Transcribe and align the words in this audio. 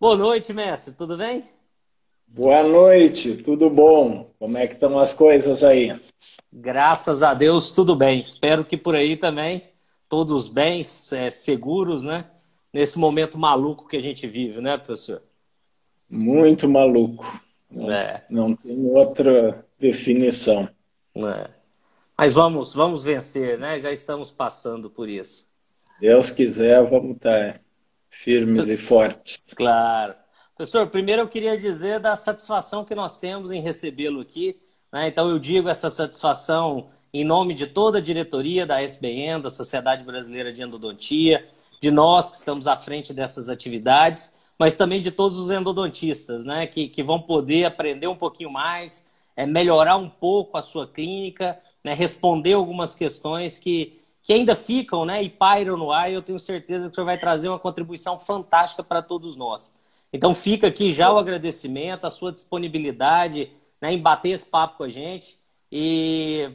Boa 0.00 0.16
noite, 0.16 0.52
mestre. 0.52 0.94
Tudo 0.94 1.16
bem? 1.16 1.42
Boa 2.24 2.62
noite, 2.62 3.36
tudo 3.38 3.68
bom? 3.68 4.30
Como 4.38 4.56
é 4.56 4.64
que 4.64 4.74
estão 4.74 4.96
as 4.96 5.12
coisas 5.12 5.64
aí? 5.64 5.92
Graças 6.52 7.20
a 7.20 7.34
Deus, 7.34 7.72
tudo 7.72 7.96
bem. 7.96 8.20
Espero 8.20 8.64
que 8.64 8.76
por 8.76 8.94
aí 8.94 9.16
também 9.16 9.64
todos 10.08 10.46
bem, 10.46 10.82
é, 11.12 11.30
seguros, 11.32 12.04
né? 12.04 12.26
Nesse 12.72 12.96
momento 12.96 13.36
maluco 13.36 13.88
que 13.88 13.96
a 13.96 14.00
gente 14.00 14.24
vive, 14.28 14.60
né, 14.60 14.76
professor? 14.78 15.20
Muito 16.08 16.68
maluco. 16.68 17.26
É. 17.90 18.22
Não 18.30 18.54
tem 18.54 18.78
outra 18.92 19.66
definição. 19.80 20.68
É. 21.16 21.50
Mas 22.16 22.34
vamos, 22.34 22.72
vamos 22.72 23.02
vencer, 23.02 23.58
né? 23.58 23.80
Já 23.80 23.90
estamos 23.90 24.30
passando 24.30 24.88
por 24.88 25.08
isso. 25.08 25.48
Deus 26.00 26.30
quiser, 26.30 26.84
vamos 26.84 27.16
estar 27.16 27.60
firmes 28.10 28.68
e 28.68 28.76
fortes. 28.76 29.42
Claro. 29.56 30.14
Professor, 30.56 30.86
primeiro 30.88 31.22
eu 31.22 31.28
queria 31.28 31.56
dizer 31.56 32.00
da 32.00 32.16
satisfação 32.16 32.84
que 32.84 32.94
nós 32.94 33.16
temos 33.16 33.52
em 33.52 33.60
recebê-lo 33.60 34.20
aqui. 34.20 34.58
Né? 34.92 35.08
Então 35.08 35.28
eu 35.28 35.38
digo 35.38 35.68
essa 35.68 35.90
satisfação 35.90 36.88
em 37.12 37.24
nome 37.24 37.54
de 37.54 37.66
toda 37.66 37.98
a 37.98 38.00
diretoria 38.00 38.66
da 38.66 38.82
SBN, 38.82 39.42
da 39.42 39.50
Sociedade 39.50 40.04
Brasileira 40.04 40.52
de 40.52 40.62
Endodontia, 40.62 41.46
de 41.80 41.90
nós 41.90 42.28
que 42.28 42.36
estamos 42.36 42.66
à 42.66 42.76
frente 42.76 43.12
dessas 43.12 43.48
atividades, 43.48 44.36
mas 44.58 44.76
também 44.76 45.00
de 45.00 45.10
todos 45.10 45.38
os 45.38 45.50
endodontistas, 45.50 46.44
né? 46.44 46.66
que, 46.66 46.88
que 46.88 47.02
vão 47.02 47.20
poder 47.20 47.64
aprender 47.64 48.08
um 48.08 48.16
pouquinho 48.16 48.50
mais, 48.50 49.06
é, 49.36 49.46
melhorar 49.46 49.96
um 49.96 50.08
pouco 50.08 50.58
a 50.58 50.62
sua 50.62 50.86
clínica, 50.86 51.58
né? 51.84 51.94
responder 51.94 52.54
algumas 52.54 52.94
questões 52.94 53.58
que, 53.58 54.00
que 54.28 54.34
ainda 54.34 54.54
ficam 54.54 55.06
né? 55.06 55.22
e 55.22 55.30
pairam 55.30 55.74
no 55.74 55.90
ar, 55.90 56.10
e 56.10 56.14
eu 56.14 56.20
tenho 56.20 56.38
certeza 56.38 56.84
que 56.84 56.92
o 56.92 56.94
senhor 56.94 57.06
vai 57.06 57.18
trazer 57.18 57.48
uma 57.48 57.58
contribuição 57.58 58.18
fantástica 58.18 58.84
para 58.84 59.00
todos 59.00 59.36
nós. 59.36 59.74
Então 60.12 60.34
fica 60.34 60.66
aqui 60.66 60.92
já 60.92 61.10
o 61.10 61.16
agradecimento, 61.16 62.06
a 62.06 62.10
sua 62.10 62.30
disponibilidade 62.30 63.50
né, 63.80 63.90
em 63.90 63.98
bater 63.98 64.28
esse 64.28 64.44
papo 64.44 64.76
com 64.76 64.84
a 64.84 64.88
gente. 64.90 65.38
E 65.72 66.50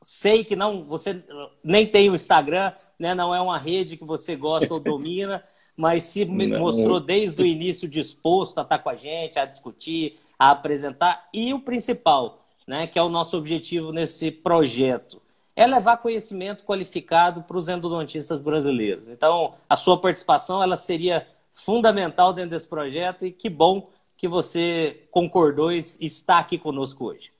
sei 0.00 0.44
que 0.44 0.54
não, 0.54 0.84
você 0.84 1.20
nem 1.64 1.88
tem 1.88 2.08
o 2.08 2.14
Instagram, 2.14 2.72
né, 2.96 3.16
não 3.16 3.34
é 3.34 3.40
uma 3.40 3.58
rede 3.58 3.96
que 3.96 4.04
você 4.04 4.36
gosta 4.36 4.72
ou 4.72 4.78
domina, 4.78 5.42
mas 5.76 6.04
se 6.04 6.24
não. 6.24 6.60
mostrou 6.60 7.00
desde 7.00 7.42
o 7.42 7.46
início 7.46 7.88
disposto 7.88 8.58
a 8.58 8.62
estar 8.62 8.78
com 8.78 8.90
a 8.90 8.94
gente, 8.94 9.40
a 9.40 9.44
discutir, 9.44 10.20
a 10.38 10.52
apresentar. 10.52 11.28
E 11.34 11.52
o 11.52 11.58
principal, 11.58 12.46
né, 12.64 12.86
que 12.86 12.96
é 12.96 13.02
o 13.02 13.08
nosso 13.08 13.36
objetivo 13.36 13.90
nesse 13.90 14.30
projeto, 14.30 15.20
é 15.58 15.66
levar 15.66 15.96
conhecimento 15.96 16.64
qualificado 16.64 17.42
para 17.42 17.56
os 17.58 17.68
endodontistas 17.68 18.40
brasileiros. 18.40 19.08
Então, 19.08 19.54
a 19.68 19.76
sua 19.76 20.00
participação 20.00 20.62
ela 20.62 20.76
seria 20.76 21.26
fundamental 21.52 22.32
dentro 22.32 22.50
desse 22.50 22.68
projeto 22.68 23.26
e 23.26 23.32
que 23.32 23.50
bom 23.50 23.90
que 24.16 24.28
você 24.28 25.08
concordou 25.10 25.72
e 25.72 25.80
está 26.00 26.38
aqui 26.38 26.58
conosco 26.58 27.06
hoje. 27.06 27.32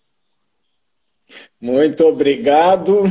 Muito 1.61 2.05
obrigado. 2.07 3.05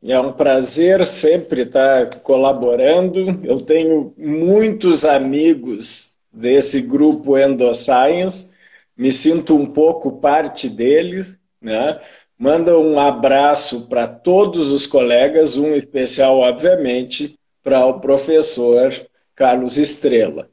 É 0.00 0.20
um 0.20 0.32
prazer 0.32 1.08
sempre 1.08 1.62
estar 1.62 2.20
colaborando. 2.20 3.44
Eu 3.44 3.60
tenho 3.60 4.14
muitos 4.16 5.04
amigos 5.04 6.18
desse 6.32 6.82
grupo 6.82 7.36
Endoscience, 7.36 8.56
me 8.96 9.10
sinto 9.10 9.56
um 9.56 9.66
pouco 9.66 10.20
parte 10.20 10.68
deles. 10.68 11.36
Né? 11.60 12.00
Manda 12.38 12.78
um 12.78 12.98
abraço 12.98 13.88
para 13.88 14.08
todos 14.08 14.72
os 14.72 14.86
colegas, 14.86 15.56
um 15.56 15.74
especial, 15.74 16.38
obviamente, 16.38 17.38
para 17.62 17.86
o 17.86 18.00
professor 18.00 18.92
Carlos 19.34 19.78
Estrela. 19.78 20.50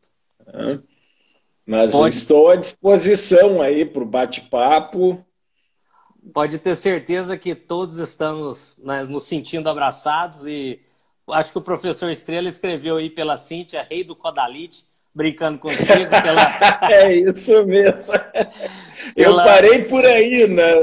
Mas 1.66 1.92
Pode... 1.92 2.16
estou 2.16 2.50
à 2.50 2.56
disposição 2.56 3.62
aí 3.62 3.86
para 3.86 4.04
o 4.04 4.06
bate-papo. 4.06 5.24
Pode 6.34 6.58
ter 6.60 6.76
certeza 6.76 7.38
que 7.38 7.56
todos 7.56 7.98
estamos 7.98 8.78
né, 8.84 9.04
nos 9.04 9.26
sentindo 9.26 9.70
abraçados 9.70 10.46
e 10.46 10.80
acho 11.30 11.52
que 11.52 11.58
o 11.58 11.62
professor 11.62 12.10
Estrela 12.10 12.48
escreveu 12.48 12.98
aí 12.98 13.10
pela 13.10 13.38
Cíntia, 13.38 13.86
rei 13.90 14.04
do 14.04 14.16
Codalite, 14.16 14.86
brincando 15.14 15.60
contigo. 15.60 16.10
Pela... 16.22 16.60
é 16.92 17.16
isso 17.16 17.66
mesmo. 17.66 18.16
Eu 19.16 19.36
parei 19.36 19.86
por 19.86 20.06
aí, 20.06 20.48
né? 20.48 20.74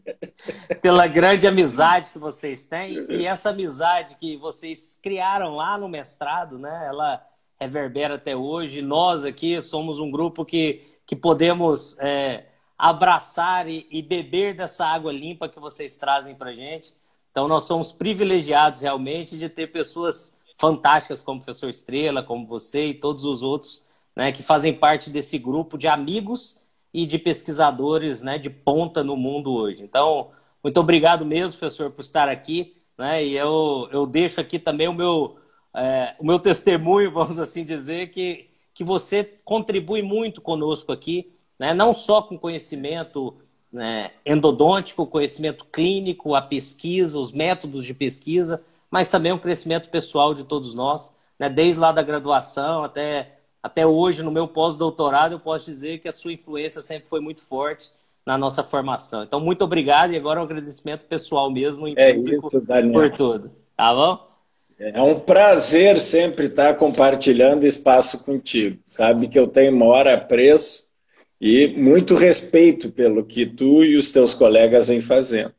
pela 0.80 1.06
grande 1.06 1.46
amizade 1.46 2.10
que 2.10 2.18
vocês 2.18 2.66
têm 2.66 3.06
e 3.08 3.26
essa 3.26 3.50
amizade 3.50 4.16
que 4.16 4.36
vocês 4.36 4.98
criaram 5.02 5.54
lá 5.54 5.78
no 5.78 5.88
mestrado, 5.88 6.58
né? 6.58 6.86
Ela 6.88 7.22
reverbera 7.58 8.14
até 8.14 8.36
hoje. 8.36 8.82
Nós 8.82 9.24
aqui 9.24 9.60
somos 9.62 9.98
um 9.98 10.10
grupo 10.10 10.44
que, 10.44 10.82
que 11.06 11.16
podemos 11.16 11.98
é, 11.98 12.44
abraçar 12.78 13.68
e, 13.68 13.86
e, 13.90 14.02
beber 14.02 14.54
dessa 14.54 14.86
água 14.86 15.12
limpa 15.12 15.48
que 15.48 15.58
vocês 15.58 15.96
trazem 15.96 16.34
para 16.34 16.52
gente. 16.52 16.92
Então, 17.30 17.48
nós 17.48 17.64
somos 17.64 17.92
privilegiados 17.92 18.80
realmente 18.80 19.36
de 19.36 19.48
ter 19.48 19.68
pessoas 19.68 20.35
fantásticas 20.56 21.22
como 21.22 21.40
o 21.40 21.44
professor 21.44 21.68
Estrela, 21.68 22.22
como 22.22 22.46
você 22.46 22.88
e 22.88 22.94
todos 22.94 23.24
os 23.24 23.42
outros, 23.42 23.82
né, 24.14 24.32
que 24.32 24.42
fazem 24.42 24.72
parte 24.74 25.10
desse 25.10 25.38
grupo 25.38 25.76
de 25.76 25.86
amigos 25.86 26.60
e 26.92 27.06
de 27.06 27.18
pesquisadores 27.18 28.22
né, 28.22 28.38
de 28.38 28.48
ponta 28.48 29.04
no 29.04 29.16
mundo 29.16 29.52
hoje. 29.52 29.82
Então, 29.82 30.30
muito 30.64 30.80
obrigado 30.80 31.24
mesmo, 31.24 31.58
professor, 31.58 31.90
por 31.90 32.00
estar 32.00 32.28
aqui. 32.28 32.74
Né, 32.96 33.24
e 33.24 33.36
eu, 33.36 33.88
eu 33.92 34.06
deixo 34.06 34.40
aqui 34.40 34.58
também 34.58 34.88
o 34.88 34.94
meu 34.94 35.36
é, 35.76 36.14
o 36.18 36.24
meu 36.24 36.38
testemunho, 36.38 37.12
vamos 37.12 37.38
assim 37.38 37.62
dizer, 37.64 38.10
que, 38.10 38.48
que 38.72 38.82
você 38.82 39.22
contribui 39.44 40.00
muito 40.00 40.40
conosco 40.40 40.90
aqui, 40.90 41.30
né? 41.58 41.74
não 41.74 41.92
só 41.92 42.22
com 42.22 42.38
conhecimento 42.38 43.36
né, 43.70 44.12
endodôntico, 44.24 45.06
conhecimento 45.06 45.66
clínico, 45.66 46.34
a 46.34 46.40
pesquisa, 46.40 47.18
os 47.18 47.30
métodos 47.30 47.84
de 47.84 47.92
pesquisa, 47.92 48.64
mas 48.96 49.10
também 49.10 49.30
o 49.30 49.38
crescimento 49.38 49.90
pessoal 49.90 50.32
de 50.32 50.42
todos 50.42 50.74
nós, 50.74 51.12
né? 51.38 51.50
desde 51.50 51.78
lá 51.78 51.92
da 51.92 52.00
graduação 52.00 52.82
até, 52.82 53.40
até 53.62 53.86
hoje, 53.86 54.22
no 54.22 54.30
meu 54.30 54.48
pós-doutorado, 54.48 55.32
eu 55.32 55.38
posso 55.38 55.66
dizer 55.66 55.98
que 55.98 56.08
a 56.08 56.12
sua 56.12 56.32
influência 56.32 56.80
sempre 56.80 57.06
foi 57.06 57.20
muito 57.20 57.44
forte 57.44 57.90
na 58.24 58.38
nossa 58.38 58.62
formação. 58.62 59.22
Então, 59.22 59.38
muito 59.38 59.62
obrigado 59.62 60.14
e 60.14 60.16
agora 60.16 60.40
um 60.40 60.44
agradecimento 60.44 61.04
pessoal 61.04 61.50
mesmo 61.50 61.86
é 61.88 62.16
isso, 62.16 62.62
por 62.90 63.10
tudo. 63.10 63.50
Tá 63.76 63.92
bom? 63.92 64.30
É 64.78 65.02
um 65.02 65.20
prazer 65.20 66.00
sempre 66.00 66.46
estar 66.46 66.76
compartilhando 66.76 67.66
espaço 67.66 68.24
contigo. 68.24 68.78
Sabe 68.82 69.28
que 69.28 69.38
eu 69.38 69.46
tenho 69.46 69.76
maior 69.76 70.08
apreço 70.08 70.90
e 71.38 71.68
muito 71.76 72.14
respeito 72.14 72.90
pelo 72.90 73.26
que 73.26 73.44
tu 73.44 73.84
e 73.84 73.94
os 73.98 74.10
teus 74.10 74.32
colegas 74.32 74.88
vêm 74.88 75.02
fazendo. 75.02 75.52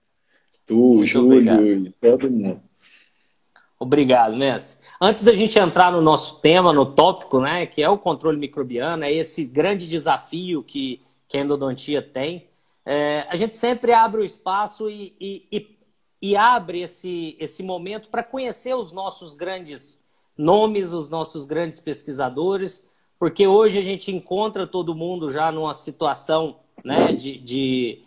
Tu, 0.66 0.76
muito 0.76 1.06
Júlio 1.06 1.54
obrigado. 1.54 1.88
e 1.88 1.92
todo 2.02 2.32
mundo. 2.32 2.67
Obrigado, 3.80 4.36
mestre. 4.36 4.78
Antes 5.00 5.24
da 5.24 5.34
gente 5.34 5.60
entrar 5.60 5.92
no 5.92 6.02
nosso 6.02 6.42
tema, 6.42 6.74
no 6.74 6.86
tópico, 6.86 7.40
né, 7.40 7.66
que 7.66 7.82
é 7.82 7.90
o 7.90 7.98
controle 7.98 8.38
microbiano, 8.38 9.04
é 9.04 9.12
esse 9.12 9.46
grande 9.46 9.88
desafio 9.88 10.64
que, 10.64 11.02
que 11.28 11.38
a 11.38 11.42
endodontia 11.42 12.02
tem, 12.02 12.48
é, 12.84 13.28
a 13.30 13.36
gente 13.36 13.56
sempre 13.56 13.94
abre 13.94 14.22
o 14.22 14.24
espaço 14.24 14.90
e, 14.90 15.14
e, 15.20 15.48
e 15.52 15.78
e 16.22 16.36
abre 16.36 16.82
esse, 16.82 17.36
esse 17.40 17.62
momento 17.64 18.10
para 18.10 18.24
conhecer 18.24 18.76
os 18.76 18.92
nossos 18.92 19.36
grandes 19.36 20.04
nomes, 20.38 20.94
os 20.94 21.10
nossos 21.10 21.46
grandes 21.46 21.80
pesquisadores, 21.80 22.88
porque 23.20 23.48
hoje 23.48 23.80
a 23.80 23.84
gente 23.84 24.12
encontra 24.12 24.68
todo 24.68 24.96
mundo 24.96 25.32
já 25.32 25.52
numa 25.52 25.74
situação 25.74 26.58
né, 26.84 27.12
de, 27.14 27.38
de, 27.40 28.04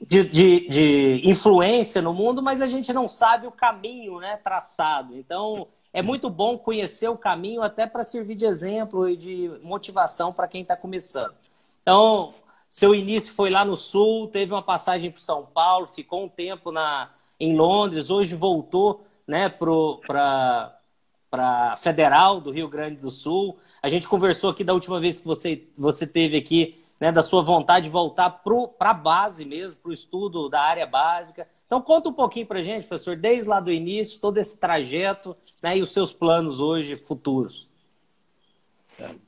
de, 0.00 0.24
de, 0.24 0.68
de 0.68 1.20
influência 1.24 2.00
no 2.00 2.12
mundo, 2.12 2.42
mas 2.42 2.60
a 2.60 2.66
gente 2.66 2.92
não 2.92 3.08
sabe 3.08 3.46
o 3.46 3.52
caminho 3.52 4.18
né, 4.20 4.36
traçado. 4.36 5.16
Então, 5.16 5.68
é 5.92 6.02
muito 6.02 6.30
bom 6.30 6.56
conhecer 6.58 7.08
o 7.08 7.16
caminho 7.16 7.62
até 7.62 7.86
para 7.86 8.04
servir 8.04 8.34
de 8.34 8.46
exemplo 8.46 9.08
e 9.08 9.16
de 9.16 9.50
motivação 9.62 10.32
para 10.32 10.48
quem 10.48 10.62
está 10.62 10.76
começando. 10.76 11.34
Então, 11.82 12.32
seu 12.68 12.94
início 12.94 13.32
foi 13.32 13.50
lá 13.50 13.64
no 13.64 13.76
Sul, 13.76 14.28
teve 14.28 14.52
uma 14.52 14.62
passagem 14.62 15.10
para 15.10 15.20
São 15.20 15.46
Paulo, 15.46 15.86
ficou 15.86 16.24
um 16.24 16.28
tempo 16.28 16.70
na, 16.70 17.10
em 17.40 17.56
Londres, 17.56 18.10
hoje 18.10 18.36
voltou 18.36 19.04
né, 19.26 19.48
para 19.48 20.78
a 21.32 21.76
Federal 21.76 22.40
do 22.40 22.50
Rio 22.50 22.68
Grande 22.68 23.00
do 23.00 23.10
Sul. 23.10 23.58
A 23.82 23.88
gente 23.88 24.06
conversou 24.06 24.50
aqui 24.50 24.62
da 24.62 24.74
última 24.74 25.00
vez 25.00 25.18
que 25.18 25.26
você, 25.26 25.66
você 25.76 26.06
teve 26.06 26.36
aqui, 26.36 26.84
né, 27.00 27.12
da 27.12 27.22
sua 27.22 27.42
vontade 27.42 27.86
de 27.86 27.90
voltar 27.90 28.30
para 28.30 28.90
a 28.90 28.94
base 28.94 29.44
mesmo, 29.44 29.80
para 29.80 29.90
o 29.90 29.92
estudo 29.92 30.48
da 30.48 30.60
área 30.60 30.86
básica. 30.86 31.46
Então 31.66 31.80
conta 31.80 32.08
um 32.08 32.12
pouquinho 32.14 32.46
para 32.46 32.60
a 32.60 32.62
gente, 32.62 32.86
professor, 32.86 33.16
desde 33.16 33.48
lá 33.48 33.60
do 33.60 33.70
início, 33.70 34.20
todo 34.20 34.38
esse 34.38 34.58
trajeto 34.58 35.36
né, 35.62 35.76
e 35.76 35.82
os 35.82 35.92
seus 35.92 36.12
planos 36.12 36.60
hoje 36.60 36.96
futuros. 36.96 37.68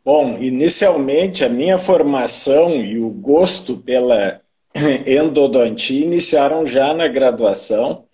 Bom, 0.05 0.39
inicialmente 0.39 1.45
a 1.45 1.49
minha 1.49 1.79
formação 1.79 2.75
e 2.77 2.99
o 2.99 3.11
gosto 3.11 3.77
pela 3.77 4.41
endodontia 5.07 6.05
iniciaram 6.05 6.67
já 6.67 6.93
na 6.93 7.07
graduação, 7.07 8.05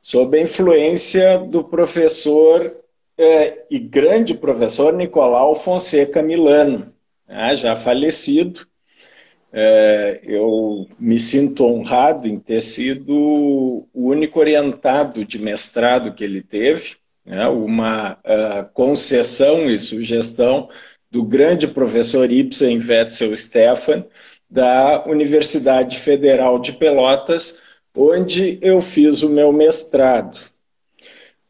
sob 0.00 0.38
a 0.38 0.42
influência 0.42 1.38
do 1.38 1.64
professor 1.64 2.72
é, 3.18 3.64
e 3.70 3.78
grande 3.78 4.32
professor 4.32 4.92
Nicolau 4.92 5.54
Fonseca 5.54 6.22
Milano, 6.22 6.92
né, 7.26 7.56
já 7.56 7.74
falecido. 7.74 8.66
É, 9.58 10.20
eu 10.22 10.86
me 11.00 11.18
sinto 11.18 11.64
honrado 11.64 12.28
em 12.28 12.38
ter 12.38 12.60
sido 12.60 13.10
o 13.10 13.88
único 13.94 14.38
orientado 14.38 15.24
de 15.24 15.38
mestrado 15.38 16.12
que 16.12 16.22
ele 16.22 16.42
teve, 16.42 16.96
né, 17.24 17.48
uma 17.48 18.18
uh, 18.18 18.70
concessão 18.74 19.64
e 19.64 19.78
sugestão 19.78 20.68
do 21.10 21.24
grande 21.24 21.66
professor 21.66 22.30
Ibsen 22.30 22.78
Wetzel 22.86 23.34
Stefan, 23.34 24.04
da 24.48 25.06
Universidade 25.06 26.00
Federal 26.00 26.58
de 26.58 26.74
Pelotas, 26.74 27.62
onde 27.96 28.58
eu 28.60 28.82
fiz 28.82 29.22
o 29.22 29.30
meu 29.30 29.54
mestrado. 29.54 30.38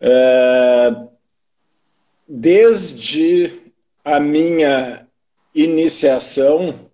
Uh, 0.00 1.08
desde 2.29 3.50
a 4.05 4.20
minha 4.20 5.05
iniciação, 5.53 6.85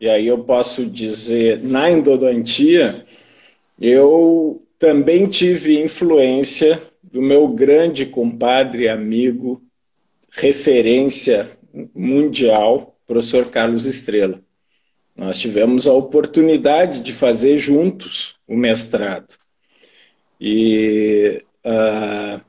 e 0.00 0.08
aí 0.08 0.26
eu 0.26 0.44
posso 0.44 0.84
dizer 0.86 1.62
na 1.62 1.90
endodontia, 1.90 3.06
eu 3.80 4.62
também 4.78 5.26
tive 5.26 5.80
influência 5.82 6.80
do 7.02 7.22
meu 7.22 7.48
grande 7.48 8.04
compadre, 8.04 8.88
amigo, 8.88 9.62
referência 10.30 11.50
mundial, 11.94 12.94
professor 13.06 13.46
Carlos 13.46 13.86
Estrela. 13.86 14.40
Nós 15.16 15.38
tivemos 15.38 15.86
a 15.86 15.94
oportunidade 15.94 17.00
de 17.00 17.12
fazer 17.14 17.56
juntos 17.58 18.36
o 18.46 18.54
mestrado. 18.54 19.34
E 20.38 21.42
uh, 21.64 22.40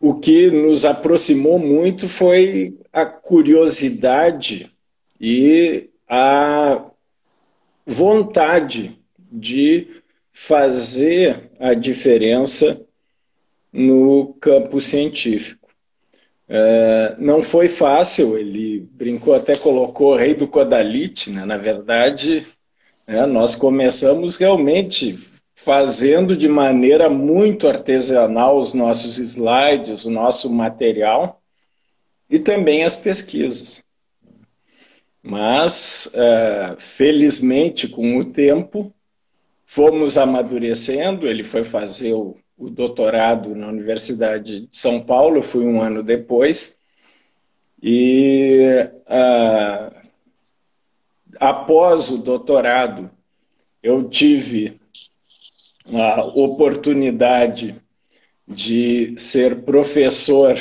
o 0.00 0.14
que 0.14 0.50
nos 0.50 0.86
aproximou 0.86 1.58
muito 1.58 2.08
foi 2.08 2.78
a 2.90 3.04
curiosidade 3.04 4.71
e 5.22 5.88
a 6.08 6.84
vontade 7.86 8.98
de 9.30 10.02
fazer 10.32 11.48
a 11.60 11.74
diferença 11.74 12.84
no 13.72 14.34
campo 14.40 14.80
científico. 14.80 15.68
É, 16.48 17.14
não 17.20 17.40
foi 17.40 17.68
fácil, 17.68 18.36
ele 18.36 18.80
brincou, 18.92 19.32
até 19.34 19.56
colocou 19.56 20.16
rei 20.16 20.34
do 20.34 20.48
Codalite, 20.48 21.30
né? 21.30 21.44
na 21.44 21.56
verdade, 21.56 22.44
né, 23.06 23.24
nós 23.24 23.54
começamos 23.54 24.36
realmente 24.36 25.16
fazendo 25.54 26.36
de 26.36 26.48
maneira 26.48 27.08
muito 27.08 27.68
artesanal 27.68 28.58
os 28.58 28.74
nossos 28.74 29.18
slides, 29.18 30.04
o 30.04 30.10
nosso 30.10 30.52
material 30.52 31.40
e 32.28 32.40
também 32.40 32.82
as 32.82 32.96
pesquisas. 32.96 33.84
Mas, 35.22 36.10
é, 36.14 36.76
felizmente, 36.78 37.86
com 37.86 38.18
o 38.18 38.24
tempo, 38.24 38.92
fomos 39.64 40.18
amadurecendo. 40.18 41.28
Ele 41.28 41.44
foi 41.44 41.62
fazer 41.62 42.12
o, 42.12 42.36
o 42.58 42.68
doutorado 42.68 43.54
na 43.54 43.68
Universidade 43.68 44.62
de 44.62 44.68
São 44.72 45.00
Paulo, 45.00 45.40
fui 45.40 45.64
um 45.64 45.80
ano 45.80 46.02
depois. 46.02 46.78
E 47.80 48.88
uh, 49.08 49.94
após 51.38 52.10
o 52.10 52.18
doutorado, 52.18 53.10
eu 53.82 54.08
tive 54.08 54.80
a 55.92 56.24
oportunidade 56.24 57.80
de 58.46 59.14
ser 59.18 59.62
professor 59.62 60.56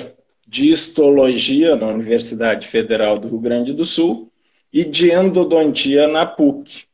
de 0.47 0.69
histologia 0.69 1.75
na 1.75 1.87
Universidade 1.87 2.67
Federal 2.67 3.19
do 3.19 3.27
Rio 3.27 3.39
Grande 3.39 3.73
do 3.73 3.85
Sul 3.85 4.30
e 4.71 4.85
de 4.85 5.11
endodontia 5.11 6.07
na 6.07 6.25
PUC. 6.25 6.85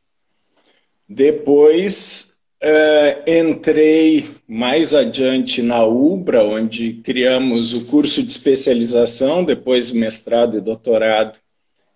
Depois 1.08 2.40
eh, 2.60 3.40
entrei 3.40 4.28
mais 4.46 4.92
adiante 4.92 5.62
na 5.62 5.84
UBRA, 5.84 6.42
onde 6.44 6.94
criamos 6.94 7.72
o 7.72 7.84
curso 7.84 8.22
de 8.22 8.30
especialização, 8.32 9.44
depois 9.44 9.90
mestrado 9.90 10.58
e 10.58 10.60
doutorado 10.60 11.38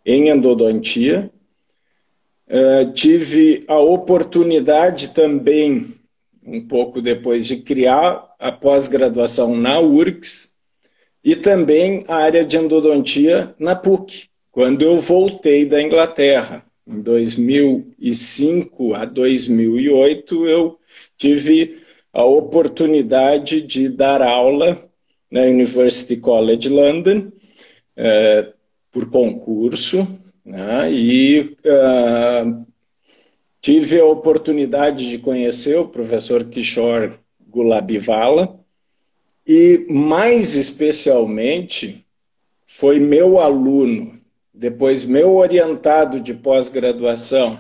em 0.07 0.29
endodontia. 0.29 1.31
Eh, 2.49 2.85
tive 2.95 3.65
a 3.67 3.79
oportunidade 3.79 5.09
também 5.09 5.87
um 6.45 6.61
pouco 6.61 7.01
depois 7.01 7.47
de 7.47 7.59
criar 7.59 8.35
a 8.39 8.51
pós-graduação 8.51 9.57
na 9.57 9.81
URGS 9.81 10.57
e 11.25 11.37
também 11.37 12.05
a 12.09 12.17
área 12.17 12.45
de 12.45 12.57
endodontia 12.57 13.55
na 13.59 13.77
PUC, 13.77 14.29
quando 14.53 14.83
eu 14.83 15.01
voltei 15.01 15.67
da 15.67 15.83
Inglaterra. 15.83 16.65
Em 16.87 17.01
2005 17.01 18.95
a 18.95 19.05
2008, 19.05 20.47
eu 20.47 20.79
tive 21.17 21.81
a 22.13 22.25
oportunidade 22.25 23.63
de 23.63 23.89
dar 23.89 24.23
aula 24.23 24.79
na 25.31 25.41
University 25.43 26.17
College 26.17 26.69
London, 26.69 27.33
eh, 27.97 28.53
por 28.91 29.11
concurso, 29.11 30.07
né, 30.45 30.93
e 30.93 31.57
uh, 31.65 32.67
Tive 33.63 34.01
a 34.01 34.05
oportunidade 34.05 35.09
de 35.09 35.19
conhecer 35.19 35.79
o 35.79 35.87
professor 35.87 36.43
Kishore 36.47 37.13
Gulabivala 37.49 38.59
e, 39.47 39.87
mais 39.89 40.57
especialmente, 40.57 42.05
foi 42.67 42.99
meu 42.99 43.39
aluno, 43.39 44.19
depois 44.63 45.05
meu 45.05 45.35
orientado 45.35 46.21
de 46.21 46.33
pós-graduação 46.33 47.59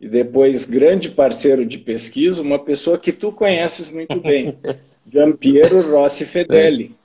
e 0.00 0.08
depois 0.08 0.64
grande 0.64 1.10
parceiro 1.10 1.64
de 1.64 1.78
pesquisa, 1.78 2.42
uma 2.42 2.58
pessoa 2.58 2.98
que 2.98 3.12
tu 3.12 3.30
conheces 3.30 3.88
muito 3.88 4.20
bem, 4.20 4.58
Giampiero 5.08 5.80
Rossi 5.80 6.24
Fedeli, 6.24 6.96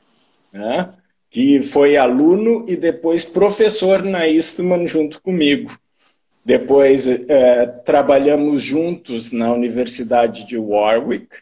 né? 0.51 0.89
que 1.29 1.61
foi 1.61 1.95
aluno 1.95 2.65
e 2.67 2.75
depois 2.75 3.23
professor 3.23 4.01
na 4.01 4.27
Eastman 4.27 4.87
junto 4.87 5.21
comigo. 5.21 5.77
Depois 6.43 7.07
é, 7.07 7.67
trabalhamos 7.85 8.63
juntos 8.63 9.31
na 9.31 9.53
Universidade 9.53 10.47
de 10.47 10.57
Warwick 10.57 11.37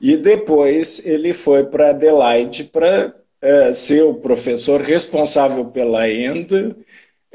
e 0.00 0.16
depois 0.16 1.06
ele 1.06 1.32
foi 1.32 1.64
para 1.64 1.90
Adelaide 1.90 2.64
para 2.64 3.14
é, 3.40 3.72
ser 3.72 4.02
o 4.02 4.14
professor 4.14 4.80
responsável 4.80 5.66
pela 5.66 6.10
ENDA, 6.10 6.74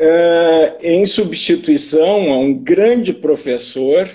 é, 0.02 0.78
em 0.82 1.06
substituição 1.06 2.32
a 2.32 2.38
um 2.38 2.54
grande 2.54 3.12
professor 3.12 4.10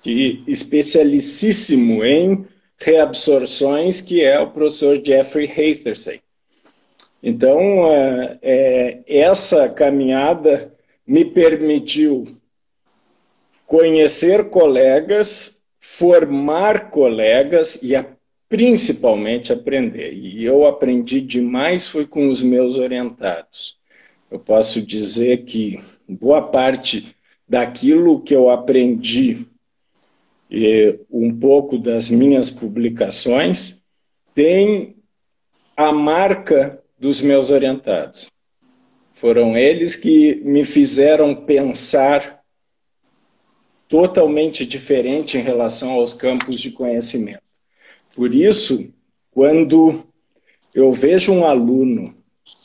que, 0.00 0.44
especialicíssimo 0.46 2.04
em 2.04 2.46
reabsorções, 2.78 4.00
que 4.00 4.22
é 4.22 4.38
o 4.38 4.52
professor 4.52 5.02
Jeffrey 5.04 5.50
Hathersey. 5.50 6.20
Então, 7.20 7.92
é, 7.92 8.38
é, 8.42 9.00
essa 9.06 9.68
caminhada 9.68 10.72
me 11.04 11.24
permitiu 11.24 12.24
conhecer 13.66 14.50
colegas, 14.50 15.62
formar 15.80 16.90
colegas 16.90 17.80
e 17.82 17.96
a, 17.96 18.06
principalmente 18.48 19.52
aprender. 19.52 20.12
E 20.12 20.44
eu 20.44 20.64
aprendi 20.64 21.20
demais 21.20 21.88
foi 21.88 22.06
com 22.06 22.28
os 22.28 22.40
meus 22.40 22.76
orientados. 22.76 23.81
Eu 24.32 24.38
posso 24.38 24.80
dizer 24.80 25.44
que 25.44 25.78
boa 26.08 26.40
parte 26.40 27.14
daquilo 27.46 28.22
que 28.22 28.34
eu 28.34 28.48
aprendi 28.48 29.46
e 30.50 30.98
um 31.10 31.38
pouco 31.38 31.76
das 31.76 32.08
minhas 32.08 32.50
publicações 32.50 33.84
tem 34.34 34.96
a 35.76 35.92
marca 35.92 36.82
dos 36.98 37.20
meus 37.20 37.50
orientados. 37.50 38.30
Foram 39.12 39.54
eles 39.54 39.96
que 39.96 40.36
me 40.36 40.64
fizeram 40.64 41.34
pensar 41.34 42.42
totalmente 43.86 44.64
diferente 44.64 45.36
em 45.36 45.42
relação 45.42 45.90
aos 45.90 46.14
campos 46.14 46.58
de 46.58 46.70
conhecimento. 46.70 47.42
Por 48.16 48.34
isso, 48.34 48.90
quando 49.30 50.06
eu 50.74 50.90
vejo 50.90 51.34
um 51.34 51.44
aluno, 51.44 52.16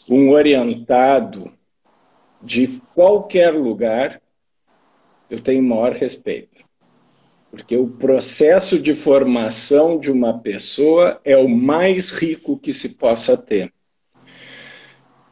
um 0.09 0.29
orientado 0.29 1.56
de 2.41 2.81
qualquer 2.93 3.51
lugar, 3.53 4.21
eu 5.29 5.41
tenho 5.41 5.63
maior 5.63 5.91
respeito. 5.93 6.65
Porque 7.49 7.75
o 7.75 7.87
processo 7.87 8.79
de 8.79 8.93
formação 8.93 9.99
de 9.99 10.11
uma 10.11 10.37
pessoa 10.39 11.19
é 11.23 11.37
o 11.37 11.47
mais 11.47 12.11
rico 12.11 12.57
que 12.57 12.73
se 12.73 12.89
possa 12.89 13.37
ter. 13.37 13.71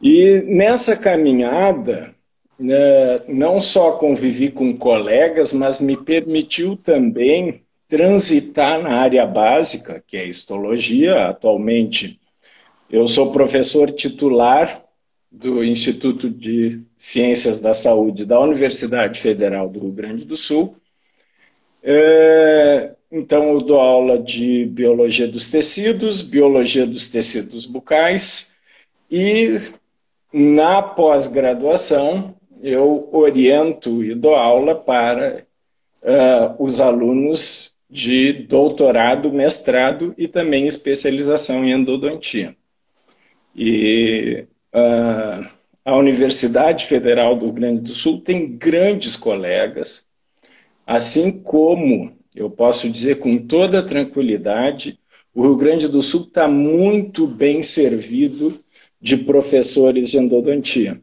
E 0.02 0.42
nessa 0.42 0.96
caminhada, 0.96 2.16
né, 2.58 3.20
não 3.28 3.60
só 3.60 3.94
convivi 3.94 4.50
com 4.50 4.76
colegas, 4.78 5.52
mas 5.52 5.80
me 5.80 5.98
permitiu 5.98 6.76
também 6.78 7.62
transitar 7.88 8.82
na 8.82 8.98
área 8.98 9.26
básica, 9.26 10.04
que 10.06 10.18
é 10.18 10.26
histologia. 10.26 11.28
Atualmente, 11.28 12.20
eu 12.90 13.08
sou 13.08 13.32
professor 13.32 13.92
titular 13.92 14.85
do 15.36 15.64
Instituto 15.64 16.30
de 16.30 16.82
Ciências 16.98 17.60
da 17.60 17.74
Saúde 17.74 18.26
da 18.26 18.40
Universidade 18.40 19.20
Federal 19.20 19.70
do 19.70 19.80
Rio 19.80 19.92
Grande 19.92 20.26
do 20.26 20.38
Sul. 20.38 20.76
É, 21.84 22.94
então, 23.12 23.54
eu 23.54 23.62
dou 23.62 23.80
aula 23.80 24.18
de 24.18 24.66
biologia 24.66 25.28
dos 25.28 25.50
tecidos, 25.50 26.22
biologia 26.22 26.86
dos 26.86 27.10
tecidos 27.10 27.66
bucais 27.66 28.56
e 29.12 29.60
na 30.34 30.82
pós-graduação 30.82 32.36
eu 32.62 33.08
oriento 33.12 34.04
e 34.04 34.16
dou 34.16 34.36
aula 34.36 34.74
para 34.74 35.46
uh, 36.02 36.64
os 36.64 36.82
alunos 36.82 37.74
de 37.90 38.34
doutorado, 38.34 39.32
mestrado 39.32 40.14
e 40.18 40.28
também 40.28 40.66
especialização 40.66 41.64
em 41.64 41.72
endodontia. 41.72 42.56
E 43.56 44.46
uh, 44.76 45.48
a 45.84 45.96
Universidade 45.96 46.86
Federal 46.86 47.36
do 47.36 47.46
Rio 47.46 47.54
Grande 47.54 47.82
do 47.82 47.94
Sul 47.94 48.22
tem 48.22 48.58
grandes 48.58 49.16
colegas, 49.16 50.08
assim 50.86 51.32
como 51.32 52.12
eu 52.36 52.50
posso 52.50 52.90
dizer 52.90 53.20
com 53.20 53.38
toda 53.38 53.82
tranquilidade, 53.82 55.00
o 55.34 55.44
Rio 55.44 55.56
Grande 55.56 55.88
do 55.88 56.04
Sul 56.04 56.22
está 56.22 56.48
muito 56.48 57.26
bem 57.26 57.64
servido 57.64 58.60
de 59.02 59.18
professores 59.18 60.10
de 60.10 60.18
endodontia. 60.18 61.02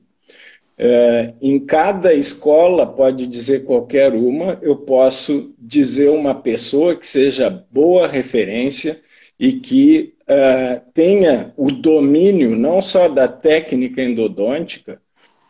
É, 0.77 1.35
em 1.41 1.61
cada 1.61 2.13
escola, 2.13 2.87
pode 2.87 3.27
dizer 3.27 3.65
qualquer 3.65 4.15
uma, 4.15 4.59
eu 4.63 4.77
posso 4.77 5.55
dizer 5.59 6.09
uma 6.11 6.35
pessoa 6.35 6.97
que 6.97 7.07
seja 7.07 7.49
boa 7.71 8.09
referência 8.09 9.01
e 9.39 9.53
que 9.53 10.15
uh, 10.33 10.93
tenha 10.93 11.53
o 11.57 11.71
domínio 11.71 12.57
não 12.57 12.81
só 12.81 13.09
da 13.09 13.29
técnica 13.29 14.03
endodôntica, 14.03 15.01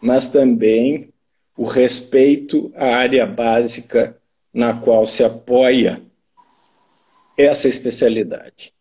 mas 0.01 0.29
também 0.29 1.13
o 1.57 1.65
respeito 1.65 2.73
à 2.75 2.97
área 2.97 3.27
básica 3.27 4.19
na 4.53 4.75
qual 4.75 5.07
se 5.07 5.25
apoia 5.25 6.03
essa 7.37 7.69
especialidade. 7.69 8.73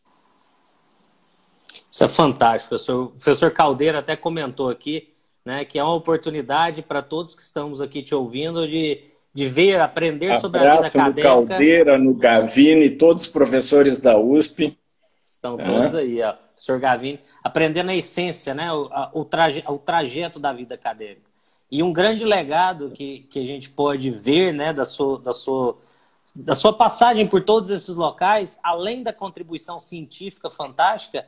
Isso 1.89 2.03
é 2.03 2.10
fantástico, 2.10 2.70
professor. 2.70 3.03
O 3.03 3.08
professor 3.10 3.51
Caldeira 3.51 4.00
até 4.00 4.15
comentou 4.15 4.70
aqui 4.70 5.12
né, 5.46 5.65
que 5.65 5.79
é 5.79 5.84
uma 5.84 5.96
oportunidade 5.96 6.81
para 6.81 7.01
todos 7.01 7.36
que 7.36 7.41
estamos 7.41 7.81
aqui 7.81 8.01
te 8.03 8.13
ouvindo 8.13 8.67
de, 8.67 9.03
de 9.34 9.48
ver, 9.48 9.79
aprender 9.79 10.27
Abraço 10.27 10.41
sobre 10.41 10.60
a 10.60 10.75
vida 10.75 10.88
acadêmica. 10.88 11.36
No 11.36 11.48
Caldeira, 11.48 11.98
no 11.98 12.13
Gavini, 12.13 12.89
todos 12.91 13.25
os 13.25 13.31
professores 13.31 14.00
da 14.00 14.17
USP. 14.17 14.77
Estão 15.42 15.58
todos 15.58 15.96
aí, 15.96 16.22
ó. 16.22 16.34
Professor 16.34 16.80
Gavini, 16.80 17.20
aprendendo 17.44 17.90
a 17.90 17.96
essência, 17.96 18.54
né, 18.54 18.72
o, 18.72 18.88
o, 19.14 19.26
traje, 19.26 19.64
o 19.68 19.80
trajeto 19.80 20.40
da 20.40 20.54
vida 20.54 20.76
acadêmica. 20.76 21.28
E 21.72 21.82
um 21.82 21.92
grande 21.92 22.24
legado 22.24 22.92
que, 22.92 23.22
que 23.22 23.40
a 23.40 23.44
gente 23.44 23.68
pode 23.68 24.12
ver 24.12 24.54
né, 24.54 24.72
da, 24.72 24.86
sua, 24.86 25.18
da, 25.18 25.34
sua, 25.34 25.80
da 26.36 26.54
sua 26.54 26.72
passagem 26.72 27.26
por 27.28 27.44
todos 27.44 27.72
esses 27.72 27.96
locais, 27.96 28.60
além 28.62 29.02
da 29.02 29.12
contribuição 29.12 29.80
científica 29.80 30.52
fantástica, 30.52 31.26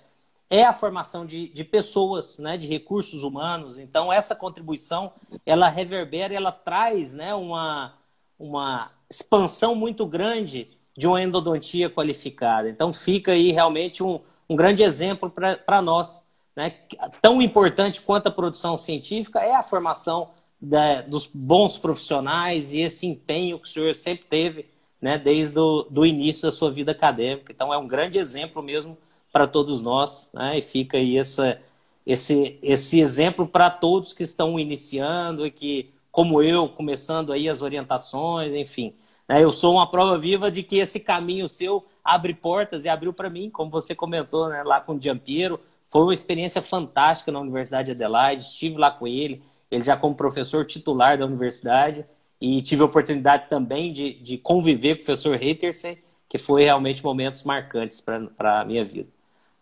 é 0.47 0.63
a 0.63 0.71
formação 0.71 1.25
de, 1.25 1.47
de 1.47 1.63
pessoas, 1.63 2.37
né, 2.37 2.55
de 2.55 2.67
recursos 2.67 3.23
humanos. 3.23 3.79
Então, 3.79 4.13
essa 4.13 4.35
contribuição, 4.35 5.11
ela 5.43 5.67
reverbera, 5.69 6.35
ela 6.35 6.51
traz 6.51 7.15
né, 7.15 7.33
uma, 7.33 7.95
uma 8.37 8.91
expansão 9.09 9.73
muito 9.73 10.05
grande 10.05 10.77
de 10.95 11.07
uma 11.07 11.21
endodontia 11.21 11.89
qualificada. 11.89 12.69
Então, 12.69 12.93
fica 12.93 13.31
aí 13.31 13.51
realmente 13.51 14.03
um, 14.03 14.19
um 14.49 14.55
grande 14.55 14.83
exemplo 14.83 15.29
para 15.29 15.81
nós. 15.81 16.27
Né? 16.55 16.73
Tão 17.21 17.41
importante 17.41 18.01
quanto 18.01 18.27
a 18.27 18.31
produção 18.31 18.77
científica 18.77 19.39
é 19.39 19.55
a 19.55 19.63
formação 19.63 20.29
da, 20.61 21.01
dos 21.01 21.29
bons 21.33 21.77
profissionais 21.77 22.73
e 22.73 22.81
esse 22.81 23.05
empenho 23.05 23.59
que 23.59 23.67
o 23.67 23.71
senhor 23.71 23.95
sempre 23.95 24.25
teve 24.29 24.65
né, 25.01 25.17
desde 25.17 25.59
o 25.59 26.05
início 26.05 26.43
da 26.43 26.51
sua 26.51 26.71
vida 26.71 26.91
acadêmica. 26.91 27.51
Então, 27.51 27.73
é 27.73 27.77
um 27.77 27.87
grande 27.87 28.17
exemplo 28.17 28.61
mesmo 28.63 28.97
para 29.33 29.47
todos 29.47 29.81
nós, 29.81 30.29
né? 30.31 30.59
E 30.59 30.61
fica 30.61 30.97
aí 30.97 31.17
essa, 31.17 31.59
esse, 32.05 32.57
esse 32.61 32.99
exemplo 32.99 33.47
para 33.47 33.71
todos 33.71 34.13
que 34.13 34.21
estão 34.21 34.59
iniciando 34.59 35.45
e 35.45 35.51
que, 35.51 35.89
como 36.11 36.41
eu, 36.41 36.69
começando 36.69 37.33
aí 37.33 37.49
as 37.49 37.63
orientações, 37.63 38.53
enfim. 38.53 38.93
Né? 39.27 39.43
Eu 39.43 39.51
sou 39.51 39.75
uma 39.75 39.89
prova 39.89 40.17
viva 40.17 40.51
de 40.51 40.63
que 40.63 40.77
esse 40.77 40.99
caminho 40.99 41.47
seu 41.47 41.85
abre 42.03 42.33
portas 42.33 42.85
e 42.85 42.89
abriu 42.89 43.13
para 43.13 43.29
mim, 43.29 43.49
como 43.49 43.71
você 43.71 43.95
comentou, 43.95 44.49
né? 44.49 44.61
Lá 44.63 44.81
com 44.81 44.95
o 44.95 45.01
Giampiero. 45.01 45.59
Foi 45.87 46.01
uma 46.01 46.13
experiência 46.13 46.61
fantástica 46.61 47.31
na 47.31 47.39
Universidade 47.39 47.87
de 47.87 47.91
Adelaide, 47.91 48.43
estive 48.43 48.77
lá 48.77 48.91
com 48.91 49.07
ele, 49.07 49.43
ele 49.69 49.83
já 49.83 49.95
como 49.95 50.15
professor 50.15 50.65
titular 50.65 51.17
da 51.17 51.25
universidade, 51.25 52.03
e 52.41 52.61
tive 52.61 52.81
a 52.81 52.85
oportunidade 52.85 53.47
também 53.47 53.93
de, 53.93 54.15
de 54.15 54.37
conviver 54.37 54.95
com 54.95 55.03
o 55.03 55.05
professor 55.05 55.37
Reitersen, 55.37 55.97
que 56.27 56.37
foi 56.37 56.63
realmente 56.63 57.03
momentos 57.03 57.43
marcantes 57.43 58.01
para 58.01 58.59
a 58.59 58.65
minha 58.65 58.83
vida. 58.83 59.07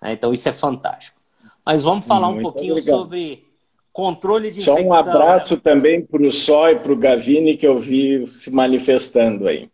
Né? 0.02 0.14
Então 0.14 0.32
isso 0.32 0.48
é 0.48 0.54
fantástico. 0.54 1.20
Mas 1.66 1.84
vamos 1.84 2.08
falar 2.08 2.28
Muito 2.30 2.40
um 2.40 2.44
pouquinho 2.44 2.82
sobre 2.82 3.46
controle 3.92 4.52
de 4.52 4.62
Só 4.62 4.74
infecção. 4.74 4.90
um 4.90 4.94
abraço 4.94 5.56
né? 5.56 5.62
também 5.64 6.02
para 6.02 6.22
o 6.22 6.32
Só 6.32 6.70
e 6.70 6.76
para 6.78 6.92
o 6.92 6.96
Gavini, 6.96 7.58
que 7.58 7.68
eu 7.68 7.78
vi 7.78 8.26
se 8.28 8.52
manifestando 8.52 9.48
aí. 9.48 9.70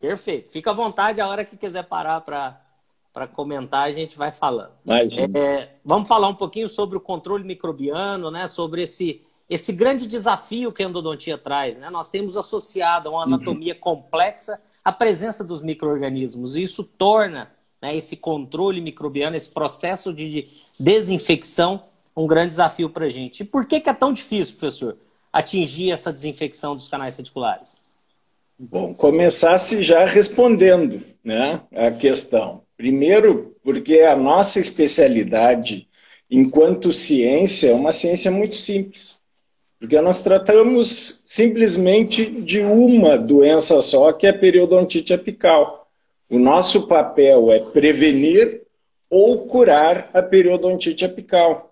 Perfeito. 0.00 0.50
Fica 0.50 0.70
à 0.70 0.74
vontade 0.74 1.20
a 1.20 1.28
hora 1.28 1.44
que 1.44 1.56
quiser 1.56 1.84
parar 1.84 2.20
para 2.20 3.26
comentar, 3.32 3.88
a 3.88 3.92
gente 3.92 4.16
vai 4.16 4.30
falando. 4.30 4.72
É, 5.34 5.70
vamos 5.84 6.08
falar 6.08 6.28
um 6.28 6.34
pouquinho 6.34 6.68
sobre 6.68 6.96
o 6.96 7.00
controle 7.00 7.44
microbiano, 7.44 8.30
né? 8.30 8.46
sobre 8.46 8.82
esse, 8.82 9.22
esse 9.50 9.72
grande 9.72 10.06
desafio 10.06 10.72
que 10.72 10.82
a 10.82 10.86
endodontia 10.86 11.36
traz. 11.36 11.76
Né? 11.76 11.90
Nós 11.90 12.08
temos 12.08 12.36
associado 12.36 13.08
a 13.08 13.12
uma 13.12 13.24
anatomia 13.24 13.74
uhum. 13.74 13.80
complexa 13.80 14.60
a 14.84 14.92
presença 14.92 15.42
dos 15.42 15.62
micro-organismos. 15.62 16.56
E 16.56 16.62
isso 16.62 16.84
torna 16.84 17.50
né, 17.82 17.96
esse 17.96 18.16
controle 18.16 18.80
microbiano, 18.80 19.36
esse 19.36 19.50
processo 19.50 20.12
de 20.12 20.46
desinfecção, 20.78 21.84
um 22.18 22.26
grande 22.26 22.50
desafio 22.50 22.90
para 22.90 23.06
a 23.06 23.08
gente. 23.08 23.40
E 23.40 23.44
por 23.44 23.64
que, 23.66 23.80
que 23.80 23.88
é 23.88 23.94
tão 23.94 24.12
difícil, 24.12 24.56
professor, 24.56 24.96
atingir 25.32 25.92
essa 25.92 26.12
desinfecção 26.12 26.74
dos 26.74 26.88
canais 26.88 27.16
radiculares? 27.16 27.80
Bom, 28.58 28.92
começasse 28.92 29.84
já 29.84 30.04
respondendo 30.04 31.00
né, 31.22 31.60
a 31.72 31.92
questão. 31.92 32.62
Primeiro, 32.76 33.56
porque 33.62 34.00
a 34.00 34.16
nossa 34.16 34.58
especialidade 34.58 35.88
enquanto 36.28 36.92
ciência 36.92 37.70
é 37.70 37.74
uma 37.74 37.92
ciência 37.92 38.30
muito 38.30 38.56
simples. 38.56 39.20
Porque 39.78 40.00
nós 40.00 40.22
tratamos 40.24 41.22
simplesmente 41.24 42.26
de 42.26 42.60
uma 42.60 43.16
doença 43.16 43.80
só, 43.80 44.12
que 44.12 44.26
é 44.26 44.30
a 44.30 44.38
periodontite 44.38 45.14
apical. 45.14 45.88
O 46.28 46.38
nosso 46.38 46.88
papel 46.88 47.52
é 47.52 47.60
prevenir 47.60 48.62
ou 49.08 49.46
curar 49.46 50.10
a 50.12 50.20
periodontite 50.20 51.04
apical. 51.04 51.67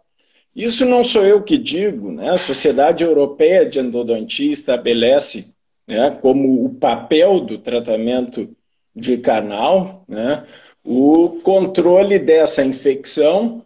Isso 0.57 0.87
não 0.87 1.05
sou 1.05 1.27
eu 1.27 1.43
que 1.43 1.59
digo, 1.59 2.11
né? 2.11 2.31
a 2.31 2.39
Sociedade 2.39 3.05
Europeia 3.05 3.67
de 3.67 3.79
Endodontia 3.79 4.51
estabelece 4.51 5.55
né, 5.87 6.17
como 6.23 6.65
o 6.65 6.75
papel 6.75 7.41
do 7.41 7.59
tratamento 7.59 8.49
de 8.95 9.19
canal 9.19 10.03
né, 10.09 10.47
o 10.83 11.41
controle 11.43 12.19
dessa 12.19 12.65
infecção 12.65 13.63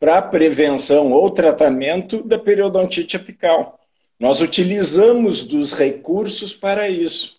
para 0.00 0.20
prevenção 0.20 1.12
ou 1.12 1.30
tratamento 1.30 2.24
da 2.24 2.40
periodontite 2.40 3.14
apical. 3.16 3.78
Nós 4.18 4.40
utilizamos 4.40 5.44
dos 5.44 5.72
recursos 5.72 6.52
para 6.52 6.88
isso. 6.88 7.36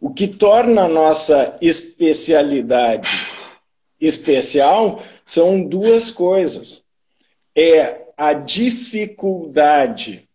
O 0.00 0.14
que 0.14 0.28
torna 0.28 0.84
a 0.84 0.88
nossa 0.88 1.58
especialidade 1.60 3.10
especial 4.00 5.02
são 5.24 5.64
duas 5.64 6.08
coisas. 6.08 6.84
É 7.56 8.03
a 8.16 8.32
dificuldade 8.32 10.28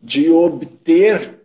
de 0.00 0.30
obter 0.30 1.40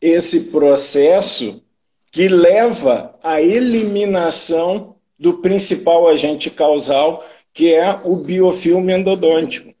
esse 0.00 0.50
processo 0.50 1.62
que 2.10 2.28
leva 2.28 3.18
à 3.22 3.40
eliminação 3.40 4.96
do 5.18 5.38
principal 5.38 6.08
agente 6.08 6.50
causal, 6.50 7.24
que 7.54 7.72
é 7.72 7.98
o 8.04 8.16
biofilme 8.16 8.92
endodôntico. 8.92 9.72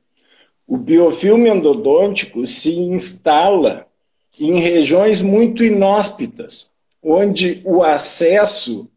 O 0.66 0.76
biofilme 0.76 1.50
endodôntico 1.50 2.46
se 2.46 2.78
instala 2.78 3.86
em 4.38 4.60
regiões 4.60 5.20
muito 5.20 5.62
inóspitas, 5.62 6.70
onde 7.02 7.60
o 7.64 7.82
acesso 7.82 8.90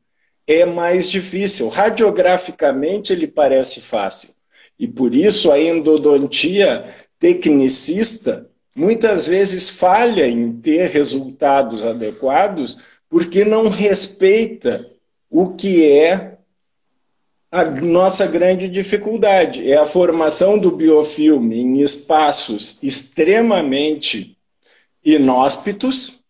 é 0.47 0.65
mais 0.65 1.09
difícil. 1.09 1.67
Radiograficamente, 1.67 3.11
ele 3.11 3.27
parece 3.27 3.81
fácil. 3.81 4.29
E 4.77 4.87
por 4.87 5.15
isso 5.15 5.51
a 5.51 5.59
endodontia 5.59 6.93
tecnicista 7.19 8.49
muitas 8.75 9.25
vezes 9.25 9.69
falha 9.69 10.27
em 10.27 10.51
ter 10.51 10.89
resultados 10.89 11.85
adequados 11.85 12.79
porque 13.09 13.45
não 13.45 13.69
respeita 13.69 14.91
o 15.29 15.55
que 15.55 15.89
é 15.89 16.37
a 17.51 17.63
nossa 17.63 18.27
grande 18.27 18.67
dificuldade. 18.67 19.71
É 19.71 19.77
a 19.77 19.85
formação 19.85 20.59
do 20.59 20.71
biofilme 20.71 21.59
em 21.59 21.81
espaços 21.81 22.83
extremamente 22.83 24.37
inóspitos, 25.03 26.25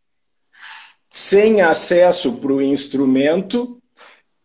sem 1.09 1.61
acesso 1.61 2.33
para 2.33 2.53
o 2.53 2.61
instrumento 2.61 3.81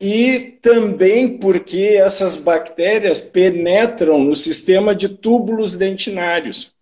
e 0.00 0.59
também 0.62 1.37
porque 1.37 1.99
essas 2.00 2.38
bactérias 2.38 3.21
penetram 3.21 4.19
no 4.19 4.35
sistema 4.35 4.95
de 4.95 5.11
túbulos 5.11 5.76
dentinários, 5.76 6.73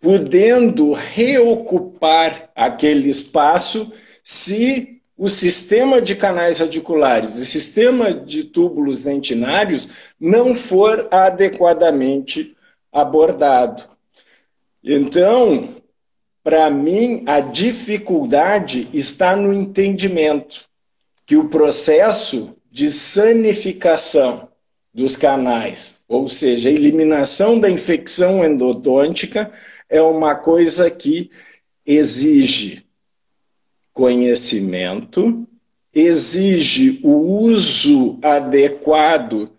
podendo 0.00 0.92
reocupar 0.92 2.50
aquele 2.54 3.10
espaço 3.10 3.92
se 4.22 5.00
o 5.18 5.28
sistema 5.28 6.00
de 6.00 6.14
canais 6.14 6.60
radiculares 6.60 7.36
e 7.36 7.46
sistema 7.46 8.12
de 8.12 8.44
túbulos 8.44 9.02
dentinários 9.02 10.12
não 10.20 10.56
for 10.56 11.08
adequadamente 11.10 12.54
abordado. 12.92 13.82
Então, 14.84 15.70
para 16.44 16.70
mim, 16.70 17.24
a 17.26 17.40
dificuldade 17.40 18.88
está 18.92 19.34
no 19.34 19.52
entendimento 19.52 20.66
que 21.26 21.36
o 21.36 21.48
processo 21.48 22.56
de 22.70 22.90
sanificação 22.90 24.48
dos 24.94 25.16
canais, 25.16 26.00
ou 26.08 26.28
seja, 26.28 26.68
a 26.68 26.72
eliminação 26.72 27.58
da 27.58 27.68
infecção 27.68 28.44
endodôntica, 28.44 29.50
é 29.90 30.00
uma 30.00 30.36
coisa 30.36 30.90
que 30.90 31.30
exige 31.84 32.86
conhecimento, 33.92 35.46
exige 35.92 37.00
o 37.02 37.10
uso 37.10 38.18
adequado 38.22 39.50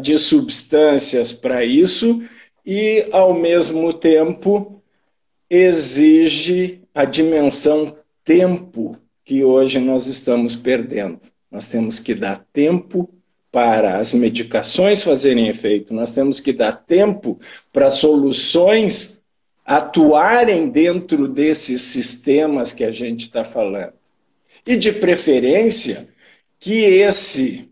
de 0.00 0.18
substâncias 0.18 1.32
para 1.32 1.64
isso 1.64 2.22
e, 2.64 3.06
ao 3.12 3.34
mesmo 3.34 3.92
tempo, 3.92 4.82
exige 5.50 6.80
a 6.94 7.04
dimensão 7.04 7.96
tempo 8.24 8.96
que 9.24 9.42
hoje 9.42 9.78
nós 9.78 10.06
estamos 10.06 10.54
perdendo. 10.54 11.20
Nós 11.50 11.68
temos 11.68 11.98
que 11.98 12.14
dar 12.14 12.44
tempo 12.52 13.08
para 13.50 13.98
as 13.98 14.12
medicações 14.12 15.04
fazerem 15.04 15.48
efeito, 15.48 15.94
nós 15.94 16.12
temos 16.12 16.40
que 16.40 16.52
dar 16.52 16.72
tempo 16.72 17.38
para 17.72 17.88
soluções 17.88 19.22
atuarem 19.64 20.68
dentro 20.68 21.28
desses 21.28 21.80
sistemas 21.82 22.72
que 22.72 22.82
a 22.82 22.90
gente 22.90 23.22
está 23.22 23.44
falando. 23.44 23.92
E, 24.66 24.76
de 24.76 24.92
preferência, 24.92 26.08
que 26.58 26.82
esse 26.82 27.70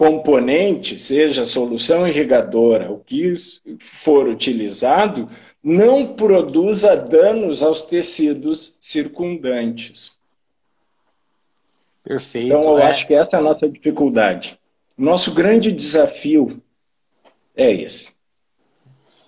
componente, 0.00 0.98
seja 0.98 1.44
solução 1.44 2.08
irrigadora, 2.08 2.90
o 2.90 3.00
que 3.00 3.34
for 3.78 4.26
utilizado, 4.28 5.28
não 5.62 6.14
produza 6.14 6.96
danos 6.96 7.62
aos 7.62 7.82
tecidos 7.82 8.78
circundantes. 8.80 10.18
Perfeito. 12.02 12.46
Então, 12.46 12.62
eu 12.62 12.78
é. 12.78 12.92
acho 12.92 13.06
que 13.06 13.12
essa 13.12 13.36
é 13.36 13.40
a 13.40 13.42
nossa 13.42 13.68
dificuldade. 13.68 14.58
Nosso 14.96 15.34
grande 15.34 15.70
desafio 15.70 16.62
é 17.54 17.70
esse. 17.70 18.16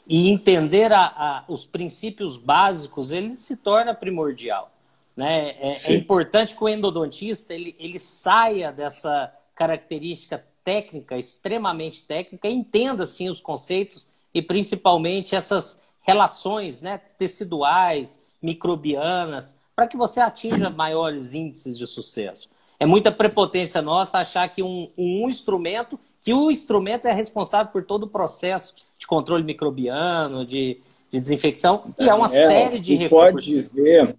E 0.08 0.30
entender 0.30 0.90
a, 0.90 1.04
a, 1.04 1.44
os 1.48 1.66
princípios 1.66 2.38
básicos, 2.38 3.12
ele 3.12 3.34
se 3.34 3.58
torna 3.58 3.94
primordial. 3.94 4.72
Né? 5.14 5.50
É, 5.60 5.72
é 5.88 5.92
importante 5.92 6.56
que 6.56 6.64
o 6.64 6.68
endodontista 6.68 7.52
ele, 7.52 7.76
ele 7.78 7.98
saia 7.98 8.72
dessa 8.72 9.30
característica 9.54 10.42
técnica, 10.64 11.16
extremamente 11.16 12.04
técnica, 12.04 12.48
entenda 12.48 13.06
sim 13.06 13.28
os 13.28 13.40
conceitos 13.40 14.10
e 14.34 14.40
principalmente 14.40 15.34
essas 15.34 15.82
relações 16.00 16.80
né, 16.80 16.98
teciduais, 17.18 18.20
microbianas, 18.40 19.58
para 19.74 19.86
que 19.86 19.96
você 19.96 20.20
atinja 20.20 20.68
maiores 20.68 21.34
índices 21.34 21.78
de 21.78 21.86
sucesso. 21.86 22.50
É 22.78 22.86
muita 22.86 23.12
prepotência 23.12 23.80
nossa 23.80 24.18
achar 24.18 24.48
que 24.48 24.62
um, 24.62 24.90
um 24.98 25.28
instrumento, 25.28 25.98
que 26.20 26.34
o 26.34 26.50
instrumento 26.50 27.06
é 27.06 27.12
responsável 27.12 27.70
por 27.72 27.84
todo 27.84 28.04
o 28.04 28.08
processo 28.08 28.74
de 28.98 29.06
controle 29.06 29.44
microbiano, 29.44 30.44
de, 30.44 30.80
de 31.10 31.20
desinfecção, 31.20 31.94
e 31.98 32.08
é 32.08 32.14
uma 32.14 32.26
é, 32.26 32.28
série 32.28 32.80
de 32.80 32.96
recursos. 32.96 33.54
pode 33.54 33.60
ver 33.72 34.16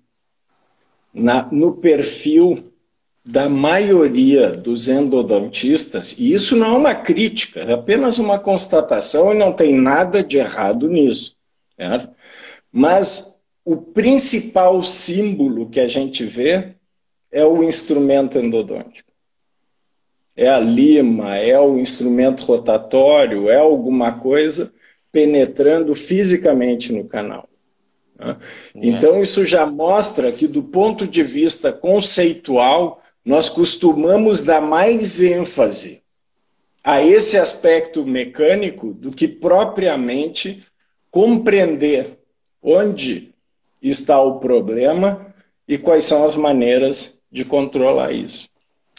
na, 1.14 1.48
no 1.52 1.76
perfil 1.76 2.73
da 3.26 3.48
maioria 3.48 4.52
dos 4.52 4.90
endodontistas, 4.90 6.18
e 6.20 6.34
isso 6.34 6.56
não 6.56 6.76
é 6.76 6.78
uma 6.78 6.96
crítica, 6.96 7.62
é 7.62 7.72
apenas 7.72 8.20
uma 8.20 8.38
constatação 8.38 9.34
e 9.34 9.38
não 9.38 9.54
tem 9.54 9.74
nada 9.74 10.22
de 10.22 10.38
errado 10.38 10.90
nisso. 10.90 11.38
Certo? 11.78 12.10
Mas 12.72 13.42
o 13.64 13.78
principal 13.78 14.84
símbolo 14.84 15.70
que 15.70 15.80
a 15.80 15.88
gente 15.88 16.26
vê 16.26 16.74
é 17.32 17.46
o 17.46 17.64
instrumento 17.64 18.38
endodôntico. 18.38 19.12
É 20.36 20.50
a 20.50 20.60
lima, 20.60 21.38
é 21.38 21.60
o 21.60 21.78
instrumento 21.78 22.44
rotatório, 22.44 23.50
é 23.50 23.58
alguma 23.58 24.14
coisa 24.20 24.74
penetrando 25.12 25.94
fisicamente 25.94 26.92
no 26.92 27.06
canal. 27.06 27.48
Né? 28.20 28.36
Então, 28.76 29.22
isso 29.22 29.46
já 29.46 29.66
mostra 29.66 30.32
que, 30.32 30.48
do 30.48 30.64
ponto 30.64 31.08
de 31.08 31.22
vista 31.24 31.72
conceitual, 31.72 33.03
nós 33.26 33.50
costumamos 33.50 34.44
dar 34.44 34.62
mais 34.62 35.22
ênfase 35.22 36.04
a 36.84 37.02
esse 37.02 37.38
aspecto 37.38 38.06
mecânico 38.06 38.94
do 38.94 39.12
que 39.12 39.28
propriamente 39.28 40.64
compreender 41.10 42.20
onde 42.62 43.34
está 43.82 44.22
o 44.22 44.40
problema 44.40 45.34
e 45.68 45.78
quais 45.78 46.04
são 46.04 46.26
as 46.26 46.36
maneiras 46.36 47.22
de 47.32 47.46
controlar 47.46 48.12
isso. 48.12 48.50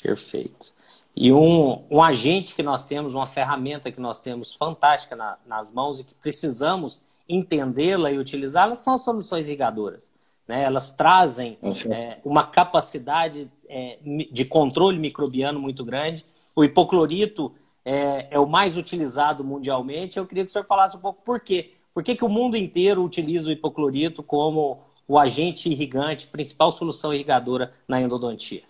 Perfeito. 0.03 0.73
E 1.17 1.33
um, 1.33 1.85
um 1.91 2.03
agente 2.03 2.55
que 2.55 2.63
nós 2.63 2.85
temos, 2.85 3.15
uma 3.15 3.27
ferramenta 3.27 3.93
que 3.93 4.01
nós 4.01 4.21
temos 4.21 4.55
fantástica 4.55 5.15
na, 5.15 5.39
nas 5.47 5.73
mãos 5.73 6.01
e 6.01 6.05
que 6.05 6.15
precisamos 6.15 7.05
entendê-la 7.29 8.11
e 8.11 8.19
utilizá-la 8.19 8.75
são 8.75 8.95
as 8.95 9.03
soluções 9.03 9.47
irrigadoras. 9.47 10.11
Né? 10.47 10.63
Elas 10.63 10.93
trazem 10.93 11.59
é, 11.91 12.19
uma 12.25 12.45
capacidade 12.45 13.51
é, 13.69 13.99
de 14.03 14.45
controle 14.45 14.99
microbiano 14.99 15.59
muito 15.59 15.85
grande. 15.85 16.25
O 16.55 16.65
hipoclorito 16.65 17.53
é, 17.85 18.29
é, 18.31 18.39
o 18.39 18.47
mais 18.47 18.77
utilizado 18.77 19.45
mundialmente. 19.45 20.19
Eu 20.19 20.27
queria 20.27 20.45
que 20.45 20.51
o 20.51 20.53
senhor 20.53 20.67
falasse 20.67 20.97
um 20.97 21.01
pouco 21.01 21.23
por 21.23 21.41
quê. 21.41 21.73
Por 21.93 22.03
que, 22.03 22.17
que 22.17 22.25
o 22.25 22.29
mundo 22.29 22.57
inteiro 22.57 23.05
utiliza 23.05 23.49
o 23.49 23.53
hipoclorito 23.53 24.23
como 24.23 24.81
o 25.07 25.19
agente 25.19 25.69
irrigante, 25.69 26.27
principal 26.27 26.73
solução 26.73 27.13
irrigadora 27.13 27.73
na 27.87 28.01
endodontia? 28.01 28.63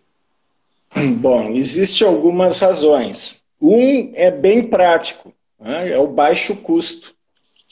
Bom, 1.20 1.50
existem 1.50 2.06
algumas 2.06 2.60
razões. 2.60 3.44
Um 3.60 4.12
é 4.14 4.30
bem 4.30 4.68
prático, 4.68 5.32
né? 5.58 5.90
é 5.90 5.98
o 5.98 6.06
baixo 6.06 6.56
custo 6.56 7.14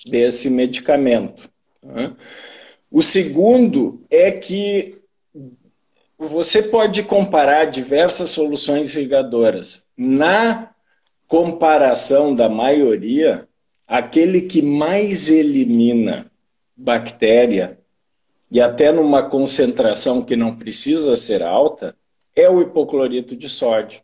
desse 0.06 0.48
medicamento. 0.48 1.50
Né? 1.82 2.14
O 2.92 3.02
segundo 3.02 4.04
é 4.10 4.30
que 4.30 5.00
você 6.18 6.62
pode 6.62 7.02
comparar 7.02 7.64
diversas 7.64 8.28
soluções 8.28 8.94
irrigadoras. 8.94 9.88
Na 9.96 10.74
comparação 11.26 12.34
da 12.34 12.50
maioria, 12.50 13.48
aquele 13.88 14.42
que 14.42 14.60
mais 14.60 15.30
elimina 15.30 16.30
bactéria, 16.76 17.78
e 18.50 18.60
até 18.60 18.92
numa 18.92 19.22
concentração 19.22 20.22
que 20.22 20.36
não 20.36 20.54
precisa 20.54 21.16
ser 21.16 21.42
alta, 21.42 21.96
é 22.36 22.50
o 22.50 22.60
hipoclorito 22.60 23.34
de 23.34 23.48
sódio. 23.48 24.02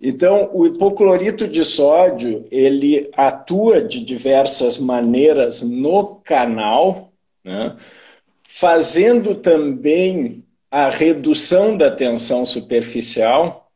Então, 0.00 0.48
o 0.54 0.66
hipoclorito 0.66 1.46
de 1.46 1.66
sódio, 1.66 2.46
ele 2.50 3.10
atua 3.14 3.82
de 3.82 4.02
diversas 4.02 4.78
maneiras 4.78 5.62
no 5.62 6.16
canal, 6.16 7.11
né? 7.44 7.76
fazendo 8.42 9.34
também 9.34 10.44
a 10.70 10.88
redução 10.88 11.76
da 11.76 11.90
tensão 11.90 12.46
superficial, 12.46 13.70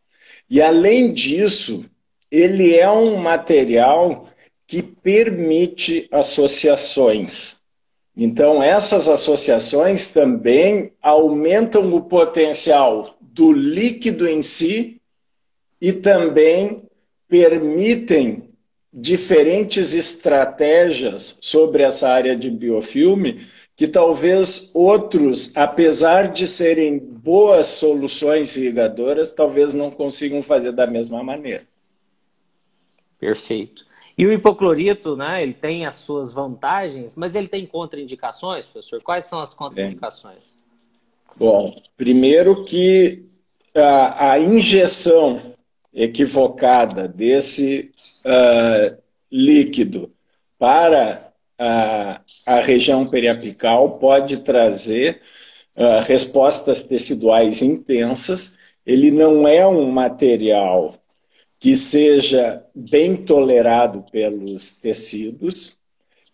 e 0.48 0.62
além 0.62 1.12
disso, 1.12 1.84
ele 2.30 2.74
é 2.76 2.88
um 2.90 3.16
material 3.16 4.28
que 4.66 4.82
permite 4.82 6.08
associações. 6.10 7.60
Então, 8.16 8.62
essas 8.62 9.08
associações 9.08 10.08
também 10.08 10.92
aumentam 11.02 11.92
o 11.92 12.02
potencial 12.02 13.16
do 13.20 13.52
líquido 13.52 14.26
em 14.26 14.42
si 14.42 15.00
e 15.80 15.92
também 15.92 16.82
permitem 17.28 18.45
diferentes 18.98 19.92
estratégias 19.92 21.38
sobre 21.42 21.82
essa 21.82 22.08
área 22.08 22.34
de 22.34 22.50
biofilme 22.50 23.46
que 23.76 23.86
talvez 23.86 24.74
outros, 24.74 25.54
apesar 25.54 26.32
de 26.32 26.46
serem 26.46 26.98
boas 26.98 27.66
soluções 27.66 28.56
irrigadoras, 28.56 29.34
talvez 29.34 29.74
não 29.74 29.90
consigam 29.90 30.42
fazer 30.42 30.72
da 30.72 30.86
mesma 30.86 31.22
maneira. 31.22 31.62
Perfeito. 33.20 33.84
E 34.16 34.26
o 34.26 34.32
hipoclorito, 34.32 35.14
né, 35.14 35.42
ele 35.42 35.52
tem 35.52 35.84
as 35.84 35.96
suas 35.96 36.32
vantagens, 36.32 37.16
mas 37.16 37.34
ele 37.34 37.48
tem 37.48 37.66
contraindicações, 37.66 38.64
professor? 38.64 39.02
Quais 39.02 39.26
são 39.26 39.40
as 39.40 39.52
contraindicações? 39.52 40.44
Bom, 41.36 41.76
primeiro 41.98 42.64
que 42.64 43.26
a, 43.74 44.30
a 44.30 44.40
injeção 44.40 45.54
equivocada 45.96 47.08
desse 47.08 47.90
uh, 48.26 48.96
líquido 49.32 50.12
para 50.58 51.32
a, 51.58 52.20
a 52.44 52.60
região 52.60 53.06
periapical 53.06 53.98
pode 53.98 54.40
trazer 54.40 55.22
uh, 55.74 56.04
respostas 56.06 56.82
teciduais 56.82 57.62
intensas. 57.62 58.58
Ele 58.84 59.10
não 59.10 59.48
é 59.48 59.66
um 59.66 59.90
material 59.90 60.94
que 61.58 61.74
seja 61.74 62.62
bem 62.74 63.16
tolerado 63.16 64.04
pelos 64.12 64.74
tecidos. 64.74 65.78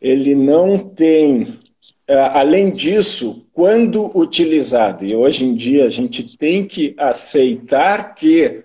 Ele 0.00 0.34
não 0.34 0.76
tem, 0.76 1.44
uh, 1.44 2.32
além 2.32 2.74
disso, 2.74 3.46
quando 3.52 4.10
utilizado, 4.18 5.06
e 5.06 5.14
hoje 5.14 5.44
em 5.44 5.54
dia 5.54 5.86
a 5.86 5.88
gente 5.88 6.36
tem 6.36 6.64
que 6.64 6.96
aceitar 6.98 8.16
que 8.16 8.64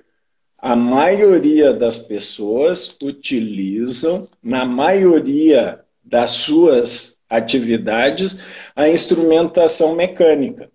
a 0.60 0.76
maioria 0.76 1.74
das 1.74 1.98
pessoas 1.98 2.98
utilizam, 3.02 4.28
na 4.42 4.66
maioria 4.66 5.82
das 6.04 6.32
suas 6.32 7.20
atividades, 7.30 8.72
a 8.76 8.90
instrumentação 8.90 9.96
mecânica, 9.96 10.72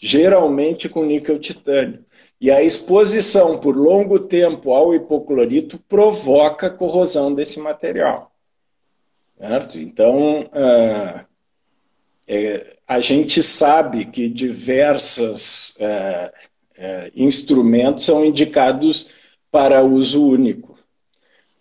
geralmente 0.00 0.88
com 0.88 1.04
níquel 1.04 1.38
titânio. 1.38 2.04
E 2.40 2.50
a 2.50 2.62
exposição 2.62 3.58
por 3.58 3.76
longo 3.76 4.18
tempo 4.18 4.72
ao 4.72 4.94
hipoclorito 4.94 5.78
provoca 5.88 6.68
corrosão 6.68 7.34
desse 7.34 7.58
material. 7.60 8.32
Certo? 9.38 9.78
Então, 9.78 10.42
uh, 10.42 11.24
é, 12.26 12.76
a 12.86 13.00
gente 13.00 13.42
sabe 13.42 14.04
que 14.04 14.28
diversos 14.28 15.76
uh, 15.76 16.53
uh, 16.78 17.10
instrumentos 17.14 18.04
são 18.04 18.24
indicados 18.24 19.08
para 19.50 19.84
uso 19.84 20.26
único. 20.26 20.78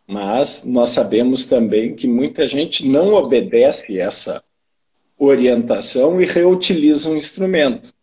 Mas 0.07 0.65
nós 0.65 0.89
sabemos 0.89 1.45
também 1.45 1.95
que 1.95 2.07
muita 2.07 2.45
gente 2.45 2.87
não 2.87 3.13
obedece 3.13 3.97
essa 3.97 4.41
orientação 5.17 6.19
e 6.19 6.25
reutiliza 6.25 7.09
um 7.09 7.17
instrumento. 7.17 7.93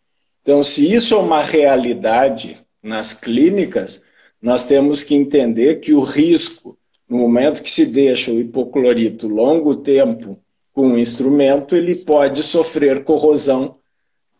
Então, 0.41 0.63
se 0.63 0.91
isso 0.91 1.13
é 1.13 1.17
uma 1.17 1.43
realidade 1.43 2.57
nas 2.81 3.13
clínicas, 3.13 4.03
nós 4.41 4.65
temos 4.65 5.03
que 5.03 5.13
entender 5.13 5.79
que 5.79 5.93
o 5.93 6.01
risco, 6.01 6.77
no 7.07 7.17
momento 7.17 7.61
que 7.61 7.69
se 7.69 7.85
deixa 7.85 8.31
o 8.31 8.39
hipoclorito 8.39 9.27
longo 9.27 9.75
tempo 9.75 10.39
com 10.73 10.93
o 10.93 10.97
instrumento, 10.97 11.75
ele 11.75 12.03
pode 12.03 12.41
sofrer 12.41 13.03
corrosão 13.03 13.77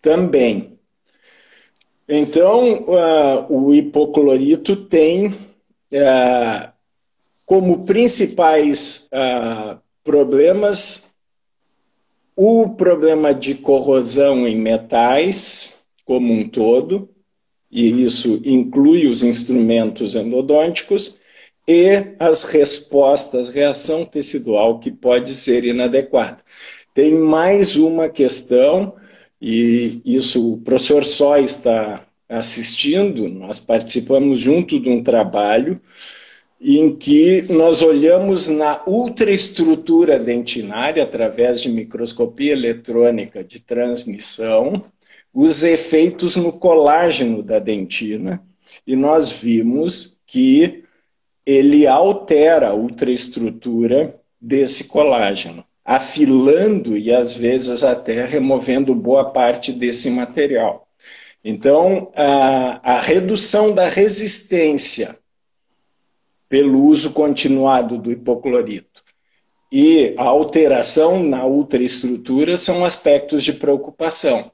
também. 0.02 0.80
Então, 2.14 2.84
uh, 2.90 3.46
o 3.50 3.74
hipoclorito 3.74 4.76
tem 4.76 5.28
uh, 5.28 6.72
como 7.46 7.86
principais 7.86 9.08
uh, 9.14 9.80
problemas 10.04 11.16
o 12.36 12.68
problema 12.68 13.34
de 13.34 13.56
corrosão 13.56 14.46
em 14.46 14.58
metais 14.58 15.86
como 16.04 16.34
um 16.34 16.50
todo, 16.50 17.10
e 17.72 18.04
isso 18.04 18.42
inclui 18.44 19.08
os 19.08 19.24
instrumentos 19.24 20.14
endodônticos, 20.14 21.18
e 21.66 22.14
as 22.20 22.44
respostas, 22.44 23.48
reação 23.48 24.04
tecidual 24.04 24.80
que 24.80 24.92
pode 24.92 25.34
ser 25.34 25.64
inadequada. 25.64 26.40
Tem 26.94 27.14
mais 27.14 27.78
uma 27.78 28.10
questão 28.10 28.96
e 29.42 30.02
isso 30.06 30.54
o 30.54 30.58
professor 30.58 31.04
só 31.04 31.38
está 31.38 32.06
assistindo, 32.30 33.28
nós 33.28 33.60
participamos 33.60 34.40
junto 34.40 34.80
de 34.80 34.90
um 34.90 35.04
trabalho 35.04 35.82
em 36.62 36.96
que 36.96 37.42
nós 37.50 37.82
olhamos 37.82 38.48
na 38.48 38.84
ultraestrutura 38.86 40.20
dentinária, 40.20 41.02
através 41.02 41.60
de 41.60 41.70
microscopia 41.70 42.52
eletrônica 42.52 43.44
de 43.44 43.60
transmissão, 43.60 44.84
os 45.34 45.64
efeitos 45.64 46.36
no 46.36 46.54
colágeno 46.54 47.42
da 47.42 47.58
dentina, 47.58 48.44
e 48.86 48.96
nós 48.96 49.32
vimos 49.32 50.22
que 50.28 50.84
ele 51.44 51.88
altera 51.88 52.70
a 52.70 52.76
ultraestrutura 52.76 54.16
desse 54.40 54.84
colágeno 54.84 55.66
afilando 55.92 56.98
e 56.98 57.14
às 57.14 57.36
vezes 57.36 57.84
até 57.84 58.24
removendo 58.24 58.96
boa 58.96 59.30
parte 59.32 59.74
desse 59.74 60.10
material. 60.10 60.88
Então, 61.44 62.10
a, 62.16 62.94
a 62.94 63.02
redução 63.02 63.74
da 63.74 63.90
resistência 63.90 65.18
pelo 66.48 66.82
uso 66.82 67.12
continuado 67.12 67.98
do 67.98 68.10
hipoclorito 68.10 69.04
e 69.70 70.14
a 70.18 70.24
alteração 70.24 71.22
na 71.24 71.46
ultraestrutura 71.46 72.56
são 72.56 72.86
aspectos 72.86 73.44
de 73.44 73.52
preocupação, 73.52 74.50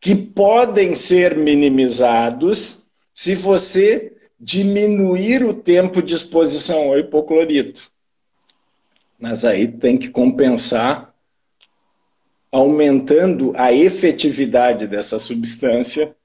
que 0.00 0.16
podem 0.16 0.94
ser 0.94 1.36
minimizados 1.36 2.90
se 3.12 3.34
você 3.34 4.16
diminuir 4.40 5.44
o 5.44 5.52
tempo 5.52 6.00
de 6.02 6.14
exposição 6.14 6.84
ao 6.84 6.98
hipoclorito 6.98 7.90
mas 9.18 9.44
aí 9.44 9.66
tem 9.66 9.98
que 9.98 10.08
compensar 10.08 11.12
aumentando 12.50 13.52
a 13.56 13.72
efetividade 13.72 14.86
dessa 14.86 15.18
substância 15.18 16.16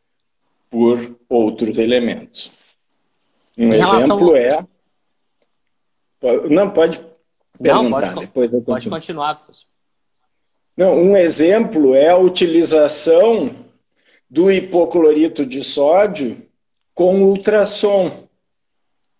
por 0.69 1.17
outros 1.27 1.77
elementos. 1.77 2.51
Um 3.57 3.73
exemplo 3.73 4.35
é. 4.35 4.65
Não, 6.49 6.69
pode 6.69 7.03
perguntar, 7.61 7.83
Não, 7.83 7.91
pode, 7.91 8.19
depois 8.21 8.53
eu 8.53 8.61
Pode 8.61 8.89
continuar, 8.89 9.35
professor. 9.35 9.67
Não, 10.75 10.97
um 10.97 11.15
exemplo 11.15 11.93
é 11.93 12.09
a 12.09 12.17
utilização 12.17 13.51
do 14.29 14.51
hipoclorito 14.51 15.45
de 15.45 15.63
sódio 15.63 16.37
com 16.95 17.21
ultrassom 17.21 18.27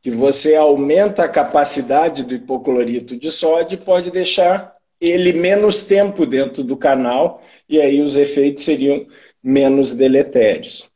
que 0.03 0.11
você 0.11 0.53
aumenta 0.53 1.23
a 1.23 1.29
capacidade 1.29 2.23
do 2.23 2.35
hipoclorito 2.35 3.15
de 3.15 3.31
sódio 3.31 3.75
e 3.75 3.81
pode 3.81 4.11
deixar 4.11 4.75
ele 4.99 5.31
menos 5.31 5.83
tempo 5.83 6.25
dentro 6.25 6.61
do 6.61 6.75
canal 6.75 7.41
e 7.69 7.79
aí 7.79 8.01
os 8.01 8.17
efeitos 8.17 8.65
seriam 8.65 9.07
menos 9.41 9.93
deletérios. 9.93 10.91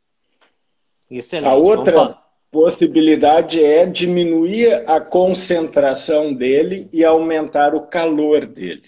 Excelente. 1.09 1.47
A 1.49 1.55
outra 1.55 2.17
possibilidade 2.51 3.63
é 3.63 3.85
diminuir 3.85 4.83
a 4.85 4.99
concentração 4.99 6.33
dele 6.33 6.89
e 6.91 7.05
aumentar 7.05 7.73
o 7.73 7.87
calor 7.87 8.45
dele. 8.45 8.83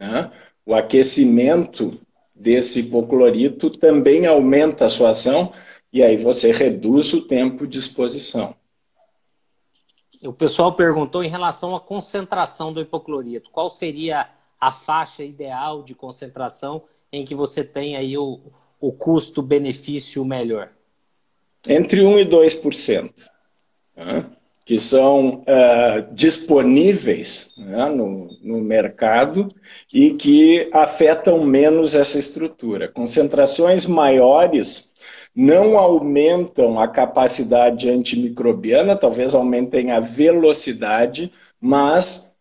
Né? 0.00 0.32
O 0.66 0.74
aquecimento 0.74 1.92
desse 2.34 2.80
hipoclorito 2.80 3.70
também 3.70 4.26
aumenta 4.26 4.86
a 4.86 4.88
sua 4.88 5.10
ação 5.10 5.52
e 5.92 6.02
aí 6.02 6.16
você 6.16 6.50
reduz 6.50 7.12
o 7.12 7.22
tempo 7.22 7.68
de 7.68 7.78
exposição. 7.78 8.58
O 10.22 10.32
pessoal 10.32 10.74
perguntou 10.74 11.24
em 11.24 11.28
relação 11.28 11.74
à 11.74 11.80
concentração 11.80 12.72
do 12.72 12.80
hipoclorito. 12.80 13.50
Qual 13.50 13.70
seria 13.70 14.28
a 14.60 14.70
faixa 14.70 15.24
ideal 15.24 15.82
de 15.82 15.94
concentração 15.94 16.82
em 17.10 17.24
que 17.24 17.34
você 17.34 17.64
tem 17.64 17.96
aí 17.96 18.18
o, 18.18 18.38
o 18.78 18.92
custo-benefício 18.92 20.24
melhor? 20.24 20.70
Entre 21.66 22.00
1% 22.00 22.20
e 22.20 22.26
2%, 22.26 23.12
né? 23.96 24.26
que 24.64 24.78
são 24.78 25.42
uh, 25.42 26.14
disponíveis 26.14 27.54
né, 27.56 27.88
no, 27.88 28.28
no 28.42 28.60
mercado 28.60 29.48
e 29.92 30.10
que 30.10 30.68
afetam 30.72 31.44
menos 31.44 31.94
essa 31.94 32.18
estrutura. 32.18 32.88
Concentrações 32.88 33.86
maiores 33.86 34.89
não 35.34 35.78
aumentam 35.78 36.80
a 36.80 36.88
capacidade 36.88 37.88
antimicrobiana, 37.88 38.96
talvez 38.96 39.34
aumentem 39.34 39.90
a 39.92 40.00
velocidade, 40.00 41.32
mas 41.60 42.36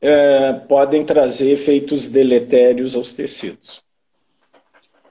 é, 0.00 0.52
podem 0.52 1.04
trazer 1.04 1.50
efeitos 1.50 2.08
deletérios 2.08 2.94
aos 2.94 3.12
tecidos. 3.12 3.82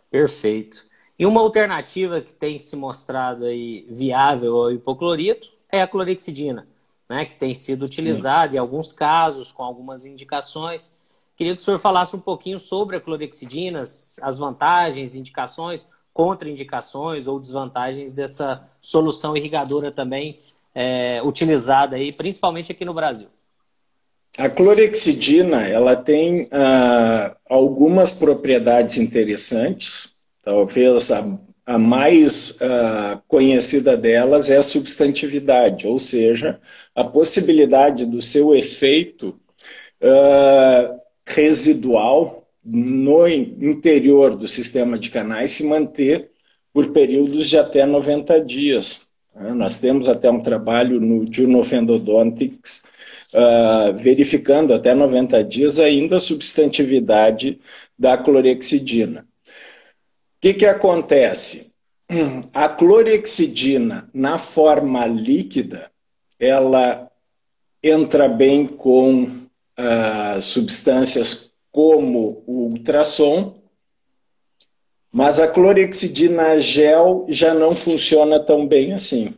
Perfeito. 0.09 0.85
E 1.17 1.25
uma 1.25 1.41
alternativa 1.41 2.21
que 2.21 2.33
tem 2.33 2.59
se 2.59 2.75
mostrado 2.75 3.45
aí 3.45 3.85
viável 3.89 4.55
ao 4.57 4.71
hipoclorito 4.71 5.49
é 5.71 5.81
a 5.81 5.87
clorexidina. 5.87 6.67
né, 7.07 7.23
que 7.23 7.37
tem 7.37 7.53
sido 7.53 7.85
utilizado 7.85 8.51
Sim. 8.51 8.55
em 8.55 8.59
alguns 8.59 8.91
casos, 8.91 9.51
com 9.51 9.63
algumas 9.63 10.05
indicações. 10.07 10.91
Queria 11.35 11.55
que 11.55 11.61
o 11.61 11.63
senhor 11.63 11.79
falasse 11.79 12.15
um 12.15 12.19
pouquinho 12.19 12.57
sobre 12.57 12.95
a 12.95 12.99
clorexidina, 13.01 13.81
as 13.81 14.37
vantagens, 14.39 15.13
indicações, 15.13 15.87
contraindicações 16.15 17.27
ou 17.27 17.41
desvantagens 17.41 18.13
dessa 18.13 18.63
solução 18.79 19.35
irrigadora 19.35 19.91
também 19.91 20.39
é, 20.73 21.21
utilizada 21.21 21.97
aí, 21.97 22.13
principalmente 22.13 22.71
aqui 22.71 22.85
no 22.85 22.93
Brasil. 22.93 23.27
A 24.37 24.49
clorexidina 24.49 25.67
ela 25.67 25.93
tem 25.93 26.43
uh, 26.43 27.35
algumas 27.49 28.13
propriedades 28.13 28.97
interessantes. 28.97 30.13
Talvez 30.41 31.11
a, 31.11 31.37
a 31.65 31.77
mais 31.77 32.61
uh, 32.61 33.21
conhecida 33.27 33.97
delas 33.97 34.49
é 34.49 34.55
a 34.55 34.63
substantividade, 34.63 35.85
ou 35.85 35.99
seja, 35.99 36.61
a 36.95 37.03
possibilidade 37.03 38.05
do 38.05 38.21
seu 38.21 38.55
efeito 38.55 39.37
uh, 40.01 40.97
residual 41.27 42.44
no 42.65 43.27
interior 43.27 44.35
do 44.35 44.47
sistema 44.47 44.97
de 44.97 45.11
canais 45.11 45.51
se 45.51 45.63
manter 45.63 46.31
por 46.73 46.91
períodos 46.91 47.47
de 47.47 47.57
até 47.57 47.85
90 47.85 48.43
dias. 48.43 49.11
Né? 49.35 49.53
Nós 49.53 49.77
temos 49.79 50.09
até 50.09 50.31
um 50.31 50.41
trabalho 50.41 50.99
no 50.99 51.23
Journal 51.31 51.61
of 51.61 51.75
Endodontics 51.75 52.83
uh, 53.33 53.95
verificando 53.95 54.73
até 54.73 54.93
90 54.93 55.43
dias 55.43 55.79
ainda 55.79 56.17
a 56.17 56.19
substantividade 56.19 57.59
da 57.97 58.17
clorexidina. 58.17 59.21
O 59.21 60.41
que, 60.41 60.53
que 60.53 60.65
acontece? 60.65 61.73
A 62.53 62.69
clorexidina, 62.69 64.09
na 64.13 64.37
forma 64.37 65.05
líquida, 65.07 65.89
ela 66.39 67.09
entra 67.81 68.27
bem 68.27 68.67
com 68.67 69.23
uh, 69.23 70.41
substâncias 70.41 71.51
como 71.75 72.41
o 72.47 72.69
ultrassom, 72.69 73.55
mas 75.11 75.41
a 75.41 75.47
clorexidina 75.49 76.57
gel 76.57 77.25
já 77.27 77.53
não 77.53 77.75
funciona 77.75 78.39
tão 78.39 78.65
bem 78.65 78.93
assim. 78.93 79.33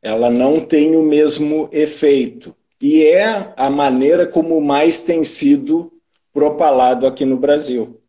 Ela 0.00 0.30
não 0.30 0.60
tem 0.60 0.94
o 0.94 1.02
mesmo 1.02 1.68
efeito. 1.72 2.54
E 2.80 3.02
é 3.02 3.52
a 3.56 3.68
maneira 3.68 4.28
como 4.28 4.60
mais 4.60 5.00
tem 5.00 5.24
sido 5.24 5.92
propalado 6.32 7.04
aqui 7.04 7.24
no 7.24 7.36
Brasil. 7.36 8.00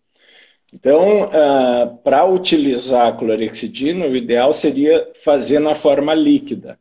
Então, 0.72 1.24
uh, 1.24 1.98
para 2.04 2.26
utilizar 2.26 3.08
a 3.08 3.13
clorexidina, 3.13 4.06
o 4.06 4.15
ideal 4.15 4.54
seria 4.54 5.10
fazer 5.15 5.58
na 5.58 5.74
forma 5.74 6.13
líquida. 6.13 6.78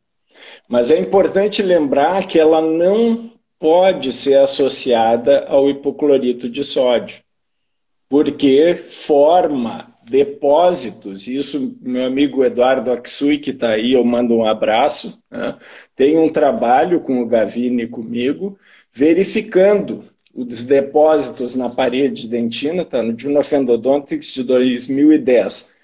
Mas 0.69 0.91
é 0.91 1.01
importante 1.01 1.63
lembrar 1.63 2.27
que 2.27 2.39
ela 2.39 2.61
não 2.61 3.35
pode 3.59 4.13
ser 4.13 4.39
associada 4.39 5.47
ao 5.49 5.69
hipoclorito 5.69 6.49
de 6.49 6.63
sódio, 6.63 7.21
porque 8.09 8.75
forma 8.75 9.97
depósitos, 10.09 11.27
isso 11.27 11.77
meu 11.81 12.05
amigo 12.05 12.45
Eduardo 12.45 12.93
Aksui, 12.93 13.39
que 13.39 13.51
está 13.51 13.71
aí, 13.71 13.95
eu 13.95 14.05
mando 14.05 14.37
um 14.37 14.47
abraço, 14.47 15.21
né? 15.31 15.57
tem 15.97 16.17
um 16.17 16.29
trabalho 16.29 17.01
com 17.01 17.21
o 17.21 17.27
Gavini 17.27 17.83
e 17.83 17.89
comigo, 17.89 18.57
verificando 18.93 20.03
os 20.33 20.65
depósitos 20.65 21.55
na 21.55 21.69
parede 21.69 22.29
dentina, 22.29 22.83
está 22.83 23.03
no 23.03 23.19
Journal 23.19 23.41
of 23.41 23.55
Endodontics 23.55 24.35
de 24.35 24.45
2010, 24.45 25.75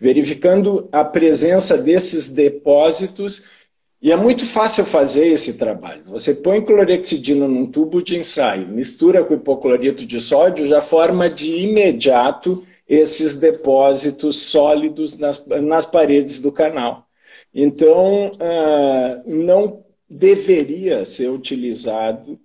verificando 0.00 0.88
a 0.90 1.04
presença 1.04 1.78
desses 1.78 2.32
depósitos 2.32 3.59
e 4.02 4.10
é 4.10 4.16
muito 4.16 4.46
fácil 4.46 4.84
fazer 4.84 5.26
esse 5.26 5.58
trabalho. 5.58 6.02
Você 6.06 6.34
põe 6.34 6.62
clorexidina 6.62 7.46
num 7.46 7.66
tubo 7.66 8.02
de 8.02 8.16
ensaio, 8.16 8.66
mistura 8.66 9.22
com 9.22 9.34
hipoclorito 9.34 10.06
de 10.06 10.18
sódio, 10.20 10.66
já 10.66 10.80
forma 10.80 11.28
de 11.28 11.64
imediato 11.64 12.64
esses 12.88 13.38
depósitos 13.38 14.36
sólidos 14.36 15.18
nas, 15.18 15.46
nas 15.46 15.84
paredes 15.84 16.40
do 16.40 16.50
canal. 16.50 17.06
Então, 17.54 18.28
uh, 18.28 19.22
não 19.26 19.84
deveria 20.08 21.04
ser 21.04 21.28
utilizado 21.28 22.40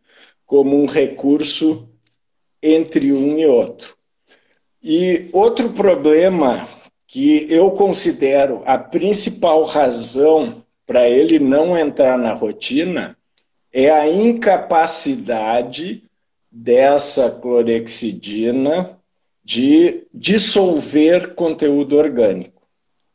como 0.45 0.75
um 0.75 0.85
recurso 0.85 1.87
entre 2.61 3.13
um 3.13 3.39
e 3.39 3.45
outro. 3.45 3.95
E 4.83 5.29
outro 5.31 5.69
problema 5.69 6.67
que 7.07 7.47
eu 7.49 7.71
considero 7.71 8.61
a 8.65 8.77
principal 8.77 9.63
razão 9.63 10.64
para 10.85 11.09
ele 11.09 11.39
não 11.39 11.77
entrar 11.77 12.17
na 12.17 12.33
rotina 12.33 13.17
é 13.71 13.89
a 13.89 14.09
incapacidade 14.09 16.03
dessa 16.51 17.29
clorexidina 17.41 18.97
de 19.43 20.07
dissolver 20.13 21.35
conteúdo 21.35 21.97
orgânico. 21.97 22.61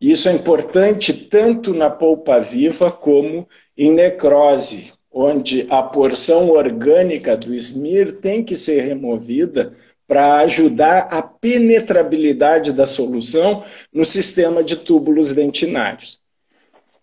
Isso 0.01 0.29
é 0.29 0.33
importante 0.33 1.13
tanto 1.13 1.75
na 1.75 1.91
polpa 1.91 2.39
viva 2.39 2.91
como 2.91 3.49
em 3.77 3.91
necrose, 3.91 4.93
onde 5.13 5.67
a 5.69 5.83
porção 5.83 6.51
orgânica 6.51 7.37
do 7.37 7.55
SMIR 7.55 8.21
tem 8.21 8.45
que 8.45 8.57
ser 8.57 8.83
removida 8.83 9.73
para 10.07 10.39
ajudar 10.39 11.09
a 11.11 11.23
penetrabilidade 11.23 12.73
da 12.73 12.87
solução 12.87 13.63
no 13.93 14.05
sistema 14.05 14.63
de 14.63 14.77
túbulos 14.77 15.33
dentinários. 15.33 16.21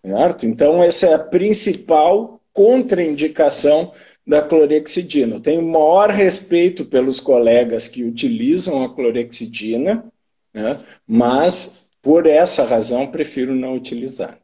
Certo? 0.02 0.46
Então, 0.46 0.82
essa 0.82 1.06
é 1.06 1.14
a 1.14 1.18
principal 1.18 2.40
contraindicação 2.52 3.92
da 4.26 4.42
clorexidina. 4.42 5.36
Eu 5.36 5.40
tenho 5.40 5.62
maior 5.62 6.10
respeito 6.10 6.84
pelos 6.84 7.18
colegas 7.18 7.88
que 7.88 8.04
utilizam 8.04 8.84
a 8.84 8.94
clorexidina, 8.94 10.04
né? 10.52 10.78
mas 11.06 11.88
por 12.02 12.26
essa 12.26 12.64
razão 12.64 13.06
prefiro 13.10 13.54
não 13.54 13.74
utilizar. 13.74 14.38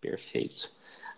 Perfeito. 0.00 0.70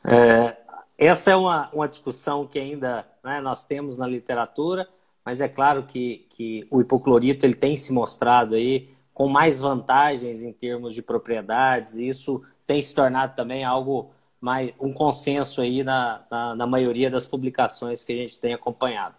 É, 0.05 0.57
essa 0.97 1.31
é 1.33 1.37
uma, 1.37 1.71
uma 1.73 1.89
discussão 1.89 2.47
que 2.47 2.59
ainda 2.59 3.07
né, 3.25 3.41
nós 3.41 3.65
temos 3.65 3.99
na 3.99 4.07
literatura, 4.07 4.89
mas 5.25 5.41
é 5.41 5.49
claro 5.49 5.85
que, 5.85 6.27
que 6.31 6.67
o 6.71 6.81
hipoclorito 6.81 7.45
ele 7.45 7.55
tem 7.55 7.77
se 7.77 7.93
mostrado 7.93 8.55
aí 8.55 8.91
com 9.13 9.29
mais 9.29 9.61
vantagens 9.61 10.43
em 10.43 10.53
termos 10.53 10.95
de 10.95 11.03
propriedades, 11.03 11.97
e 11.97 12.09
isso 12.09 12.43
tem 12.67 12.81
se 12.81 12.95
tornado 12.95 13.35
também 13.35 13.65
algo 13.65 14.11
mais 14.41 14.73
um 14.81 14.93
consenso 14.93 15.61
aí 15.61 15.85
na, 15.85 16.25
na, 16.31 16.57
na, 16.57 16.67
maioria 16.67 17.09
das 17.09 17.25
publicações 17.27 18.05
que 18.05 18.13
a 18.13 18.17
gente 18.17 18.41
tem 18.41 18.53
acompanhado. 18.53 19.15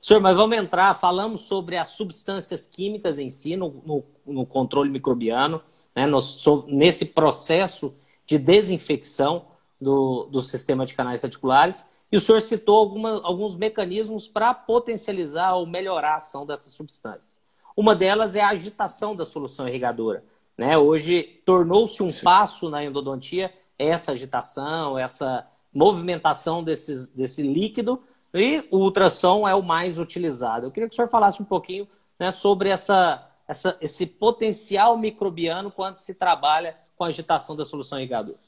Senhor, 0.00 0.20
mas 0.20 0.36
vamos 0.36 0.56
entrar, 0.56 0.92
falamos 0.94 1.40
sobre 1.42 1.78
as 1.78 1.88
substâncias 1.88 2.66
químicas 2.66 3.18
em 3.18 3.30
si, 3.30 3.56
no, 3.56 3.82
no, 3.86 4.04
no 4.26 4.44
controle 4.44 4.90
microbiano, 4.90 5.62
né, 5.94 6.06
no, 6.06 6.20
so, 6.20 6.66
nesse 6.68 7.06
processo 7.06 7.96
de 8.26 8.38
desinfecção 8.38 9.46
do, 9.80 10.24
do 10.30 10.42
sistema 10.42 10.84
de 10.84 10.94
canais 10.94 11.24
articulares. 11.24 11.86
E 12.12 12.16
o 12.16 12.20
senhor 12.20 12.40
citou 12.40 12.76
alguma, 12.76 13.20
alguns 13.22 13.56
mecanismos 13.56 14.28
para 14.28 14.52
potencializar 14.52 15.54
ou 15.54 15.66
melhorar 15.66 16.12
a 16.12 16.16
ação 16.16 16.44
dessas 16.44 16.72
substâncias. 16.72 17.40
Uma 17.76 17.94
delas 17.94 18.36
é 18.36 18.40
a 18.40 18.50
agitação 18.50 19.16
da 19.16 19.24
solução 19.24 19.66
irrigadora. 19.66 20.22
Né? 20.56 20.76
Hoje 20.76 21.40
tornou-se 21.44 22.02
um 22.02 22.10
Sim. 22.10 22.24
passo 22.24 22.70
na 22.70 22.84
endodontia 22.84 23.52
essa 23.78 24.12
agitação, 24.12 24.98
essa 24.98 25.46
movimentação 25.72 26.64
desses, 26.64 27.06
desse 27.08 27.42
líquido 27.42 28.02
e 28.32 28.64
o 28.70 28.78
ultrassom 28.78 29.46
é 29.46 29.54
o 29.54 29.62
mais 29.62 29.98
utilizado. 29.98 30.66
Eu 30.66 30.70
queria 30.70 30.88
que 30.88 30.94
o 30.94 30.96
senhor 30.96 31.08
falasse 31.08 31.42
um 31.42 31.44
pouquinho 31.44 31.86
né, 32.18 32.32
sobre 32.32 32.70
essa, 32.70 33.26
essa, 33.46 33.76
esse 33.80 34.06
potencial 34.06 34.96
microbiano 34.96 35.70
quando 35.70 35.96
se 35.96 36.14
trabalha 36.14 36.76
com 36.96 37.04
a 37.04 37.08
agitação 37.08 37.54
da 37.54 37.64
solução 37.64 37.98
irrigadora. 37.98 38.38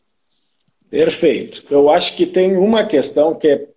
Perfeito. 0.90 1.64
Eu 1.71 1.90
acho 1.90 2.16
que 2.16 2.27
tem 2.27 2.57
uma 2.57 2.85
questão 2.85 3.35
que 3.35 3.49
é 3.49 3.68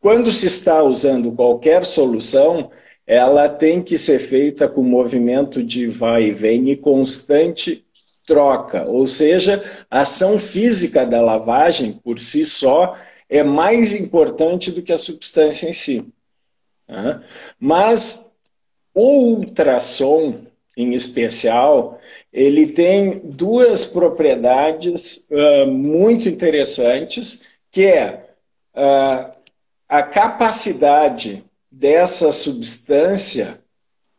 quando 0.00 0.30
se 0.30 0.46
está 0.46 0.82
usando 0.82 1.32
qualquer 1.32 1.84
solução, 1.84 2.70
ela 3.06 3.48
tem 3.48 3.82
que 3.82 3.96
ser 3.96 4.18
feita 4.18 4.68
com 4.68 4.82
movimento 4.82 5.62
de 5.62 5.86
vai 5.86 6.24
e 6.24 6.30
vem 6.32 6.70
e 6.70 6.76
constante 6.76 7.84
troca, 8.26 8.84
ou 8.84 9.06
seja, 9.06 9.62
a 9.88 10.00
ação 10.00 10.36
física 10.38 11.06
da 11.06 11.20
lavagem 11.20 11.92
por 11.92 12.18
si 12.18 12.44
só 12.44 12.92
é 13.28 13.44
mais 13.44 13.92
importante 13.92 14.72
do 14.72 14.82
que 14.82 14.92
a 14.92 14.98
substância 14.98 15.68
em 15.68 15.72
si. 15.72 16.04
Mas 17.58 18.34
o 18.92 19.34
ultrassom, 19.34 20.40
em 20.76 20.94
especial, 20.94 22.00
ele 22.32 22.66
tem 22.66 23.20
duas 23.22 23.84
propriedades 23.84 25.28
muito 25.68 26.28
interessantes, 26.28 27.44
que 27.70 27.84
é 27.84 28.30
a 29.88 30.02
capacidade 30.02 31.44
dessa 31.78 32.32
substância 32.32 33.60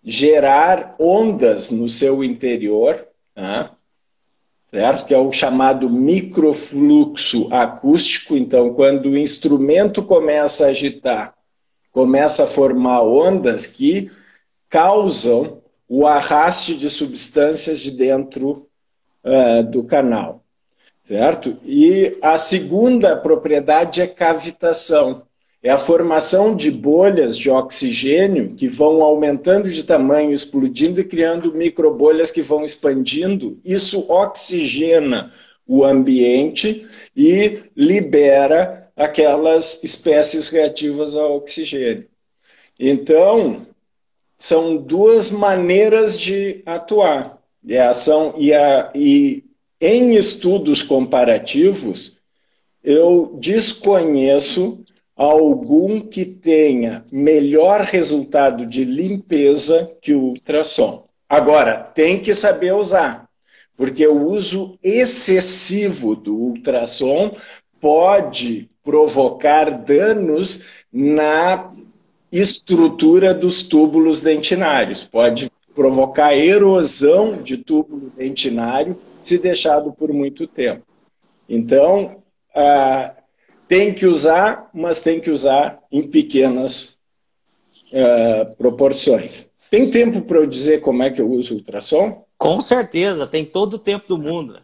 gerar 0.04 0.96
ondas 1.00 1.72
no 1.72 1.90
seu 1.90 2.24
interior, 2.24 3.08
né? 3.36 3.72
certo? 4.68 5.08
Que 5.08 5.14
é 5.14 5.18
o 5.18 5.32
chamado 5.32 5.90
microfluxo 5.90 7.52
acústico. 7.52 8.38
Então, 8.38 8.74
quando 8.74 9.08
o 9.08 9.18
instrumento 9.18 10.04
começa 10.04 10.66
a 10.66 10.70
agitar, 10.70 11.34
começa 11.92 12.44
a 12.44 12.48
formar 12.48 13.02
ondas 13.02 13.66
que 13.66 14.12
causam 14.70 15.62
o 15.90 16.06
arraste 16.06 16.78
de 16.78 16.90
substâncias 16.92 17.80
de 17.80 17.92
dentro 17.92 18.70
uh, 19.24 19.64
do 19.64 19.84
canal, 19.84 20.44
certo? 21.06 21.58
E 21.64 22.18
a 22.22 22.38
segunda 22.38 23.16
propriedade 23.16 24.02
é 24.02 24.06
cavitação. 24.06 25.27
É 25.62 25.72
a 25.72 25.78
formação 25.78 26.56
de 26.56 26.70
bolhas 26.70 27.38
de 27.38 27.50
oxigênio 27.50 28.54
que 28.54 28.68
vão 28.68 29.02
aumentando 29.02 29.70
de 29.70 29.84
tamanho, 29.84 30.32
explodindo 30.32 31.02
e 31.02 31.04
criando 31.04 31.54
microbolhas 31.54 32.30
que 32.30 32.42
vão 32.42 32.64
expandindo. 32.64 33.60
Isso 33.66 34.10
oxigena 34.12 35.32
o 35.66 35.84
ambiente 35.84 36.88
e 37.16 37.60
libera 37.76 38.90
aquelas 38.96 39.84
espécies 39.84 40.50
reativas 40.50 41.16
ao 41.16 41.38
oxigênio. 41.38 42.08
Então, 42.80 43.66
são 44.38 44.78
duas 44.78 45.32
maneiras 45.32 46.20
de 46.20 46.62
atuar. 46.66 47.38
E, 47.64 47.78
a 47.78 47.90
ação, 47.90 48.36
e, 48.38 48.54
a, 48.54 48.92
e 48.94 49.44
em 49.82 50.16
estudos 50.16 50.84
comparativos, 50.84 52.20
eu 52.84 53.36
desconheço 53.40 54.86
algum 55.18 56.00
que 56.00 56.24
tenha 56.24 57.04
melhor 57.12 57.82
resultado 57.82 58.66
de 58.66 58.86
limpeza 58.86 59.98
que 60.00 60.14
o 60.14 60.22
ultrassom. 60.22 61.06
Agora, 61.28 61.78
tem 61.78 62.22
que 62.22 62.34
saber 62.34 62.74
usar, 62.74 63.28
porque 63.76 64.08
o 64.08 64.28
uso 64.28 64.78
excessivo 64.84 66.16
do 66.16 66.36
ultrassom 66.36 67.36
pode 67.82 68.70
provocar 68.84 69.72
danos 69.72 70.86
na 70.94 71.74
estrutura 72.32 73.34
dos 73.34 73.64
túbulos 73.64 74.22
dentinários, 74.22 75.04
pode 75.04 75.52
provocar 75.76 76.36
erosão 76.36 77.42
de 77.42 77.58
túbulo 77.58 78.12
dentinário 78.16 78.98
se 79.20 79.38
deixado 79.38 79.92
por 79.92 80.14
muito 80.14 80.48
tempo. 80.48 80.84
Então, 81.48 82.24
ah, 82.56 83.14
tem 83.68 83.94
que 83.94 84.06
usar, 84.06 84.70
mas 84.74 85.02
tem 85.02 85.20
que 85.20 85.30
usar 85.30 85.80
em 85.92 86.04
pequenas 86.04 87.00
uh, 87.92 88.56
proporções. 88.56 89.52
Tem 89.70 89.90
tempo 89.90 90.22
para 90.22 90.38
eu 90.38 90.48
dizer 90.48 90.82
como 90.82 91.04
é 91.04 91.12
que 91.12 91.20
eu 91.20 91.30
uso 91.30 91.54
o 91.54 91.58
ultrassom? 91.58 92.26
Com 92.38 92.62
certeza, 92.62 93.28
tem 93.28 93.44
todo 93.44 93.74
o 93.74 93.80
tempo 93.80 94.08
do 94.08 94.18
mundo. 94.18 94.60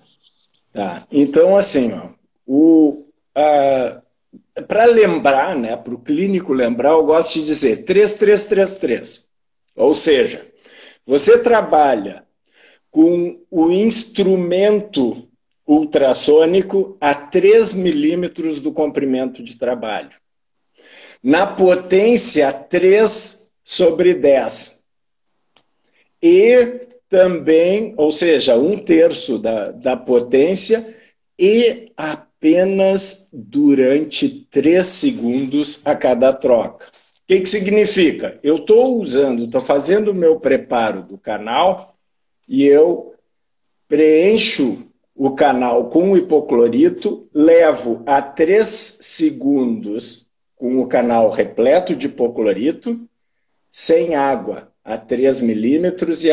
Tá. 0.72 1.06
Então, 1.12 1.58
assim, 1.58 1.92
ó, 1.94 2.10
o, 2.48 3.04
uh, 3.38 4.64
para 4.68 4.86
lembrar, 4.86 5.56
né, 5.56 5.76
para 5.76 5.94
o 5.94 6.00
clínico 6.00 6.54
lembrar, 6.54 6.92
eu 6.92 7.04
gosto 7.04 7.34
de 7.34 7.46
dizer 7.46 7.84
3333. 7.86 9.30
Ou 9.76 9.94
seja, 9.94 10.46
você 11.06 11.38
trabalha 11.38 12.24
com 12.90 13.40
o 13.50 13.72
instrumento 13.72 15.28
ultrassônico 15.66 16.98
a 17.00 17.14
3 17.14 17.74
milímetros 17.74 18.60
do 18.60 18.72
comprimento 18.72 19.44
de 19.44 19.58
trabalho. 19.58 20.12
Na 21.22 21.48
potência 21.48 22.52
3 22.52 23.52
sobre 23.64 24.14
10. 24.14 24.84
E 26.22 26.88
também, 27.10 27.94
ou 27.98 28.12
seja, 28.12 28.58
um 28.58 28.76
terço 28.76 29.38
da, 29.38 29.72
da 29.72 29.96
potência 29.96 30.84
e 31.40 31.92
apenas 31.96 33.30
durante 33.32 34.48
3 34.52 34.86
segundos 34.86 35.82
a 35.86 35.96
cada 35.96 36.34
troca. 36.34 36.88
O 36.88 36.90
que, 37.28 37.40
que 37.40 37.50
significa? 37.50 38.38
Eu 38.44 38.58
estou 38.58 39.02
usando, 39.02 39.46
estou 39.46 39.64
fazendo 39.66 40.12
o 40.12 40.16
meu 40.16 40.40
preparo 40.40 41.04
do 41.04 41.18
canal 41.18 41.96
e 42.48 42.66
eu 42.66 43.14
preencho 43.88 44.92
o 45.16 45.32
canal 45.36 45.90
com 45.90 46.18
hipoclorito, 46.18 47.28
levo 47.34 48.04
a 48.06 48.22
3 48.22 48.68
segundos 48.68 50.32
com 50.56 50.80
o 50.80 50.88
canal 50.88 51.30
repleto 51.30 51.96
de 51.96 52.08
hipoclorito, 52.08 53.08
sem 53.70 54.16
água, 54.16 54.72
a 54.84 54.98
3 54.98 55.42
milímetros 55.42 56.24
e 56.24 56.32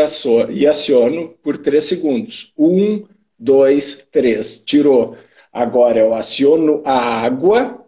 aciono 0.67 1.35
por 1.43 1.59
3 1.59 1.83
segundos. 1.83 2.53
1, 2.59 3.05
2, 3.39 4.09
3. 4.11 4.65
Tirou. 4.65 5.17
Agora 5.53 5.99
eu 5.99 6.15
aciono 6.15 6.83
a 6.85 6.97
água 6.97 7.85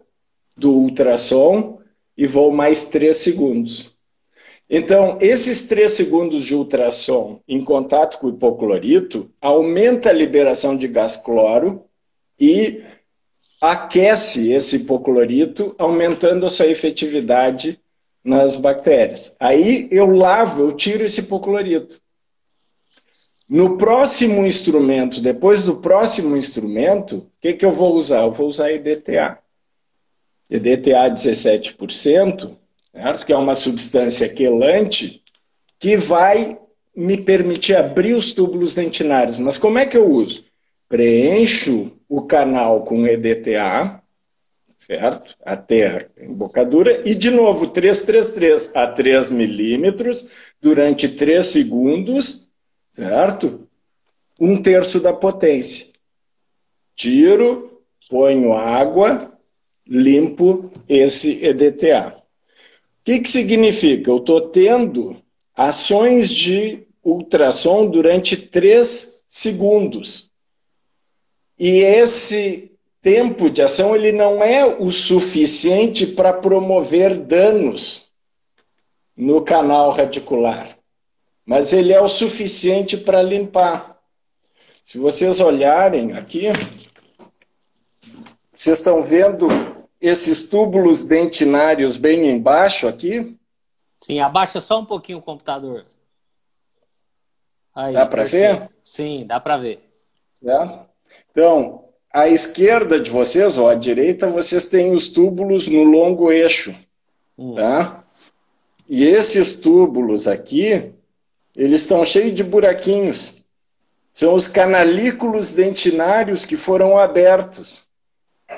do 0.55 0.71
ultrassom 0.71 1.79
e 2.17 2.27
vou 2.27 2.51
mais 2.51 2.89
3 2.89 3.15
segundos. 3.15 3.92
Então, 4.75 5.19
esses 5.21 5.67
três 5.67 5.91
segundos 5.91 6.43
de 6.43 6.55
ultrassom 6.55 7.39
em 7.47 7.63
contato 7.63 8.17
com 8.17 8.25
o 8.25 8.29
hipoclorito 8.31 9.29
aumenta 9.39 10.09
a 10.09 10.13
liberação 10.13 10.75
de 10.75 10.87
gás 10.87 11.15
cloro 11.15 11.85
e 12.39 12.81
aquece 13.61 14.49
esse 14.49 14.77
hipoclorito, 14.77 15.75
aumentando 15.77 16.47
a 16.47 16.49
sua 16.49 16.65
efetividade 16.65 17.79
nas 18.23 18.55
bactérias. 18.55 19.35
Aí 19.39 19.87
eu 19.91 20.07
lavo, 20.07 20.63
eu 20.63 20.71
tiro 20.75 21.03
esse 21.03 21.19
hipoclorito. 21.19 22.01
No 23.47 23.77
próximo 23.77 24.43
instrumento, 24.43 25.21
depois 25.21 25.61
do 25.61 25.75
próximo 25.75 26.35
instrumento, 26.35 27.17
o 27.17 27.27
que, 27.39 27.53
que 27.53 27.63
eu 27.63 27.73
vou 27.73 27.93
usar? 27.93 28.23
Eu 28.23 28.31
vou 28.31 28.47
usar 28.47 28.71
EDTA. 28.71 29.37
EDTA 30.49 31.11
17%, 31.11 32.62
certo? 32.93 33.25
que 33.25 33.33
é 33.33 33.37
uma 33.37 33.55
substância 33.55 34.29
quelante, 34.29 35.23
que 35.79 35.97
vai 35.97 36.59
me 36.95 37.17
permitir 37.17 37.75
abrir 37.75 38.13
os 38.13 38.31
túbulos 38.31 38.75
dentinários. 38.75 39.39
Mas 39.39 39.57
como 39.57 39.79
é 39.79 39.85
que 39.85 39.97
eu 39.97 40.09
uso? 40.09 40.45
Preencho 40.87 41.91
o 42.07 42.21
canal 42.21 42.83
com 42.83 43.07
EDTA, 43.07 44.01
certo? 44.77 45.35
Até 45.43 45.87
a 45.87 46.23
embocadura, 46.23 47.01
e 47.03 47.15
de 47.15 47.31
novo, 47.31 47.67
333 47.67 48.75
a 48.75 48.87
3 48.87 49.31
milímetros, 49.31 50.53
durante 50.61 51.09
3 51.09 51.43
segundos, 51.43 52.49
certo? 52.91 53.67
Um 54.39 54.61
terço 54.61 54.99
da 54.99 55.11
potência. 55.11 55.87
Tiro, 56.95 57.81
ponho 58.07 58.53
água, 58.53 59.33
limpo 59.87 60.71
esse 60.87 61.43
EDTA 61.43 62.22
que, 63.03 63.19
que 63.19 63.29
significa? 63.29 64.09
Eu 64.09 64.17
estou 64.17 64.41
tendo 64.49 65.17
ações 65.55 66.29
de 66.31 66.87
ultrassom 67.03 67.85
durante 67.85 68.37
três 68.37 69.23
segundos. 69.27 70.31
E 71.59 71.81
esse 71.81 72.71
tempo 73.01 73.49
de 73.49 73.61
ação 73.61 73.95
ele 73.95 74.11
não 74.11 74.41
é 74.41 74.65
o 74.65 74.91
suficiente 74.91 76.07
para 76.07 76.33
promover 76.33 77.17
danos 77.17 78.13
no 79.15 79.41
canal 79.41 79.91
radicular, 79.91 80.77
mas 81.45 81.73
ele 81.73 81.93
é 81.93 82.01
o 82.01 82.07
suficiente 82.07 82.97
para 82.97 83.21
limpar. 83.21 83.99
Se 84.83 84.97
vocês 84.97 85.39
olharem 85.39 86.13
aqui, 86.13 86.45
vocês 88.53 88.77
estão 88.77 89.03
vendo 89.03 89.47
esses 90.03 90.49
túbulos 90.49 91.05
dentinários 91.05 91.95
bem 91.95 92.29
embaixo 92.29 92.89
aqui? 92.89 93.37
Sim, 94.01 94.19
abaixa 94.19 94.59
só 94.59 94.81
um 94.81 94.85
pouquinho 94.85 95.19
o 95.19 95.21
computador. 95.21 95.85
Aí, 97.73 97.93
dá 97.93 98.05
para 98.05 98.25
ver? 98.25 98.69
Sim, 98.81 99.25
dá 99.25 99.39
para 99.39 99.55
ver. 99.55 99.81
Então, 101.31 101.85
à 102.11 102.27
esquerda 102.27 102.99
de 102.99 103.09
vocês, 103.09 103.57
ou 103.57 103.69
à 103.69 103.75
direita, 103.75 104.27
vocês 104.27 104.65
têm 104.65 104.93
os 104.93 105.07
túbulos 105.07 105.69
no 105.69 105.85
longo 105.85 106.29
eixo. 106.29 106.75
Hum. 107.37 107.55
Tá? 107.55 108.03
E 108.89 109.05
esses 109.05 109.57
túbulos 109.57 110.27
aqui, 110.27 110.91
eles 111.55 111.81
estão 111.81 112.03
cheios 112.03 112.35
de 112.35 112.43
buraquinhos. 112.43 113.45
São 114.11 114.33
os 114.33 114.49
canalículos 114.49 115.53
dentinários 115.53 116.45
que 116.45 116.57
foram 116.57 116.97
abertos. 116.99 117.82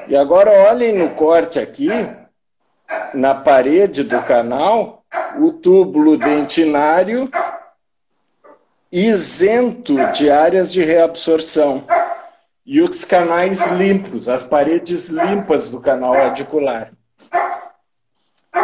E 0.07 0.15
agora 0.15 0.51
olhem 0.69 0.93
no 0.93 1.09
corte 1.11 1.59
aqui, 1.59 1.89
na 3.13 3.33
parede 3.33 4.03
do 4.03 4.21
canal, 4.23 5.03
o 5.39 5.51
túbulo 5.51 6.17
dentinário 6.17 7.29
isento 8.91 9.95
de 10.13 10.29
áreas 10.29 10.71
de 10.71 10.81
reabsorção. 10.81 11.83
E 12.65 12.81
os 12.81 13.03
canais 13.05 13.67
limpos, 13.73 14.29
as 14.29 14.43
paredes 14.43 15.09
limpas 15.09 15.69
do 15.69 15.79
canal 15.79 16.13
radicular. 16.13 16.91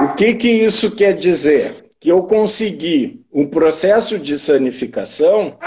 O 0.04 0.16
que, 0.16 0.34
que 0.34 0.50
isso 0.50 0.96
quer 0.96 1.14
dizer? 1.14 1.92
Que 2.00 2.10
eu 2.10 2.24
consegui 2.24 3.24
um 3.32 3.46
processo 3.46 4.18
de 4.18 4.40
sanificação 4.40 5.58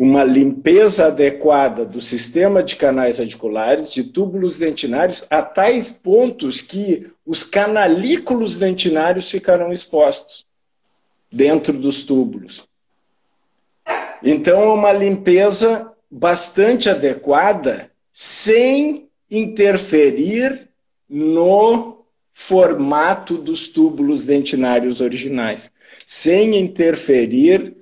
uma 0.00 0.24
limpeza 0.24 1.08
adequada 1.08 1.84
do 1.84 2.00
sistema 2.00 2.62
de 2.62 2.74
canais 2.74 3.18
radiculares, 3.18 3.92
de 3.92 4.02
túbulos 4.02 4.58
dentinários, 4.58 5.26
a 5.28 5.42
tais 5.42 5.90
pontos 5.90 6.62
que 6.62 7.12
os 7.26 7.44
canalículos 7.44 8.56
dentinários 8.56 9.30
ficarão 9.30 9.70
expostos 9.70 10.46
dentro 11.30 11.74
dos 11.74 12.02
túbulos. 12.02 12.66
Então, 14.22 14.62
é 14.62 14.72
uma 14.72 14.90
limpeza 14.90 15.92
bastante 16.10 16.88
adequada, 16.88 17.90
sem 18.10 19.06
interferir 19.30 20.70
no 21.10 22.06
formato 22.32 23.36
dos 23.36 23.68
túbulos 23.68 24.24
dentinários 24.24 25.02
originais, 25.02 25.70
sem 26.06 26.58
interferir, 26.58 27.76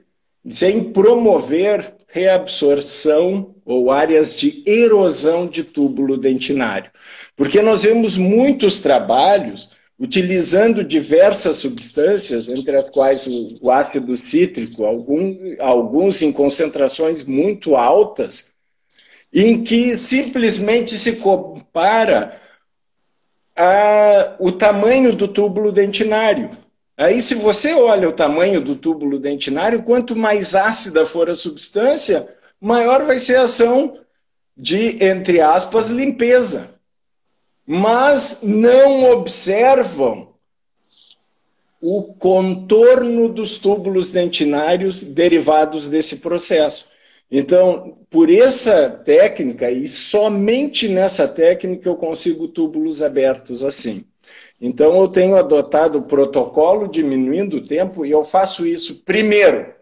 sem 0.45 0.93
promover 0.93 1.97
reabsorção 2.09 3.55
ou 3.65 3.93
áreas 3.93 4.35
de 4.35 4.63
erosão 4.67 5.47
de 5.47 5.63
túbulo 5.63 6.17
dentinário. 6.17 6.91
Porque 7.37 7.61
nós 7.61 7.83
vemos 7.83 8.17
muitos 8.17 8.81
trabalhos 8.81 9.71
utilizando 9.99 10.85
diversas 10.85 11.57
substâncias, 11.57 12.49
entre 12.49 12.77
as 12.77 12.89
quais 12.89 13.27
o, 13.61 13.71
ácido 13.71 14.17
cítrico, 14.17 14.85
algum, 14.85 15.37
alguns 15.59 16.23
em 16.23 16.33
concentrações 16.33 17.25
muito 17.25 17.75
altas, 17.75 18.55
em 19.33 19.63
que 19.63 19.97
simplesmente 19.97 20.97
se 20.97 21.17
compara 21.17 22.41
a, 23.57 24.37
o 24.39 24.53
tamanho 24.53 25.13
do 25.13 25.27
túbulo 25.27 25.73
dentinário. 25.73 26.51
Aí, 26.99 27.23
se 27.23 27.35
você 27.37 27.73
olha 27.73 28.09
o 28.09 28.13
tamanho 28.13 28.61
do 28.61 28.77
túbulo 28.77 29.19
dentinário, 29.19 29.83
quanto 29.83 30.15
mais 30.15 30.55
ácida 30.55 31.07
for 31.07 31.31
a 31.31 31.35
substância, 31.35 32.29
maior 32.61 33.05
vai 33.05 33.19
ser 33.19 33.37
a 33.37 33.45
ação 33.45 33.99
de, 34.57 35.03
entre 35.03 35.41
aspas, 35.41 35.89
limpeza 35.89 36.79
mas 37.71 38.41
não 38.43 39.13
observam 39.13 40.33
o 41.83 42.03
contorno 42.03 43.29
dos 43.29 43.59
túbulos 43.59 44.11
dentinários 44.11 45.03
derivados 45.03 45.87
desse 45.87 46.21
processo. 46.21 46.89
Então, 47.31 47.99
por 48.09 48.33
essa 48.33 48.89
técnica, 48.89 49.71
e 49.71 49.87
somente 49.87 50.89
nessa 50.89 51.29
técnica, 51.29 51.87
eu 51.87 51.97
consigo 51.97 52.49
túbulos 52.49 53.03
abertos 53.03 53.63
assim. 53.63 54.07
Então, 54.61 55.01
eu 55.01 55.09
tenho 55.09 55.37
adotado 55.37 55.99
o 55.99 56.03
protocolo 56.03 56.89
diminuindo 56.89 57.59
o 57.59 57.67
tempo 57.67 58.05
e 58.05 58.11
eu 58.11 58.25
faço 58.25 58.67
isso 58.67 59.05
primeiro, 59.05 59.73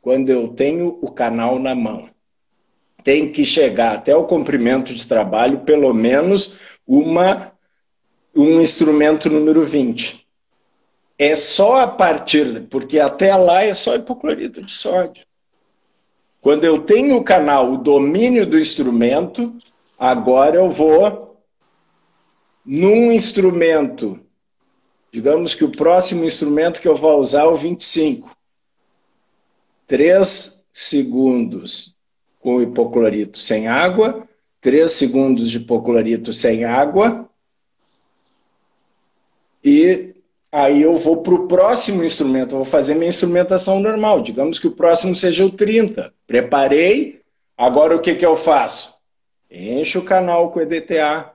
quando 0.00 0.30
eu 0.30 0.48
tenho 0.48 0.98
o 1.02 1.10
canal 1.10 1.58
na 1.58 1.74
mão. 1.74 2.08
Tem 3.02 3.30
que 3.30 3.44
chegar 3.44 3.94
até 3.94 4.14
o 4.14 4.24
comprimento 4.24 4.94
de 4.94 5.06
trabalho, 5.06 5.60
pelo 5.60 5.92
menos 5.92 6.78
uma, 6.86 7.52
um 8.34 8.60
instrumento 8.60 9.28
número 9.28 9.64
20. 9.64 10.24
É 11.18 11.36
só 11.36 11.80
a 11.80 11.86
partir, 11.86 12.62
porque 12.70 12.98
até 12.98 13.34
lá 13.36 13.64
é 13.64 13.74
só 13.74 13.94
hipoclorito 13.94 14.62
de 14.62 14.72
sódio. 14.72 15.24
Quando 16.40 16.64
eu 16.64 16.82
tenho 16.82 17.16
o 17.16 17.24
canal, 17.24 17.72
o 17.72 17.78
domínio 17.78 18.46
do 18.46 18.58
instrumento, 18.58 19.56
agora 19.98 20.56
eu 20.56 20.70
vou 20.70 21.33
num 22.64 23.12
instrumento. 23.12 24.18
Digamos 25.12 25.54
que 25.54 25.64
o 25.64 25.70
próximo 25.70 26.24
instrumento 26.24 26.80
que 26.80 26.88
eu 26.88 26.96
vou 26.96 27.20
usar 27.20 27.42
é 27.42 27.46
o 27.46 27.54
25. 27.54 28.34
3 29.86 30.66
segundos 30.72 31.94
com 32.40 32.60
hipoclorito 32.60 33.38
sem 33.38 33.68
água, 33.68 34.26
3 34.60 34.90
segundos 34.90 35.50
de 35.50 35.58
hipoclorito 35.58 36.32
sem 36.32 36.64
água. 36.64 37.28
E 39.62 40.14
aí 40.50 40.82
eu 40.82 40.96
vou 40.96 41.22
para 41.22 41.34
o 41.34 41.46
próximo 41.46 42.02
instrumento, 42.02 42.52
eu 42.52 42.58
vou 42.58 42.64
fazer 42.64 42.94
minha 42.94 43.08
instrumentação 43.08 43.80
normal. 43.80 44.20
Digamos 44.20 44.58
que 44.58 44.66
o 44.66 44.72
próximo 44.72 45.14
seja 45.14 45.44
o 45.44 45.50
30. 45.50 46.12
Preparei, 46.26 47.20
agora 47.56 47.94
o 47.96 48.00
que, 48.00 48.14
que 48.14 48.26
eu 48.26 48.36
faço? 48.36 48.94
Encho 49.50 50.00
o 50.00 50.04
canal 50.04 50.50
com 50.50 50.60
EDTA, 50.60 51.33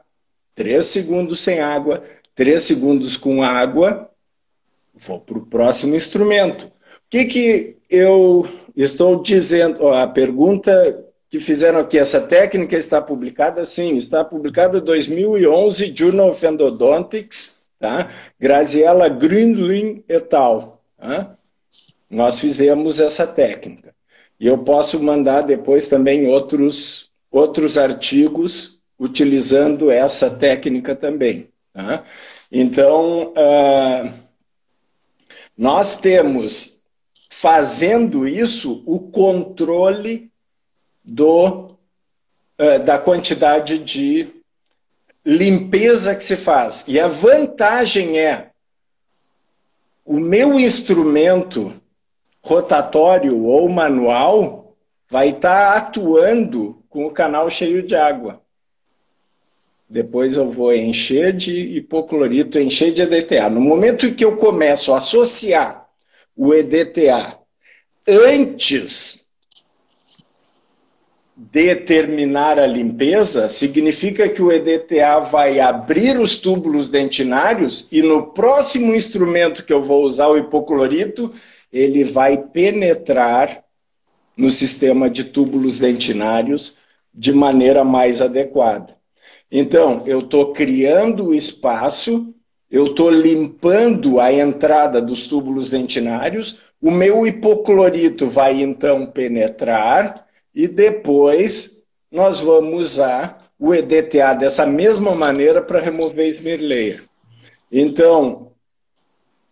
3 0.60 0.86
segundos 0.86 1.40
sem 1.40 1.62
água, 1.62 2.04
3 2.36 2.62
segundos 2.62 3.16
com 3.16 3.42
água, 3.42 4.10
vou 4.94 5.22
para 5.22 5.38
o 5.38 5.46
próximo 5.46 5.96
instrumento. 5.96 6.66
O 6.66 6.72
que, 7.10 7.24
que 7.24 7.78
eu 7.90 8.46
estou 8.76 9.24
dizendo? 9.24 9.88
A 9.88 10.06
pergunta 10.06 11.06
que 11.30 11.40
fizeram 11.40 11.80
aqui. 11.80 11.98
Essa 11.98 12.20
técnica 12.20 12.76
está 12.76 13.02
publicada, 13.02 13.64
sim, 13.64 13.96
está 13.96 14.26
publicada 14.26 14.80
em 14.80 14.82
2011, 14.82 15.96
Journal 15.96 16.32
of 16.32 16.46
Endodontics, 16.46 17.68
tá? 17.80 18.10
Graziella 18.38 19.08
Grünling 19.08 20.04
et 20.10 20.34
al. 20.34 20.84
Tá? 20.98 21.38
Nós 22.10 22.38
fizemos 22.38 23.00
essa 23.00 23.26
técnica. 23.26 23.96
E 24.38 24.46
eu 24.46 24.58
posso 24.58 25.02
mandar 25.02 25.44
depois 25.44 25.88
também 25.88 26.28
outros, 26.28 27.10
outros 27.32 27.78
artigos 27.78 28.79
utilizando 29.00 29.90
essa 29.90 30.30
técnica 30.30 30.96
também. 30.96 31.50
Tá? 31.74 32.04
Então, 32.52 33.34
uh, 33.34 34.12
nós 35.58 36.02
temos, 36.02 36.84
fazendo 37.30 38.28
isso, 38.28 38.84
o 38.86 39.00
controle 39.00 40.30
do, 41.04 41.78
uh, 42.60 42.80
da 42.84 42.98
quantidade 42.98 43.80
de 43.80 44.28
limpeza 45.26 46.16
que 46.16 46.24
se 46.24 46.36
faz. 46.36 46.88
E 46.88 47.00
a 47.00 47.08
vantagem 47.08 48.20
é 48.20 48.50
o 50.04 50.20
meu 50.20 50.60
instrumento 50.60 51.72
rotatório 52.44 53.46
ou 53.46 53.70
manual 53.70 54.76
vai 55.08 55.30
estar 55.30 55.74
tá 55.74 55.78
atuando 55.78 56.84
com 56.90 57.06
o 57.06 57.12
canal 57.12 57.50
cheio 57.50 57.84
de 57.84 57.96
água. 57.96 58.42
Depois 59.90 60.38
eu 60.38 60.52
vou 60.52 60.72
encher 60.72 61.34
de 61.34 61.78
hipoclorito, 61.78 62.60
encher 62.60 62.94
de 62.94 63.02
EDTA. 63.02 63.50
No 63.50 63.60
momento 63.60 64.14
que 64.14 64.24
eu 64.24 64.38
começo 64.38 64.94
a 64.94 64.98
associar 64.98 65.90
o 66.36 66.54
EDTA 66.54 67.40
antes 68.08 69.28
determinar 71.36 72.60
a 72.60 72.68
limpeza, 72.68 73.50
significa 73.50 74.30
que 74.30 74.42
o 74.42 74.52
EDTA 74.52 75.22
vai 75.22 75.60
abrir 75.60 76.20
os 76.20 76.38
túbulos 76.38 76.90
dentinários 76.90 77.92
e 77.92 78.04
no 78.04 78.28
próximo 78.34 78.94
instrumento 78.94 79.64
que 79.64 79.74
eu 79.74 79.82
vou 79.82 80.04
usar, 80.04 80.28
o 80.28 80.38
hipoclorito, 80.38 81.32
ele 81.72 82.04
vai 82.04 82.38
penetrar 82.38 83.64
no 84.38 84.52
sistema 84.52 85.10
de 85.10 85.24
túbulos 85.24 85.80
dentinários 85.80 86.78
de 87.14 87.34
maneira 87.34 87.84
mais 87.84 88.22
adequada. 88.22 88.99
Então, 89.52 90.04
eu 90.06 90.20
estou 90.20 90.54
criando 90.54 91.28
o 91.28 91.34
espaço, 91.34 92.34
eu 92.70 92.88
estou 92.88 93.10
limpando 93.10 94.20
a 94.20 94.32
entrada 94.32 95.02
dos 95.02 95.28
túbulos 95.28 95.72
dentinários, 95.72 96.60
o 96.82 96.92
meu 96.92 97.26
hipoclorito 97.26 98.28
vai 98.28 98.62
então 98.62 99.06
penetrar 99.08 100.26
e 100.54 100.68
depois 100.68 101.86
nós 102.12 102.40
vamos 102.40 102.80
usar 102.80 103.50
o 103.60 103.74
EDTA 103.74 104.34
dessa 104.34 104.66
mesma 104.66 105.14
maneira 105.14 105.62
para 105.62 105.80
remover 105.80 106.40
layer. 106.42 107.04
Então, 107.72 108.52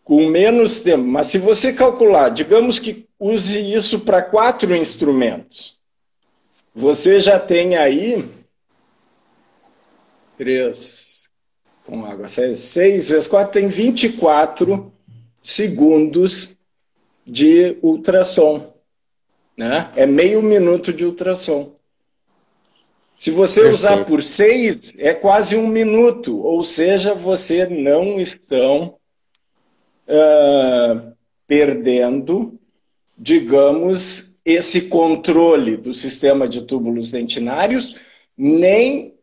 com 0.03 0.27
menos 0.27 0.79
tempo, 0.79 1.03
mas 1.03 1.27
se 1.27 1.37
você 1.37 1.73
calcular, 1.73 2.29
digamos 2.29 2.79
que 2.79 3.05
use 3.19 3.73
isso 3.73 3.99
para 4.01 4.21
quatro 4.21 4.73
instrumentos, 4.73 5.81
você 6.73 7.19
já 7.19 7.37
tem 7.37 7.75
aí 7.75 8.23
três 10.37 11.29
com 11.85 12.05
água, 12.05 12.27
seis 12.27 13.09
vezes 13.09 13.27
quatro 13.27 13.53
tem 13.53 13.67
24 13.67 14.91
segundos 15.41 16.57
de 17.25 17.77
ultrassom. 17.81 18.75
Né? 19.55 19.89
É 19.95 20.05
meio 20.05 20.43
minuto 20.43 20.93
de 20.93 21.05
ultrassom. 21.05 21.75
Se 23.15 23.31
você 23.31 23.61
Perfeito. 23.61 23.73
usar 23.73 24.05
por 24.05 24.23
seis, 24.23 24.95
é 24.99 25.13
quase 25.13 25.55
um 25.55 25.67
minuto. 25.67 26.39
Ou 26.43 26.63
seja, 26.63 27.15
você 27.15 27.65
não 27.65 28.19
estão 28.19 28.95
uh, 30.07 31.13
perdendo, 31.47 32.59
digamos, 33.17 34.37
esse 34.45 34.83
controle 34.83 35.77
do 35.77 35.93
sistema 35.93 36.47
de 36.47 36.61
túbulos 36.61 37.09
dentinários, 37.09 37.95
nem 38.37 39.16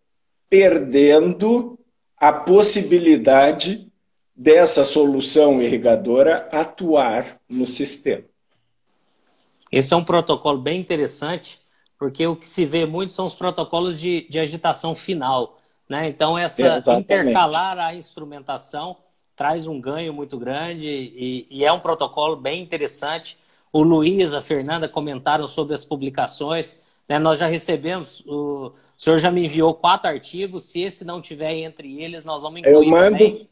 perdendo 0.55 1.77
a 2.17 2.33
possibilidade 2.33 3.91
dessa 4.37 4.85
solução 4.85 5.61
irrigadora 5.61 6.49
atuar 6.53 7.41
no 7.49 7.67
sistema. 7.67 8.23
Esse 9.73 9.93
é 9.93 9.97
um 9.97 10.05
protocolo 10.05 10.59
bem 10.59 10.79
interessante, 10.79 11.59
porque 11.99 12.25
o 12.25 12.37
que 12.37 12.47
se 12.47 12.65
vê 12.65 12.87
muito 12.87 13.13
são 13.13 13.27
os 13.27 13.35
protocolos 13.35 13.99
de, 13.99 14.29
de 14.31 14.39
agitação 14.39 14.95
final. 14.95 15.57
Né? 15.89 16.07
Então, 16.07 16.39
essa 16.39 16.63
Exatamente. 16.63 17.03
intercalar 17.03 17.77
a 17.77 17.93
instrumentação 17.93 18.97
traz 19.35 19.67
um 19.67 19.81
ganho 19.81 20.15
muito 20.15 20.39
grande 20.39 20.87
e, 20.87 21.49
e, 21.51 21.65
é 21.65 21.73
um 21.73 21.81
protocolo 21.81 22.37
bem 22.37 22.63
interessante. 22.63 23.37
O 23.73 23.83
Luiz, 23.83 24.35
a 24.35 24.41
Fernanda 24.41 24.89
comentaram 24.89 25.49
sobre 25.49 25.75
as 25.75 25.85
publicações. 25.85 26.81
Né? 27.09 27.19
Nós 27.19 27.41
já 27.41 27.49
recebemos, 27.49 28.21
o, 28.25 28.73
o 28.97 29.03
senhor 29.03 29.19
já 29.19 29.31
me 29.31 29.45
enviou 29.45 29.75
quatro 29.75 30.09
artigos. 30.09 30.65
Se 30.65 30.83
esse 30.83 31.05
não 31.05 31.21
tiver 31.21 31.55
entre 31.55 32.03
eles, 32.03 32.25
nós 32.25 32.43
vamos 32.43 32.61
incluir 32.61 32.87
Eu 32.87 32.91
mando, 32.91 33.19
também. 33.19 33.49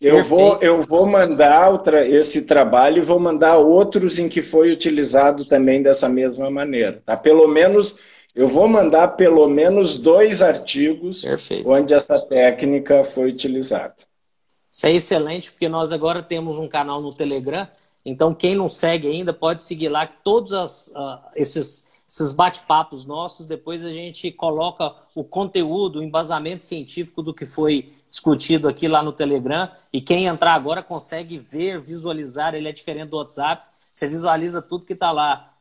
Eu 0.00 0.22
vou, 0.22 0.56
eu 0.62 0.80
vou 0.82 1.06
mandar 1.06 1.72
esse 2.06 2.46
trabalho 2.46 2.98
e 2.98 3.04
vou 3.04 3.18
mandar 3.18 3.56
outros 3.56 4.18
em 4.20 4.28
que 4.28 4.40
foi 4.40 4.70
utilizado 4.70 5.44
também 5.44 5.82
dessa 5.82 6.08
mesma 6.08 6.48
maneira. 6.48 7.02
Tá? 7.04 7.16
Pelo 7.16 7.48
menos, 7.48 7.98
eu 8.34 8.46
vou 8.46 8.68
mandar 8.68 9.08
pelo 9.08 9.48
menos 9.48 9.96
dois 9.96 10.40
artigos 10.40 11.22
Perfeito. 11.22 11.68
onde 11.68 11.92
essa 11.92 12.20
técnica 12.20 13.02
foi 13.02 13.28
utilizada. 13.28 13.96
Isso 14.70 14.86
é 14.86 14.92
excelente, 14.92 15.50
porque 15.50 15.68
nós 15.68 15.90
agora 15.90 16.22
temos 16.22 16.56
um 16.56 16.68
canal 16.68 17.02
no 17.02 17.12
Telegram, 17.12 17.66
então 18.04 18.32
quem 18.32 18.54
não 18.54 18.68
segue 18.68 19.08
ainda 19.08 19.32
pode 19.32 19.64
seguir 19.64 19.88
lá, 19.88 20.06
que 20.06 20.16
todos 20.22 20.52
as, 20.52 20.88
uh, 20.88 21.18
esses 21.34 21.87
esses 22.08 22.32
bate-papos 22.32 23.04
nossos, 23.04 23.44
depois 23.44 23.84
a 23.84 23.92
gente 23.92 24.32
coloca 24.32 24.94
o 25.14 25.22
conteúdo, 25.22 25.98
o 25.98 26.02
embasamento 26.02 26.64
científico 26.64 27.22
do 27.22 27.34
que 27.34 27.44
foi 27.44 27.92
discutido 28.08 28.66
aqui 28.66 28.88
lá 28.88 29.02
no 29.02 29.12
Telegram. 29.12 29.70
E 29.92 30.00
quem 30.00 30.24
entrar 30.26 30.54
agora 30.54 30.82
consegue 30.82 31.38
ver, 31.38 31.78
visualizar, 31.78 32.54
ele 32.54 32.66
é 32.66 32.72
diferente 32.72 33.10
do 33.10 33.18
WhatsApp. 33.18 33.62
Você 33.92 34.08
visualiza 34.08 34.62
tudo 34.62 34.86
que 34.86 34.94
está 34.94 35.10
lá 35.12 35.52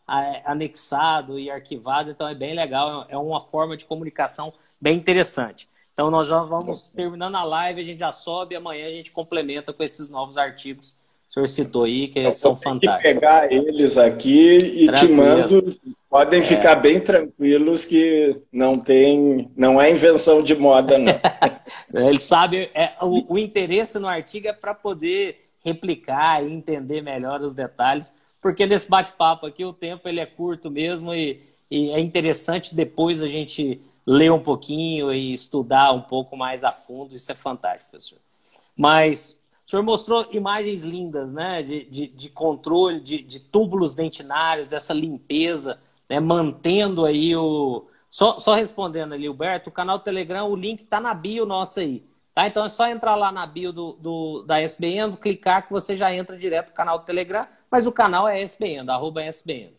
anexado 0.46 1.38
e 1.38 1.52
arquivado, 1.52 2.12
então 2.12 2.26
é 2.26 2.34
bem 2.34 2.56
legal, 2.56 3.06
é 3.10 3.18
uma 3.18 3.42
forma 3.42 3.76
de 3.76 3.84
comunicação 3.84 4.54
bem 4.80 4.96
interessante. 4.96 5.68
Então 5.94 6.10
nós 6.10 6.28
já 6.28 6.42
vamos 6.44 6.90
terminando 6.90 7.36
a 7.36 7.44
live, 7.44 7.82
a 7.82 7.84
gente 7.84 8.00
já 8.00 8.14
sobe, 8.14 8.56
amanhã 8.56 8.88
a 8.88 8.92
gente 8.92 9.12
complementa 9.12 9.74
com 9.74 9.84
esses 9.84 10.10
novos 10.10 10.38
artigos 10.38 10.94
que 10.94 11.32
o 11.32 11.34
senhor 11.34 11.48
citou 11.48 11.84
aí, 11.84 12.08
que 12.08 12.20
então, 12.20 12.32
são 12.32 12.56
fantásticos. 12.56 13.02
pegar 13.02 13.52
eles 13.52 13.98
aqui 13.98 14.58
e 14.58 14.86
Tranquilo. 14.86 15.08
te 15.08 15.14
mando 15.14 15.78
Podem 16.10 16.40
é. 16.40 16.44
ficar 16.44 16.76
bem 16.76 17.02
tranquilos 17.02 17.84
que 17.84 18.42
não 18.52 18.80
tem, 18.80 19.52
não 19.58 19.80
é 19.80 19.92
invenção 19.92 20.42
de 20.42 20.56
moda, 20.56 20.98
não. 20.98 21.14
Ele 21.94 22.20
sabe, 22.20 22.72
é, 22.74 22.94
o, 23.02 23.34
o 23.34 23.38
interesse 23.38 24.00
no 24.00 24.08
artigo 24.08 24.48
é 24.48 24.54
para 24.54 24.74
poder 24.74 25.42
replicar 25.64 26.46
e 26.46 26.54
entender 26.54 27.02
melhor 27.02 27.42
os 27.42 27.54
detalhes, 27.54 28.16
porque 28.42 28.66
nesse 28.66 28.90
bate-papo 28.90 29.46
aqui 29.46 29.66
o 29.66 29.74
tempo 29.74 30.08
ele 30.08 30.22
é 30.22 30.26
curto 30.26 30.72
mesmo 30.72 31.14
e, 31.14 31.42
e 31.70 31.90
é 31.90 32.00
interessante 32.00 32.74
depois 32.74 33.22
a 33.22 33.28
gente 33.28 33.82
ler 34.06 34.32
um 34.32 34.40
pouquinho 34.40 35.12
e 35.12 35.34
estudar 35.34 35.92
um 35.92 36.02
pouco 36.02 36.38
mais 36.38 36.64
a 36.64 36.72
fundo. 36.72 37.14
Isso 37.14 37.30
é 37.30 37.36
fantástico, 37.36 37.92
professor. 37.92 38.20
Mas 38.78 39.38
o 39.66 39.70
senhor 39.70 39.84
mostrou 39.84 40.26
imagens 40.32 40.84
lindas, 40.84 41.34
né? 41.34 41.62
De, 41.62 41.84
de, 41.84 42.08
de 42.08 42.30
controle, 42.30 43.02
de, 43.02 43.22
de 43.22 43.42
túbulos 43.42 43.94
dentinários, 43.94 44.70
dessa 44.70 44.94
limpeza 44.94 45.78
né, 46.10 46.20
mantendo 46.20 47.06
aí 47.06 47.36
o. 47.36 47.88
Só, 48.10 48.40
só 48.40 48.56
respondendo 48.56 49.14
ali, 49.14 49.28
Alberto, 49.28 49.70
o 49.70 49.74
canal 49.74 50.00
Telegram, 50.00 50.50
o 50.50 50.56
link 50.56 50.82
está 50.82 51.00
na 51.00 51.14
bio 51.14 51.46
nossa 51.46 51.82
aí. 51.82 52.06
Tá? 52.34 52.48
Então 52.48 52.64
é 52.64 52.70
só 52.70 52.88
entrar 52.88 53.16
lá 53.16 53.32
na 53.32 53.46
bio 53.46 53.74
do, 53.74 53.94
do, 53.94 54.44
da 54.44 54.62
SBN, 54.62 55.18
clicar 55.18 55.66
que 55.66 55.74
você 55.74 55.98
já 55.98 56.14
entra 56.14 56.38
direto 56.38 56.70
no 56.70 56.76
canal 56.76 57.00
do 57.00 57.06
Telegram, 57.06 57.48
mas 57.70 57.88
o 57.88 57.92
canal 57.92 58.28
é 58.28 58.42
SBN, 58.42 58.90
arroba 58.92 59.24
SBN. 59.24 59.76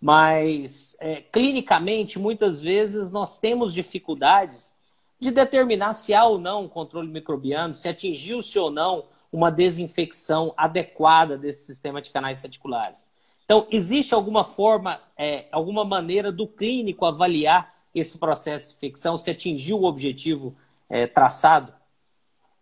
Mas 0.00 0.96
é, 1.00 1.22
clinicamente, 1.22 2.18
muitas 2.18 2.60
vezes 2.60 3.10
nós 3.10 3.38
temos 3.38 3.72
dificuldades 3.72 4.76
de 5.18 5.30
determinar 5.30 5.94
se 5.94 6.12
há 6.12 6.26
ou 6.26 6.38
não 6.38 6.64
um 6.64 6.68
controle 6.68 7.08
microbiano, 7.08 7.74
se 7.74 7.88
atingiu-se 7.88 8.58
ou 8.58 8.70
não 8.70 9.06
uma 9.32 9.50
desinfecção 9.50 10.52
adequada 10.56 11.38
desse 11.38 11.64
sistema 11.64 12.02
de 12.02 12.10
canais 12.10 12.42
reticulares. 12.42 13.06
Então, 13.44 13.66
existe 13.70 14.14
alguma 14.14 14.44
forma, 14.44 14.98
é, 15.18 15.46
alguma 15.52 15.84
maneira 15.84 16.32
do 16.32 16.46
clínico 16.46 17.04
avaliar 17.04 17.68
esse 17.94 18.18
processo 18.18 18.70
de 18.70 18.76
infecção, 18.76 19.16
se 19.16 19.30
atingiu 19.30 19.80
o 19.80 19.84
objetivo 19.84 20.54
é, 20.88 21.06
traçado? 21.06 21.72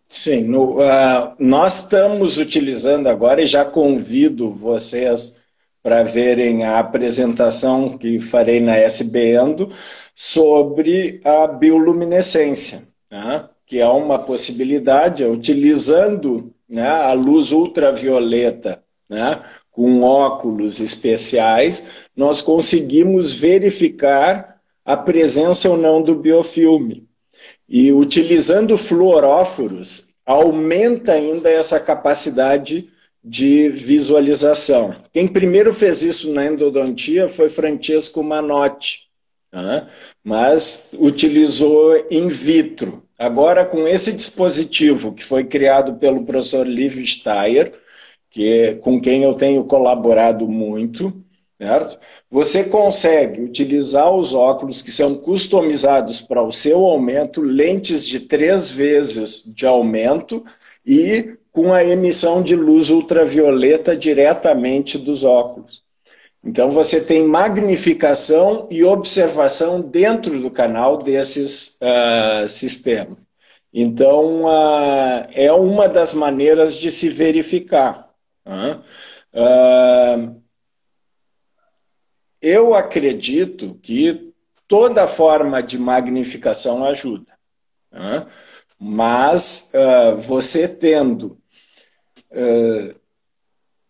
Sim, 0.09 0.43
no, 0.43 0.78
uh, 0.78 1.35
nós 1.39 1.85
estamos 1.85 2.37
utilizando 2.37 3.07
agora 3.07 3.41
e 3.41 3.47
já 3.47 3.64
convido 3.64 4.53
vocês 4.53 5.47
para 5.83 6.03
verem 6.03 6.64
a 6.64 6.78
apresentação 6.78 7.97
que 7.97 8.20
farei 8.20 8.61
na 8.61 8.76
SBEndo 8.78 9.70
sobre 10.14 11.20
a 11.24 11.47
bioluminescência, 11.47 12.87
né? 13.11 13.49
que 13.66 13.80
é 13.80 13.89
uma 13.89 14.18
possibilidade, 14.18 15.24
utilizando 15.24 16.53
né, 16.68 16.89
a 16.89 17.14
luz 17.14 17.51
ultravioleta 17.51 18.83
né, 19.09 19.41
com 19.73 20.03
óculos 20.03 20.79
especiais, 20.81 22.07
nós 22.14 22.43
conseguimos 22.43 23.33
verificar 23.33 24.61
a 24.85 24.97
presença 24.97 25.68
ou 25.70 25.77
não 25.77 26.03
do 26.03 26.14
biofilme. 26.14 27.09
E 27.68 27.91
utilizando 27.91 28.77
fluoróforos, 28.77 30.12
aumenta 30.25 31.12
ainda 31.12 31.51
essa 31.51 31.81
capacidade 31.81 32.89
de 33.25 33.68
visualização. 33.70 34.95
Quem 35.12 35.27
primeiro 35.27 35.73
fez 35.73 36.03
isso 36.03 36.33
na 36.33 36.47
endodontia 36.47 37.29
foi 37.29 37.49
Francesco 37.49 38.23
Manotti, 38.23 39.09
né? 39.53 39.87
mas 40.23 40.91
utilizou 40.95 42.07
in 42.11 42.29
vitro. 42.29 43.03
Agora, 43.18 43.64
com 43.64 43.87
esse 43.87 44.12
dispositivo 44.12 45.14
que 45.14 45.25
foi 45.25 45.45
criado 45.45 45.95
pelo 45.95 46.25
professor 46.25 46.66
Liv 46.66 47.05
Steyer, 47.07 47.73
que 48.33 48.76
com 48.76 48.99
quem 48.99 49.22
eu 49.22 49.35
tenho 49.35 49.62
colaborado 49.64 50.49
muito, 50.49 51.12
certo? 51.59 51.99
Você 52.30 52.64
consegue 52.64 53.43
utilizar 53.43 54.11
os 54.11 54.33
óculos 54.33 54.80
que 54.80 54.91
são 54.91 55.14
customizados 55.14 56.20
para 56.22 56.43
o 56.43 56.51
seu 56.51 56.78
aumento, 56.78 57.43
lentes 57.43 58.09
de 58.09 58.20
três 58.20 58.70
vezes 58.70 59.55
de 59.55 59.66
aumento 59.66 60.43
e 60.85 61.37
com 61.53 61.74
a 61.74 61.85
emissão 61.85 62.43
de 62.43 62.57
luz 62.57 62.89
ultravioleta 62.89 63.95
diretamente 63.95 64.97
dos 64.97 65.22
óculos. 65.22 65.83
Então 66.43 66.70
você 66.70 67.05
tem 67.05 67.24
magnificação 67.24 68.66
e 68.70 68.83
observação 68.83 69.80
dentro 69.80 70.41
do 70.41 70.51
canal 70.51 70.97
desses 70.97 71.78
uh, 71.83 72.49
sistemas. 72.49 73.26
Então 73.72 74.47
uh, 74.47 75.28
é 75.33 75.53
uma 75.53 75.87
das 75.87 76.14
maneiras 76.14 76.78
de 76.78 76.91
se 76.91 77.11
verificar. 77.11 78.12
Uh, 78.45 80.43
eu 82.40 82.74
acredito 82.74 83.78
que 83.82 84.32
toda 84.66 85.07
forma 85.07 85.62
de 85.62 85.78
magnificação 85.78 86.84
ajuda. 86.84 87.32
Uh, 87.93 88.26
mas 88.78 89.72
uh, 89.74 90.16
você 90.16 90.66
tendo 90.66 91.38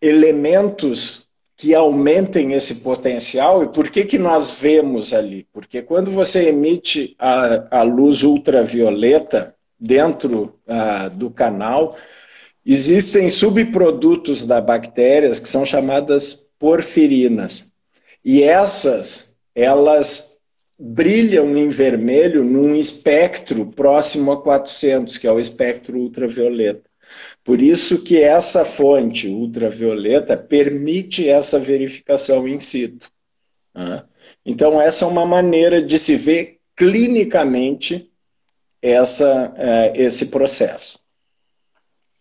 elementos 0.01 1.29
que 1.57 1.77
aumentem 1.77 2.55
esse 2.55 2.81
potencial, 2.81 3.63
e 3.63 3.69
por 3.69 3.89
que, 3.89 4.05
que 4.05 4.19
nós 4.19 4.59
vemos 4.59 5.15
ali? 5.15 5.47
Porque 5.53 5.81
quando 5.81 6.11
você 6.11 6.49
emite 6.49 7.15
a, 7.21 7.79
a 7.79 7.83
luz 7.85 8.25
ultravioleta 8.25 9.55
dentro 9.79 10.59
do 11.15 11.31
canal, 11.31 11.97
Existem 12.65 13.29
subprodutos 13.29 14.47
da 14.47 14.61
bactérias 14.61 15.41
que 15.41 15.49
são 15.49 15.65
chamadas 15.65 16.53
porfirinas. 16.59 17.73
E 18.25 18.43
essas, 18.43 19.37
elas 19.55 20.39
brilham 20.79 21.57
em 21.57 21.69
vermelho 21.69 22.45
num 22.45 22.75
espectro 22.75 23.67
próximo 23.67 24.33
a 24.33 24.43
400, 24.43 25.19
que 25.19 25.27
é 25.27 25.33
o 25.33 25.41
espectro 25.41 25.99
ultravioleta. 25.99 26.89
Por 27.45 27.61
isso 27.61 28.03
que 28.03 28.21
essa 28.21 28.65
fonte 28.65 29.29
ultravioleta 29.29 30.37
permite 30.37 31.29
essa 31.29 31.59
verificação 31.59 32.47
in 32.47 32.59
situ. 32.59 33.11
Né? 33.75 34.03
Então, 34.47 34.81
essa 34.81 35.05
é 35.05 35.09
uma 35.09 35.27
maneira 35.27 35.83
de 35.83 35.99
se 35.99 36.15
ver 36.15 36.59
clinicamente 36.77 38.11
essa, 38.81 39.53
eh, 39.57 39.93
esse 39.97 40.27
processo. 40.27 41.02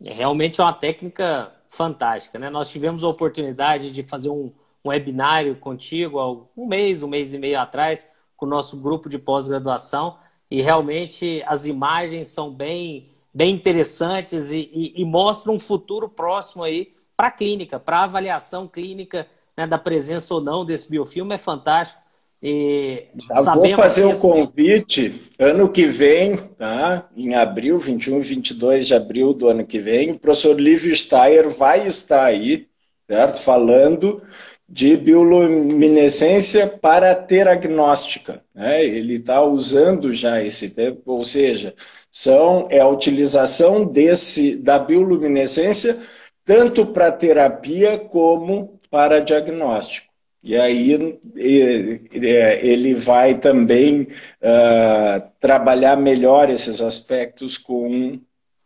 É 0.04 0.14
realmente 0.14 0.60
é 0.60 0.64
uma 0.64 0.74
técnica 0.74 1.52
fantástica, 1.68 2.40
né? 2.40 2.50
Nós 2.50 2.70
tivemos 2.70 3.04
a 3.04 3.08
oportunidade 3.08 3.92
de 3.92 4.04
fazer 4.04 4.30
um, 4.30 4.52
um 4.84 4.90
webinário 4.90 5.56
contigo 5.56 6.20
há 6.20 6.32
um 6.32 6.66
mês, 6.66 7.04
um 7.04 7.08
mês 7.08 7.34
e 7.34 7.38
meio 7.38 7.60
atrás, 7.60 8.08
com 8.36 8.46
o 8.46 8.50
nosso 8.50 8.78
grupo 8.78 9.08
de 9.08 9.20
pós-graduação, 9.20 10.18
e 10.50 10.62
realmente 10.62 11.44
as 11.46 11.66
imagens 11.66 12.28
são 12.28 12.52
bem, 12.52 13.12
bem 13.34 13.54
interessantes 13.54 14.52
e, 14.52 14.70
e, 14.74 15.02
e 15.02 15.06
mostram 15.06 15.54
um 15.54 15.60
futuro 15.60 16.10
próximo 16.10 16.64
aí 16.64 16.94
para 17.16 17.28
a 17.28 17.32
clínica, 17.32 17.80
para 17.80 18.00
a 18.00 18.04
avaliação 18.04 18.68
clínica 18.68 19.28
né, 19.56 19.68
da 19.68 19.78
presença 19.78 20.34
ou 20.34 20.42
não 20.42 20.66
desse 20.66 20.90
biofilme 20.90 21.36
é 21.36 21.38
fantástico. 21.38 22.01
E 22.42 23.06
Já 23.36 23.54
vou 23.54 23.70
fazer 23.76 24.06
o 24.06 24.18
convite 24.18 25.22
ano 25.38 25.70
que 25.70 25.86
vem, 25.86 26.38
tá? 26.38 27.08
em 27.16 27.36
abril, 27.36 27.78
21 27.78 28.20
e 28.20 28.22
22 28.22 28.88
de 28.88 28.96
abril 28.96 29.32
do 29.34 29.48
ano 29.48 29.66
que 29.66 29.78
vem, 29.78 30.12
o 30.12 30.20
professor 30.20 30.60
Lívio 30.60 30.96
Steyer 30.96 31.50
vai 31.50 31.86
estar 31.86 32.24
aí, 32.24 32.68
certo? 33.08 33.40
Falando 33.42 34.22
de 34.68 34.96
bioluminescência 34.98 36.66
para 36.66 37.14
teragnóstica. 37.14 38.42
Né? 38.56 38.86
Ele 38.86 39.16
está 39.16 39.44
usando 39.44 40.14
já 40.14 40.42
esse 40.42 40.70
tempo, 40.72 41.02
ou 41.06 41.26
seja, 41.26 41.76
são, 42.10 42.68
é 42.70 42.80
a 42.80 42.88
utilização 42.88 43.86
desse, 43.86 44.56
da 44.64 44.80
bioluminescência 44.80 45.98
tanto 46.44 46.86
para 46.88 47.12
terapia 47.12 47.98
como 47.98 48.80
para 48.90 49.20
diagnóstico. 49.20 50.11
E 50.44 50.56
aí 50.56 51.20
ele 51.36 52.96
vai 52.96 53.38
também 53.38 54.08
uh, 54.42 55.30
trabalhar 55.40 55.96
melhor 55.96 56.50
esses 56.50 56.82
aspectos 56.82 57.60
com, 57.60 58.20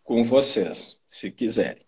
com 0.04 0.24
vocês, 0.24 0.98
se 1.08 1.32
quiserem. 1.32 1.84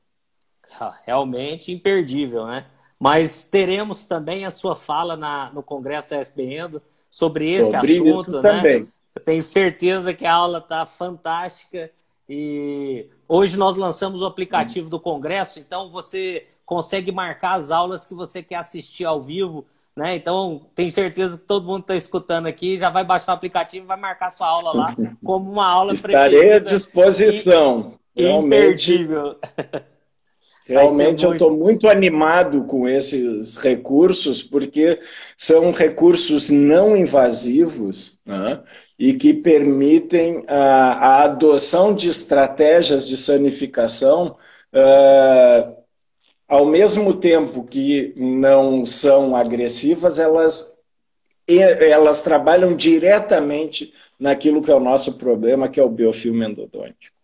Ah, 0.79 0.95
realmente 1.05 1.71
imperdível, 1.71 2.45
né? 2.45 2.65
Mas 2.99 3.43
teremos 3.43 4.05
também 4.05 4.45
a 4.45 4.51
sua 4.51 4.75
fala 4.75 5.15
na, 5.15 5.51
no 5.51 5.63
Congresso 5.63 6.09
da 6.09 6.17
SBN 6.17 6.81
sobre 7.09 7.51
esse 7.51 7.71
sobre 7.71 7.97
assunto, 7.97 8.41
né? 8.41 8.57
Também. 8.57 8.87
Eu 9.15 9.21
tenho 9.23 9.41
certeza 9.41 10.13
que 10.13 10.25
a 10.25 10.33
aula 10.33 10.59
está 10.59 10.85
fantástica 10.85 11.89
e 12.29 13.07
hoje 13.27 13.57
nós 13.57 13.77
lançamos 13.77 14.21
o 14.21 14.25
aplicativo 14.25 14.89
do 14.89 14.99
Congresso, 14.99 15.59
então 15.59 15.89
você 15.89 16.45
consegue 16.65 17.11
marcar 17.11 17.53
as 17.53 17.71
aulas 17.71 18.05
que 18.05 18.13
você 18.13 18.43
quer 18.43 18.57
assistir 18.57 19.05
ao 19.05 19.21
vivo 19.21 19.65
né? 19.97 20.15
Então, 20.15 20.61
tenho 20.75 20.91
certeza 20.91 21.39
que 21.39 21.43
todo 21.43 21.65
mundo 21.65 21.81
está 21.81 21.95
escutando 21.95 22.45
aqui 22.45 22.77
já 22.77 22.91
vai 22.91 23.03
baixar 23.03 23.31
o 23.31 23.35
aplicativo 23.35 23.83
e 23.83 23.87
vai 23.87 23.97
marcar 23.97 24.29
sua 24.29 24.47
aula 24.47 24.71
lá 24.71 24.95
como 25.23 25.51
uma 25.51 25.65
aula 25.65 25.91
Estarei 25.91 26.53
à 26.53 26.59
disposição. 26.59 27.91
E, 28.15 28.29
imperdível. 28.29 29.37
Realmente 30.67 31.23
eu 31.23 31.33
estou 31.33 31.55
muito 31.57 31.87
animado 31.87 32.65
com 32.65 32.87
esses 32.87 33.55
recursos, 33.55 34.43
porque 34.43 34.99
são 35.35 35.71
recursos 35.71 36.49
não 36.49 36.95
invasivos 36.95 38.19
né? 38.25 38.59
e 38.99 39.13
que 39.13 39.33
permitem 39.33 40.43
a, 40.47 40.57
a, 40.57 41.23
adoção 41.23 41.95
de 41.95 42.09
estratégias 42.09 43.07
de 43.07 43.15
sanificação 43.15 44.35
uh, 44.73 45.77
ao 46.47 46.65
mesmo 46.65 47.13
tempo 47.13 47.63
que 47.63 48.13
não 48.15 48.85
são 48.85 49.35
agressivas, 49.35 50.17
elas, 50.17 50.83
elas 51.47 52.23
trabalham 52.23 52.75
diretamente 52.75 53.93
naquilo 54.19 54.61
que 54.61 54.71
é 54.71 54.75
o 54.75 54.79
nosso 54.79 55.17
problema, 55.17 55.67
que 55.67 55.79
é 55.79 55.83
o 55.83 55.89
biofilme 55.89 56.45
endodôntico. 56.45 57.15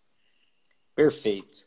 Perfeito. 0.96 1.66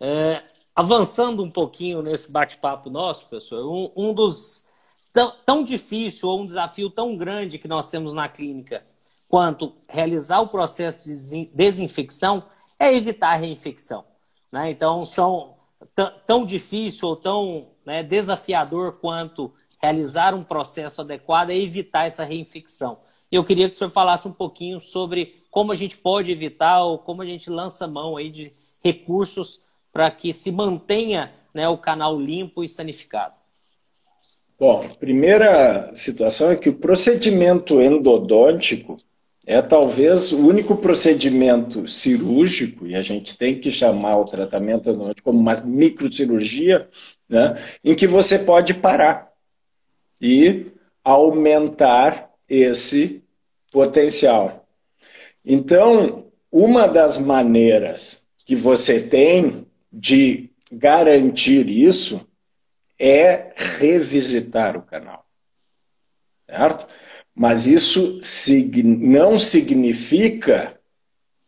É, 0.00 0.42
avançando 0.74 1.42
um 1.42 1.50
pouquinho 1.50 2.02
nesse 2.02 2.30
bate-papo 2.30 2.90
nosso, 2.90 3.26
professor, 3.26 3.64
um, 3.64 3.90
um 3.96 4.12
dos 4.12 4.66
tão, 5.12 5.32
tão 5.46 5.64
difícil 5.64 6.28
ou 6.28 6.40
um 6.40 6.46
desafio 6.46 6.90
tão 6.90 7.16
grande 7.16 7.58
que 7.58 7.68
nós 7.68 7.88
temos 7.88 8.12
na 8.12 8.28
clínica 8.28 8.84
quanto 9.28 9.74
realizar 9.88 10.40
o 10.40 10.48
processo 10.48 11.04
de 11.04 11.46
desinfecção 11.54 12.42
é 12.78 12.94
evitar 12.94 13.30
a 13.32 13.36
reinfecção. 13.36 14.04
Né? 14.52 14.70
Então, 14.70 15.04
são 15.04 15.55
tão 16.26 16.44
difícil 16.44 17.08
ou 17.08 17.16
tão 17.16 17.68
né, 17.84 18.02
desafiador 18.02 18.98
quanto 19.00 19.52
realizar 19.80 20.34
um 20.34 20.42
processo 20.42 21.00
adequado 21.00 21.50
é 21.50 21.56
evitar 21.56 22.06
essa 22.06 22.24
reinfecção. 22.24 22.98
Eu 23.30 23.44
queria 23.44 23.68
que 23.68 23.74
o 23.74 23.78
senhor 23.78 23.90
falasse 23.90 24.26
um 24.28 24.32
pouquinho 24.32 24.80
sobre 24.80 25.34
como 25.50 25.72
a 25.72 25.74
gente 25.74 25.96
pode 25.96 26.30
evitar 26.30 26.82
ou 26.82 26.98
como 26.98 27.22
a 27.22 27.26
gente 27.26 27.50
lança 27.50 27.86
mão 27.86 28.16
aí 28.16 28.30
de 28.30 28.52
recursos 28.84 29.60
para 29.92 30.10
que 30.10 30.32
se 30.32 30.52
mantenha 30.52 31.32
né, 31.54 31.68
o 31.68 31.78
canal 31.78 32.18
limpo 32.20 32.62
e 32.62 32.68
sanificado. 32.68 33.34
Bom, 34.58 34.86
primeira 35.00 35.90
situação 35.94 36.50
é 36.50 36.56
que 36.56 36.68
o 36.68 36.76
procedimento 36.78 37.80
endodôntico 37.80 38.96
é 39.46 39.62
talvez 39.62 40.32
o 40.32 40.44
único 40.44 40.76
procedimento 40.76 41.86
cirúrgico, 41.86 42.84
e 42.84 42.96
a 42.96 43.02
gente 43.02 43.38
tem 43.38 43.58
que 43.58 43.70
chamar 43.70 44.18
o 44.18 44.24
tratamento 44.24 44.92
como 45.22 45.38
uma 45.38 45.54
microcirurgia, 45.64 46.88
né, 47.28 47.56
em 47.84 47.94
que 47.94 48.08
você 48.08 48.40
pode 48.40 48.74
parar 48.74 49.30
e 50.20 50.66
aumentar 51.04 52.28
esse 52.48 53.24
potencial. 53.70 54.66
Então, 55.44 56.26
uma 56.50 56.88
das 56.88 57.18
maneiras 57.18 58.28
que 58.44 58.56
você 58.56 59.00
tem 59.00 59.64
de 59.92 60.50
garantir 60.72 61.68
isso 61.68 62.26
é 62.98 63.52
revisitar 63.78 64.76
o 64.76 64.82
canal. 64.82 65.24
Certo? 66.48 66.86
Mas 67.34 67.66
isso 67.66 68.18
não 68.84 69.38
significa 69.38 70.78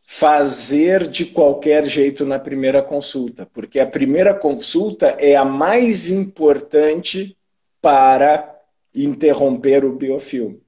fazer 0.00 1.06
de 1.06 1.26
qualquer 1.26 1.86
jeito 1.86 2.24
na 2.24 2.38
primeira 2.38 2.82
consulta, 2.82 3.46
porque 3.52 3.78
a 3.78 3.86
primeira 3.86 4.34
consulta 4.34 5.16
é 5.18 5.36
a 5.36 5.44
mais 5.44 6.08
importante 6.08 7.36
para 7.80 8.58
interromper 8.94 9.84
o 9.84 9.94
biofilme. 9.94 10.62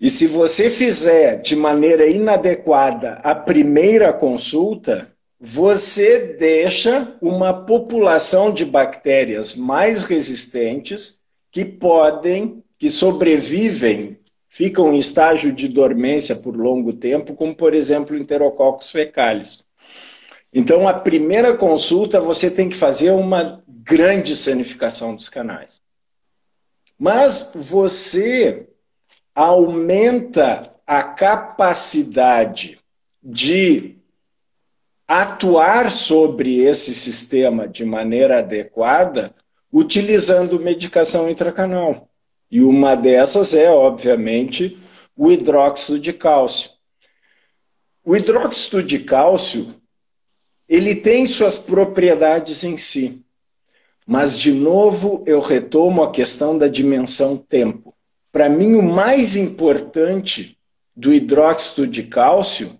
E 0.00 0.08
se 0.08 0.26
você 0.26 0.70
fizer 0.70 1.40
de 1.40 1.56
maneira 1.56 2.06
inadequada 2.06 3.14
a 3.24 3.34
primeira 3.34 4.12
consulta, 4.12 5.10
você 5.40 6.34
deixa 6.38 7.16
uma 7.20 7.52
população 7.52 8.52
de 8.52 8.64
bactérias 8.64 9.56
mais 9.56 10.04
resistentes 10.04 11.17
que 11.50 11.64
podem 11.64 12.62
que 12.78 12.88
sobrevivem, 12.88 14.18
ficam 14.48 14.92
em 14.92 14.96
estágio 14.96 15.52
de 15.52 15.68
dormência 15.68 16.36
por 16.36 16.56
longo 16.56 16.92
tempo, 16.92 17.34
como 17.34 17.54
por 17.54 17.74
exemplo 17.74 18.16
o 18.16 18.18
Enterococcus 18.18 18.90
fecalis. 18.90 19.66
Então, 20.52 20.88
a 20.88 20.94
primeira 20.94 21.56
consulta 21.56 22.20
você 22.20 22.50
tem 22.50 22.68
que 22.68 22.76
fazer 22.76 23.10
uma 23.10 23.62
grande 23.68 24.34
sanificação 24.36 25.14
dos 25.14 25.28
canais. 25.28 25.82
Mas 26.98 27.52
você 27.54 28.68
aumenta 29.34 30.74
a 30.86 31.02
capacidade 31.02 32.78
de 33.22 33.98
atuar 35.06 35.90
sobre 35.90 36.60
esse 36.60 36.94
sistema 36.94 37.68
de 37.68 37.84
maneira 37.84 38.38
adequada 38.38 39.34
utilizando 39.72 40.58
medicação 40.58 41.28
intracanal. 41.28 42.08
E 42.50 42.60
uma 42.62 42.94
dessas 42.94 43.54
é, 43.54 43.70
obviamente, 43.70 44.78
o 45.16 45.30
hidróxido 45.30 45.98
de 45.98 46.12
cálcio. 46.12 46.70
O 48.04 48.16
hidróxido 48.16 48.82
de 48.82 49.00
cálcio, 49.00 49.74
ele 50.68 50.94
tem 50.94 51.26
suas 51.26 51.58
propriedades 51.58 52.64
em 52.64 52.78
si. 52.78 53.24
Mas, 54.06 54.38
de 54.38 54.52
novo, 54.52 55.22
eu 55.26 55.40
retomo 55.40 56.02
a 56.02 56.10
questão 56.10 56.56
da 56.56 56.68
dimensão 56.68 57.36
tempo. 57.36 57.94
Para 58.32 58.48
mim, 58.48 58.74
o 58.74 58.82
mais 58.82 59.36
importante 59.36 60.58
do 60.96 61.12
hidróxido 61.12 61.86
de 61.86 62.04
cálcio 62.04 62.78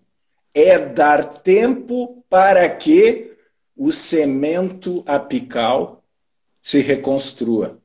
é 0.55 0.78
dar 0.78 1.24
tempo 1.24 2.24
para 2.30 2.68
que 2.68 3.32
o 3.76 3.93
cemento 3.93 5.03
apical 5.07 5.97
se 6.69 6.83
reconstrua. 6.83 7.79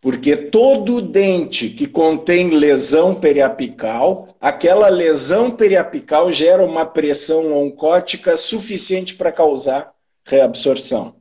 Porque 0.00 0.36
todo 0.36 1.02
dente 1.02 1.70
que 1.70 1.88
contém 1.88 2.50
lesão 2.50 3.12
periapical, 3.16 4.28
aquela 4.40 4.88
lesão 4.88 5.50
periapical 5.50 6.30
gera 6.30 6.64
uma 6.64 6.86
pressão 6.86 7.52
oncótica 7.52 8.36
suficiente 8.36 9.16
para 9.16 9.32
causar 9.32 9.92
reabsorção. 10.24 11.16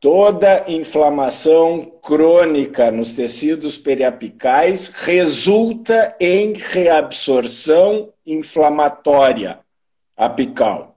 Toda 0.00 0.64
inflamação 0.68 1.84
crônica 2.02 2.90
nos 2.90 3.12
tecidos 3.12 3.76
periapicais 3.76 4.94
resulta 4.94 6.16
em 6.18 6.54
reabsorção 6.54 8.10
inflamatória 8.24 9.60
apical. 10.16 10.96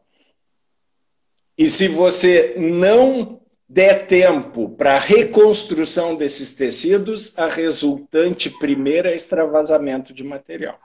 E 1.57 1.67
se 1.67 1.89
você 1.89 2.55
não 2.57 3.42
der 3.73 4.05
tempo 4.05 4.69
para 4.69 4.93
a 4.93 4.99
reconstrução 4.99 6.15
desses 6.15 6.55
tecidos, 6.55 7.35
a 7.39 7.47
resultante 7.47 8.47
primeira 8.47 9.09
é 9.09 9.15
extravasamento 9.15 10.13
de 10.13 10.23
material. 10.23 10.77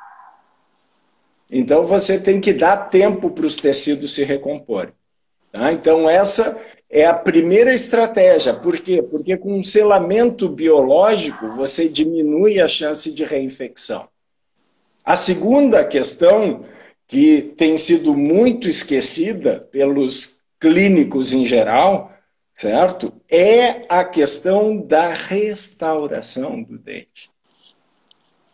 Então 1.50 1.84
você 1.84 2.18
tem 2.18 2.40
que 2.40 2.50
dar 2.50 2.88
tempo 2.88 3.30
para 3.30 3.44
os 3.44 3.56
tecidos 3.56 4.14
se 4.14 4.24
recomporem. 4.24 4.94
Tá? 5.52 5.70
Então 5.70 6.08
essa 6.08 6.62
é 6.88 7.04
a 7.04 7.12
primeira 7.12 7.74
estratégia. 7.74 8.54
Por 8.54 8.78
quê? 8.78 9.02
Porque 9.02 9.36
com 9.36 9.58
um 9.58 9.62
selamento 9.62 10.48
biológico 10.48 11.46
você 11.48 11.90
diminui 11.90 12.58
a 12.58 12.66
chance 12.66 13.14
de 13.14 13.22
reinfecção. 13.22 14.08
A 15.04 15.14
segunda 15.14 15.84
questão, 15.84 16.64
que 17.06 17.52
tem 17.54 17.76
sido 17.76 18.14
muito 18.14 18.66
esquecida 18.66 19.68
pelos 19.70 20.38
clínicos 20.58 21.34
em 21.34 21.44
geral, 21.44 22.14
certo? 22.58 23.12
É 23.30 23.82
a 23.88 24.04
questão 24.04 24.76
da 24.76 25.12
restauração 25.12 26.60
do 26.60 26.76
dente. 26.76 27.30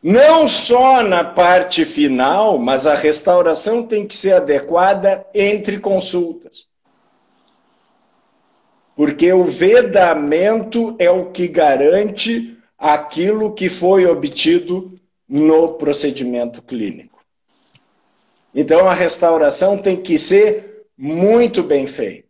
Não 0.02 0.46
só 0.46 1.02
na 1.02 1.24
parte 1.24 1.86
final, 1.86 2.58
mas 2.58 2.86
a 2.86 2.94
restauração 2.94 3.86
tem 3.86 4.06
que 4.06 4.14
ser 4.14 4.34
adequada 4.34 5.26
entre 5.34 5.80
consultas. 5.80 6.68
Porque 8.94 9.32
o 9.32 9.44
vedamento 9.44 10.94
é 10.98 11.10
o 11.10 11.30
que 11.30 11.48
garante 11.48 12.58
aquilo 12.76 13.54
que 13.54 13.70
foi 13.70 14.04
obtido 14.04 14.94
no 15.26 15.72
procedimento 15.72 16.60
clínico. 16.60 17.24
Então 18.54 18.86
a 18.86 18.92
restauração 18.92 19.78
tem 19.78 19.96
que 19.96 20.18
ser 20.18 20.86
muito 20.96 21.62
bem 21.62 21.86
feita. 21.86 22.23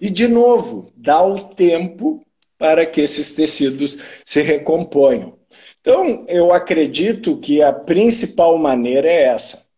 E, 0.00 0.08
de 0.08 0.26
novo, 0.26 0.92
dá 0.96 1.22
o 1.22 1.48
tempo 1.48 2.24
para 2.56 2.86
que 2.86 3.00
esses 3.00 3.34
tecidos 3.34 3.98
se 4.24 4.42
recomponham. 4.42 5.38
Então, 5.80 6.24
eu 6.28 6.52
acredito 6.52 7.38
que 7.38 7.62
a 7.62 7.72
principal 7.72 8.56
maneira 8.58 9.08
é 9.08 9.24
essa. 9.24 9.68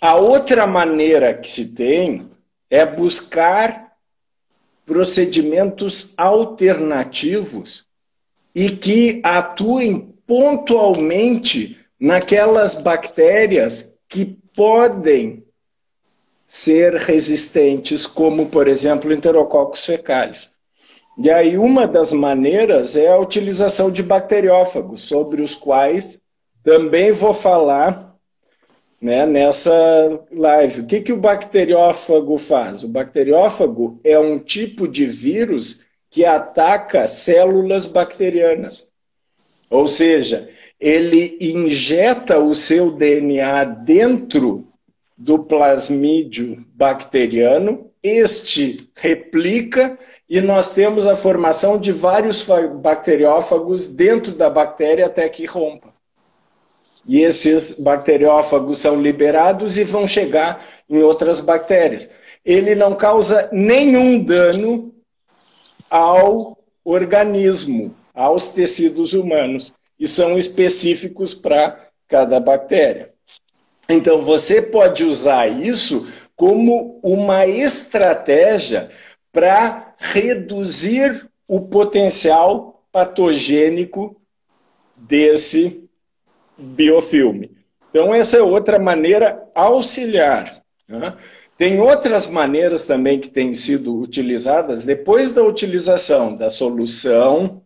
A 0.00 0.16
outra 0.16 0.66
maneira 0.66 1.34
que 1.34 1.48
se 1.48 1.74
tem 1.74 2.30
é 2.68 2.84
buscar 2.84 3.92
procedimentos 4.84 6.14
alternativos 6.16 7.88
e 8.54 8.70
que 8.70 9.20
atuem 9.24 10.14
pontualmente 10.26 11.78
naquelas 11.98 12.82
bactérias 12.82 13.98
que 14.08 14.38
podem 14.54 15.45
ser 16.46 16.94
resistentes, 16.94 18.06
como, 18.06 18.46
por 18.46 18.68
exemplo, 18.68 19.12
enterococcus 19.12 19.84
fecalis. 19.84 20.56
E 21.18 21.30
aí, 21.30 21.58
uma 21.58 21.86
das 21.86 22.12
maneiras 22.12 22.96
é 22.96 23.08
a 23.08 23.18
utilização 23.18 23.90
de 23.90 24.02
bacteriófagos, 24.02 25.02
sobre 25.02 25.42
os 25.42 25.54
quais 25.54 26.22
também 26.62 27.10
vou 27.10 27.34
falar 27.34 28.14
né, 29.00 29.26
nessa 29.26 29.72
live. 30.30 30.82
O 30.82 30.86
que, 30.86 31.00
que 31.00 31.12
o 31.12 31.16
bacteriófago 31.16 32.36
faz? 32.38 32.82
O 32.82 32.88
bacteriófago 32.88 34.00
é 34.04 34.18
um 34.18 34.38
tipo 34.38 34.86
de 34.86 35.06
vírus 35.06 35.86
que 36.10 36.24
ataca 36.24 37.08
células 37.08 37.86
bacterianas. 37.86 38.92
Ou 39.70 39.88
seja, 39.88 40.48
ele 40.78 41.36
injeta 41.40 42.38
o 42.38 42.54
seu 42.54 42.90
DNA 42.90 43.64
dentro 43.64 44.65
do 45.16 45.38
plasmídio 45.38 46.64
bacteriano, 46.74 47.90
este 48.02 48.90
replica 48.94 49.98
e 50.28 50.40
nós 50.40 50.74
temos 50.74 51.06
a 51.06 51.16
formação 51.16 51.78
de 51.78 51.90
vários 51.90 52.46
bacteriófagos 52.80 53.88
dentro 53.88 54.32
da 54.32 54.50
bactéria 54.50 55.06
até 55.06 55.28
que 55.28 55.46
rompa. 55.46 55.94
E 57.06 57.20
esses 57.20 57.70
bacteriófagos 57.80 58.78
são 58.78 59.00
liberados 59.00 59.78
e 59.78 59.84
vão 59.84 60.06
chegar 60.06 60.64
em 60.88 61.02
outras 61.02 61.40
bactérias. 61.40 62.10
Ele 62.44 62.74
não 62.74 62.94
causa 62.94 63.48
nenhum 63.52 64.22
dano 64.22 64.92
ao 65.88 66.58
organismo, 66.84 67.94
aos 68.14 68.48
tecidos 68.48 69.12
humanos, 69.12 69.72
e 69.98 70.06
são 70.06 70.38
específicos 70.38 71.32
para 71.32 71.88
cada 72.08 72.38
bactéria. 72.38 73.15
Então, 73.88 74.20
você 74.22 74.60
pode 74.60 75.04
usar 75.04 75.46
isso 75.46 76.10
como 76.34 77.00
uma 77.02 77.46
estratégia 77.46 78.90
para 79.32 79.94
reduzir 79.98 81.28
o 81.48 81.68
potencial 81.68 82.84
patogênico 82.90 84.20
desse 84.96 85.88
biofilme. 86.58 87.56
Então, 87.90 88.14
essa 88.14 88.36
é 88.38 88.42
outra 88.42 88.78
maneira 88.78 89.42
auxiliar. 89.54 90.62
Né? 90.88 91.14
Tem 91.56 91.80
outras 91.80 92.26
maneiras 92.26 92.86
também 92.86 93.18
que 93.18 93.30
têm 93.30 93.54
sido 93.54 93.98
utilizadas 93.98 94.84
depois 94.84 95.32
da 95.32 95.42
utilização 95.42 96.34
da 96.34 96.50
solução 96.50 97.62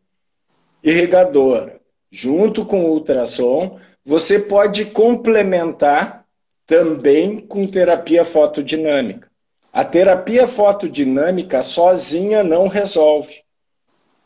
irrigadora, 0.83 1.81
junto 2.11 2.65
com 2.65 2.85
o 2.85 2.93
ultrassom, 2.93 3.79
você 4.05 4.41
pode 4.41 4.87
complementar 4.87 6.25
também 6.67 7.39
com 7.39 7.67
terapia 7.67 8.25
fotodinâmica. 8.25 9.29
A 9.73 9.85
terapia 9.85 10.47
fotodinâmica 10.47 11.63
sozinha 11.63 12.43
não 12.43 12.67
resolve, 12.67 13.43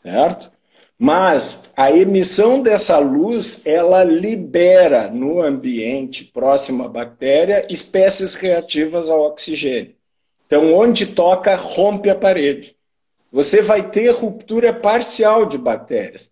certo? 0.01 0.51
Mas 0.97 1.73
a 1.75 1.91
emissão 1.91 2.61
dessa 2.61 2.97
luz, 2.99 3.65
ela 3.65 4.03
libera 4.03 5.09
no 5.09 5.41
ambiente 5.41 6.23
próximo 6.25 6.85
à 6.85 6.87
bactéria 6.87 7.67
espécies 7.69 8.33
reativas 8.33 9.09
ao 9.09 9.21
oxigênio. 9.21 9.95
Então, 10.47 10.73
onde 10.73 11.07
toca, 11.07 11.55
rompe 11.55 12.09
a 12.09 12.15
parede. 12.15 12.75
Você 13.31 13.61
vai 13.61 13.89
ter 13.89 14.11
ruptura 14.11 14.73
parcial 14.73 15.45
de 15.45 15.57
bactérias. 15.57 16.31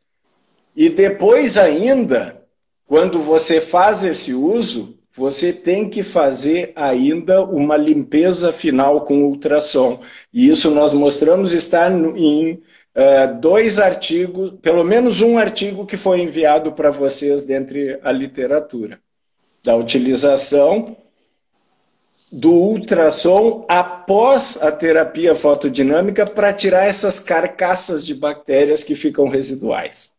E 0.75 0.89
depois 0.89 1.57
ainda, 1.57 2.42
quando 2.93 3.17
você 3.17 3.59
faz 3.59 4.03
esse 4.03 4.35
uso, 4.35 4.95
você 5.15 5.51
tem 5.51 5.89
que 5.89 6.03
fazer 6.03 6.71
ainda 6.75 7.43
uma 7.43 7.75
limpeza 7.75 8.51
final 8.51 9.01
com 9.01 9.23
ultrassom. 9.23 9.99
E 10.31 10.47
isso 10.47 10.69
nós 10.69 10.93
mostramos 10.93 11.53
estar 11.55 11.91
em 11.91 12.51
uh, 12.51 13.39
dois 13.41 13.79
artigos, 13.79 14.53
pelo 14.61 14.83
menos 14.83 15.21
um 15.21 15.39
artigo 15.39 15.87
que 15.87 15.97
foi 15.97 16.21
enviado 16.21 16.71
para 16.73 16.91
vocês 16.91 17.45
dentre 17.45 17.99
a 18.03 18.11
literatura, 18.11 18.99
da 19.63 19.75
utilização 19.75 20.95
do 22.31 22.51
ultrassom 22.51 23.65
após 23.67 24.61
a 24.61 24.71
terapia 24.71 25.33
fotodinâmica 25.33 26.27
para 26.27 26.53
tirar 26.53 26.85
essas 26.85 27.19
carcaças 27.19 28.05
de 28.05 28.13
bactérias 28.13 28.83
que 28.83 28.95
ficam 28.95 29.27
residuais. 29.27 30.12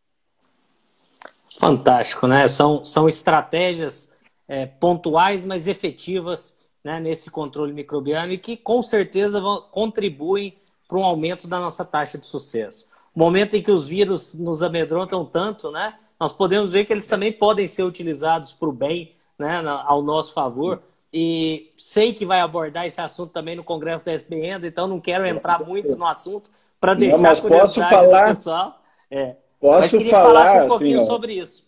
Fantástico, 1.59 2.27
né? 2.27 2.47
São, 2.49 2.85
são 2.85 3.09
estratégias 3.09 4.11
é, 4.49 4.67
pontuais, 4.67 5.45
mas 5.45 5.67
efetivas 5.67 6.59
né, 6.83 7.01
nesse 7.01 7.31
controle 7.31 7.73
microbiano 7.73 8.33
e 8.33 8.39
que 8.39 8.57
com 8.57 8.83
certeza 8.83 9.41
vão, 9.41 9.63
contribuem 9.71 10.57
para 10.87 10.99
um 10.99 11.05
aumento 11.05 11.49
da 11.49 11.59
nossa 11.59 11.85
taxa 11.85 12.19
de 12.19 12.27
sucesso. 12.27 12.87
O 13.15 13.19
momento 13.19 13.55
em 13.55 13.63
que 13.63 13.71
os 13.71 13.89
vírus 13.89 14.35
nos 14.35 14.63
amedrontam 14.63 15.25
tanto, 15.25 15.71
né, 15.71 15.95
nós 16.21 16.33
podemos 16.33 16.73
ver 16.73 16.85
que 16.85 16.93
eles 16.93 17.09
também 17.09 17.33
podem 17.33 17.67
ser 17.67 17.85
utilizados 17.85 18.53
para 18.53 18.69
o 18.69 18.73
bem, 18.73 19.15
né, 19.39 19.63
ao 19.87 20.03
nosso 20.03 20.33
favor. 20.33 20.83
E 21.13 21.73
sei 21.77 22.13
que 22.13 22.27
vai 22.27 22.41
abordar 22.41 22.87
esse 22.87 23.01
assunto 23.01 23.31
também 23.31 23.55
no 23.55 23.63
Congresso 23.63 24.05
da 24.05 24.13
SBN, 24.13 24.67
então 24.67 24.89
não 24.89 25.01
quero 25.01 25.25
entrar 25.25 25.65
muito 25.65 25.97
no 25.97 26.07
assunto 26.07 26.51
para 26.81 26.95
deixar 26.95 27.17
não, 27.17 27.23
mas 27.23 27.41
posso 27.41 27.81
falar, 27.81 28.35
pessoal. 28.35 28.83
É. 29.09 29.37
Posso 29.61 29.81
mas 29.81 29.91
queria 29.91 30.11
falar, 30.11 30.47
falar 30.47 30.65
um 30.65 30.69
pouquinho 30.69 30.99
assim, 30.99 31.07
sobre 31.07 31.33
isso. 31.35 31.65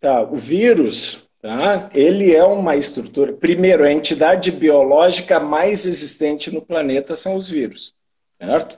Tá, 0.00 0.22
o 0.22 0.36
vírus, 0.36 1.28
tá? 1.40 1.90
Ele 1.94 2.34
é 2.34 2.44
uma 2.44 2.76
estrutura. 2.76 3.32
Primeiro, 3.32 3.84
a 3.84 3.92
entidade 3.92 4.50
biológica 4.50 5.38
mais 5.38 5.86
existente 5.86 6.50
no 6.50 6.62
planeta 6.62 7.14
são 7.14 7.36
os 7.36 7.50
vírus, 7.50 7.94
certo? 8.38 8.76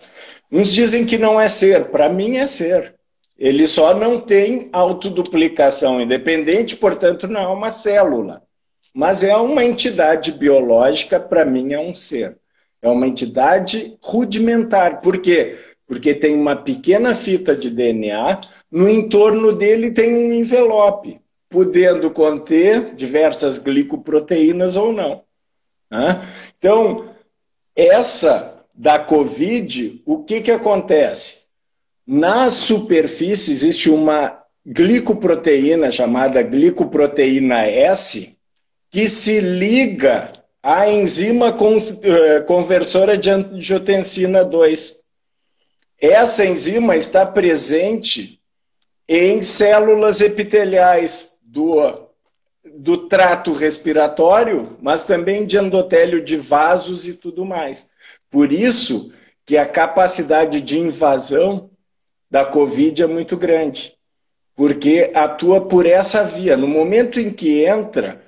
Uns 0.50 0.72
dizem 0.72 1.06
que 1.06 1.18
não 1.18 1.40
é 1.40 1.48
ser, 1.48 1.86
para 1.86 2.08
mim 2.08 2.36
é 2.36 2.46
ser. 2.46 2.94
Ele 3.36 3.66
só 3.66 3.94
não 3.94 4.20
tem 4.20 4.68
autoduplicação 4.72 6.00
independente, 6.00 6.76
portanto, 6.76 7.26
não 7.26 7.40
é 7.40 7.46
uma 7.48 7.70
célula. 7.70 8.42
Mas 8.94 9.24
é 9.24 9.36
uma 9.36 9.64
entidade 9.64 10.30
biológica, 10.30 11.18
para 11.18 11.44
mim 11.44 11.72
é 11.72 11.80
um 11.80 11.94
ser. 11.94 12.38
É 12.80 12.88
uma 12.88 13.08
entidade 13.08 13.98
rudimentar. 14.00 15.00
Por 15.00 15.18
quê? 15.18 15.56
Porque 15.56 15.73
tem 16.20 16.34
uma 16.34 16.56
pequena 16.56 17.14
fita 17.14 17.54
de 17.54 17.70
DNA, 17.70 18.40
no 18.70 18.88
entorno 18.88 19.52
dele 19.52 19.90
tem 19.90 20.14
um 20.14 20.32
envelope, 20.32 21.20
podendo 21.48 22.10
conter 22.10 22.94
diversas 22.94 23.58
glicoproteínas 23.58 24.76
ou 24.76 24.92
não. 24.92 25.22
Então, 26.58 27.10
essa 27.76 28.64
da 28.74 28.98
Covid, 28.98 30.02
o 30.04 30.24
que, 30.24 30.40
que 30.40 30.50
acontece? 30.50 31.44
Na 32.06 32.50
superfície 32.50 33.52
existe 33.52 33.88
uma 33.88 34.42
glicoproteína 34.66 35.90
chamada 35.90 36.42
glicoproteína 36.42 37.66
S, 37.66 38.36
que 38.90 39.08
se 39.08 39.40
liga 39.40 40.32
a 40.62 40.88
enzima 40.88 41.54
eh, 42.02 42.40
conversora 42.40 43.18
de 43.18 43.30
angiotensina 43.30 44.44
2. 44.44 45.03
Essa 46.00 46.44
enzima 46.44 46.96
está 46.96 47.24
presente 47.24 48.40
em 49.08 49.42
células 49.42 50.20
epiteliais 50.20 51.38
do, 51.42 52.08
do 52.76 53.08
trato 53.08 53.52
respiratório, 53.52 54.76
mas 54.80 55.04
também 55.04 55.46
de 55.46 55.56
endotélio 55.56 56.22
de 56.22 56.36
vasos 56.36 57.06
e 57.06 57.14
tudo 57.14 57.44
mais. 57.44 57.90
Por 58.30 58.52
isso 58.52 59.12
que 59.46 59.56
a 59.56 59.66
capacidade 59.66 60.60
de 60.60 60.78
invasão 60.78 61.70
da 62.30 62.44
Covid 62.44 63.02
é 63.02 63.06
muito 63.06 63.36
grande, 63.36 63.94
porque 64.56 65.12
atua 65.14 65.60
por 65.60 65.86
essa 65.86 66.24
via. 66.24 66.56
No 66.56 66.66
momento 66.66 67.20
em 67.20 67.30
que 67.30 67.64
entra, 67.64 68.24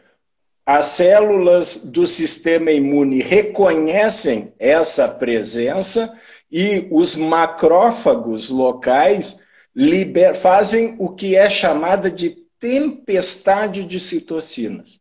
as 0.64 0.87
células 0.87 1.87
do 1.87 2.07
sistema 2.07 2.71
imune 2.71 3.21
reconhecem 3.21 4.53
essa 4.59 5.09
presença 5.09 6.17
e 6.51 6.87
os 6.91 7.15
macrófagos 7.17 8.49
locais 8.49 9.45
liber, 9.75 10.35
fazem 10.35 10.97
o 10.99 11.11
que 11.11 11.37
é 11.37 11.51
chamada 11.51 12.11
de 12.11 12.31
tempestade 12.59 13.85
de 13.85 14.01
citocinas. 14.01 15.01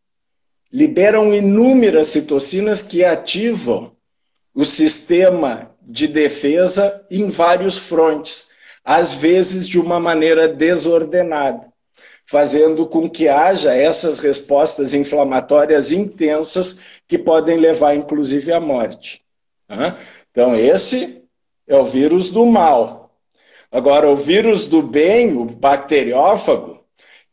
Liberam 0.71 1.33
inúmeras 1.33 2.07
citocinas 2.07 2.81
que 2.81 3.05
ativam 3.05 3.95
o 4.53 4.65
sistema 4.65 5.71
de 5.81 6.07
defesa 6.07 7.05
em 7.09 7.29
vários 7.29 7.77
frontes, 7.77 8.49
às 8.83 9.13
vezes 9.13 9.67
de 9.67 9.79
uma 9.79 9.99
maneira 9.99 10.47
desordenada, 10.47 11.71
fazendo 12.25 12.85
com 12.87 13.09
que 13.09 13.27
haja 13.27 13.73
essas 13.73 14.19
respostas 14.19 14.93
inflamatórias 14.93 15.91
intensas 15.91 17.01
que 17.07 17.17
podem 17.17 17.57
levar 17.57 17.95
inclusive 17.95 18.51
à 18.51 18.59
morte. 18.59 19.23
Então, 20.31 20.55
esse 20.55 21.24
é 21.67 21.75
o 21.75 21.85
vírus 21.85 22.31
do 22.31 22.45
mal, 22.45 23.05
Agora, 23.75 24.09
o 24.09 24.15
vírus 24.15 24.67
do 24.67 24.81
bem, 24.81 25.35
o 25.35 25.43
bacteriófago, 25.43 26.79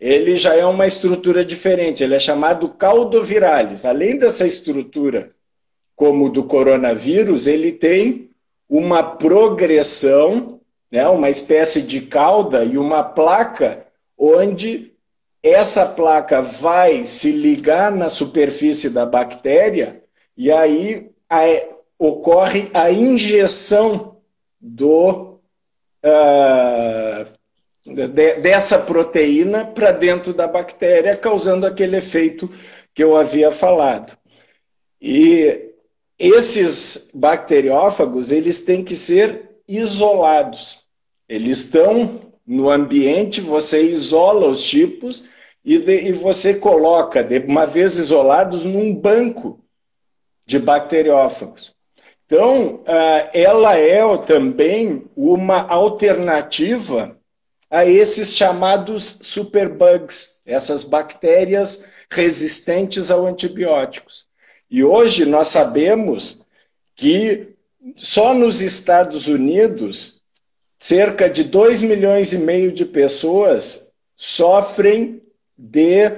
ele 0.01 0.37
já 0.37 0.57
é 0.57 0.67
uma 0.67 0.85
estrutura 0.85 1.45
diferente, 1.45 2.03
ele 2.03 2.17
é 2.17 2.19
chamado 2.19 2.69
caldoviralis. 2.69 3.85
Além 3.85 4.19
dessa 4.19 4.45
estrutura, 4.45 5.31
como 5.95 6.29
do 6.29 6.43
coronavírus, 6.43 7.47
ele 7.47 7.71
tem 7.71 8.29
uma 8.69 9.05
progressão, 9.05 10.59
né, 10.91 11.07
uma 11.09 11.31
espécie 11.31 11.81
de 11.81 12.01
cauda 12.01 12.65
e 12.65 12.77
uma 12.77 13.05
placa 13.05 13.87
onde 14.19 14.93
essa 15.45 15.87
placa 15.87 16.43
vai 16.43 17.05
se 17.05 17.31
ligar 17.31 17.93
na 17.93 18.11
superfície 18.11 18.91
da 18.91 19.07
bactéria 19.07 20.03
e 20.37 20.51
aí 20.51 21.09
a, 21.31 21.43
ocorre 22.01 22.69
a 22.75 22.91
injeção 22.91 24.12
do 24.63 25.41
uh, 26.05 27.25
de, 27.85 28.07
dessa 28.07 28.79
proteína 28.79 29.65
para 29.65 29.91
dentro 29.91 30.33
da 30.33 30.47
bactéria, 30.47 31.17
causando 31.17 31.67
aquele 31.67 31.97
efeito 31.97 32.49
que 32.95 33.03
eu 33.03 33.17
havia 33.17 33.51
falado. 33.51 34.17
E 35.01 35.73
esses 36.19 37.11
bacteriófagos, 37.13 38.31
eles 38.31 38.65
têm 38.65 38.85
que 38.85 38.95
ser 38.95 39.51
isolados. 39.67 40.85
Eles 41.29 41.59
estão 41.59 42.33
no 42.47 42.71
ambiente, 42.71 43.41
você 43.41 43.83
isola 43.83 44.47
os 44.47 44.63
tipos 44.63 45.29
e, 45.65 45.79
de, 45.79 46.09
e 46.09 46.13
você 46.13 46.55
coloca, 46.55 47.23
de, 47.25 47.39
uma 47.41 47.67
vez 47.67 47.97
isolados, 47.97 48.65
num 48.65 48.95
banco 48.95 49.59
de 50.47 50.59
bacteriófagos. 50.59 51.75
Então, 52.33 52.83
ah, 52.87 53.29
ela 53.35 53.77
é 53.77 54.01
também 54.17 55.05
uma 55.15 55.69
alternativa 55.69 57.15
a 57.71 57.85
esses 57.85 58.35
chamados 58.35 59.19
superbugs, 59.21 60.41
essas 60.47 60.83
bactérias 60.83 61.85
resistentes 62.11 63.11
ao 63.11 63.27
antibióticos. 63.27 64.29
E 64.71 64.83
hoje 64.83 65.27
nós 65.27 65.49
sabemos 65.49 66.47
que 66.97 67.49
só 67.97 68.33
nos 68.33 68.63
Estados 68.63 69.29
Unidos, 69.29 70.23
cerca 70.79 71.29
de 71.29 71.45
2 71.45 71.83
milhões 71.83 72.33
e 72.33 72.39
meio 72.39 72.73
de 72.73 72.87
pessoas 72.87 73.93
sofrem 74.17 75.23
de 75.59 76.11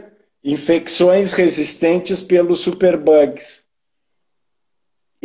infecções 0.44 1.32
resistentes 1.32 2.20
pelos 2.20 2.60
superbugs. 2.60 3.63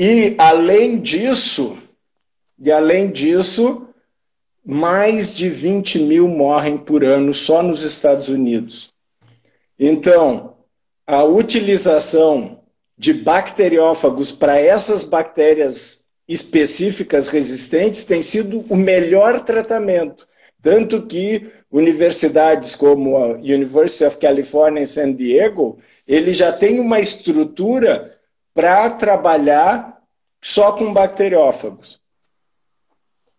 E 0.02 0.34
além 0.38 0.98
disso, 0.98 1.78
e 2.58 2.72
além 2.72 3.12
disso, 3.12 3.86
mais 4.66 5.36
de 5.36 5.50
20 5.50 6.00
mil 6.00 6.26
morrem 6.26 6.78
por 6.78 7.04
ano 7.04 7.34
só 7.34 7.62
nos 7.62 7.84
Estados 7.84 8.30
Unidos. 8.30 8.94
Então, 9.78 10.56
a 11.06 11.26
utilização 11.26 12.62
de 12.98 13.12
bacteriófagos 13.12 14.32
para 14.32 14.58
essas 14.58 15.04
bactérias 15.04 16.08
específicas 16.26 17.28
resistentes 17.28 18.06
tem 18.06 18.22
sido 18.22 18.64
o 18.70 18.78
melhor 18.78 19.42
tratamento. 19.42 20.26
Tanto 20.62 21.08
que 21.08 21.52
universidades 21.70 22.74
como 22.74 23.18
a 23.18 23.28
University 23.34 24.06
of 24.06 24.18
California 24.18 24.82
em 24.82 24.86
San 24.86 25.12
Diego, 25.12 25.78
ele 26.08 26.34
já 26.34 26.54
tem 26.54 26.80
uma 26.80 27.02
estrutura 27.02 28.18
para 28.54 28.90
trabalhar 28.92 30.02
só 30.42 30.72
com 30.72 30.94
bacteriófagos. 30.94 32.00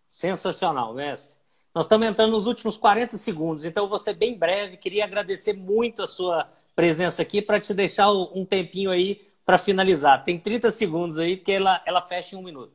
Sensacional, 0.07 0.93
mestre. 0.93 1.39
Nós 1.73 1.85
estamos 1.85 2.05
entrando 2.07 2.31
nos 2.31 2.47
últimos 2.47 2.75
40 2.77 3.15
segundos, 3.17 3.63
então 3.63 3.87
vou 3.87 3.97
ser 3.97 4.13
bem 4.13 4.37
breve. 4.37 4.75
Queria 4.75 5.05
agradecer 5.05 5.53
muito 5.53 6.03
a 6.03 6.07
sua 6.07 6.49
presença 6.75 7.21
aqui 7.21 7.41
para 7.41 7.59
te 7.59 7.73
deixar 7.73 8.11
um 8.11 8.45
tempinho 8.45 8.91
aí 8.91 9.21
para 9.45 9.57
finalizar. 9.57 10.23
Tem 10.23 10.37
30 10.37 10.69
segundos 10.71 11.17
aí, 11.17 11.37
porque 11.37 11.53
ela, 11.53 11.81
ela 11.85 12.01
fecha 12.01 12.35
em 12.35 12.39
um 12.39 12.43
minuto. 12.43 12.73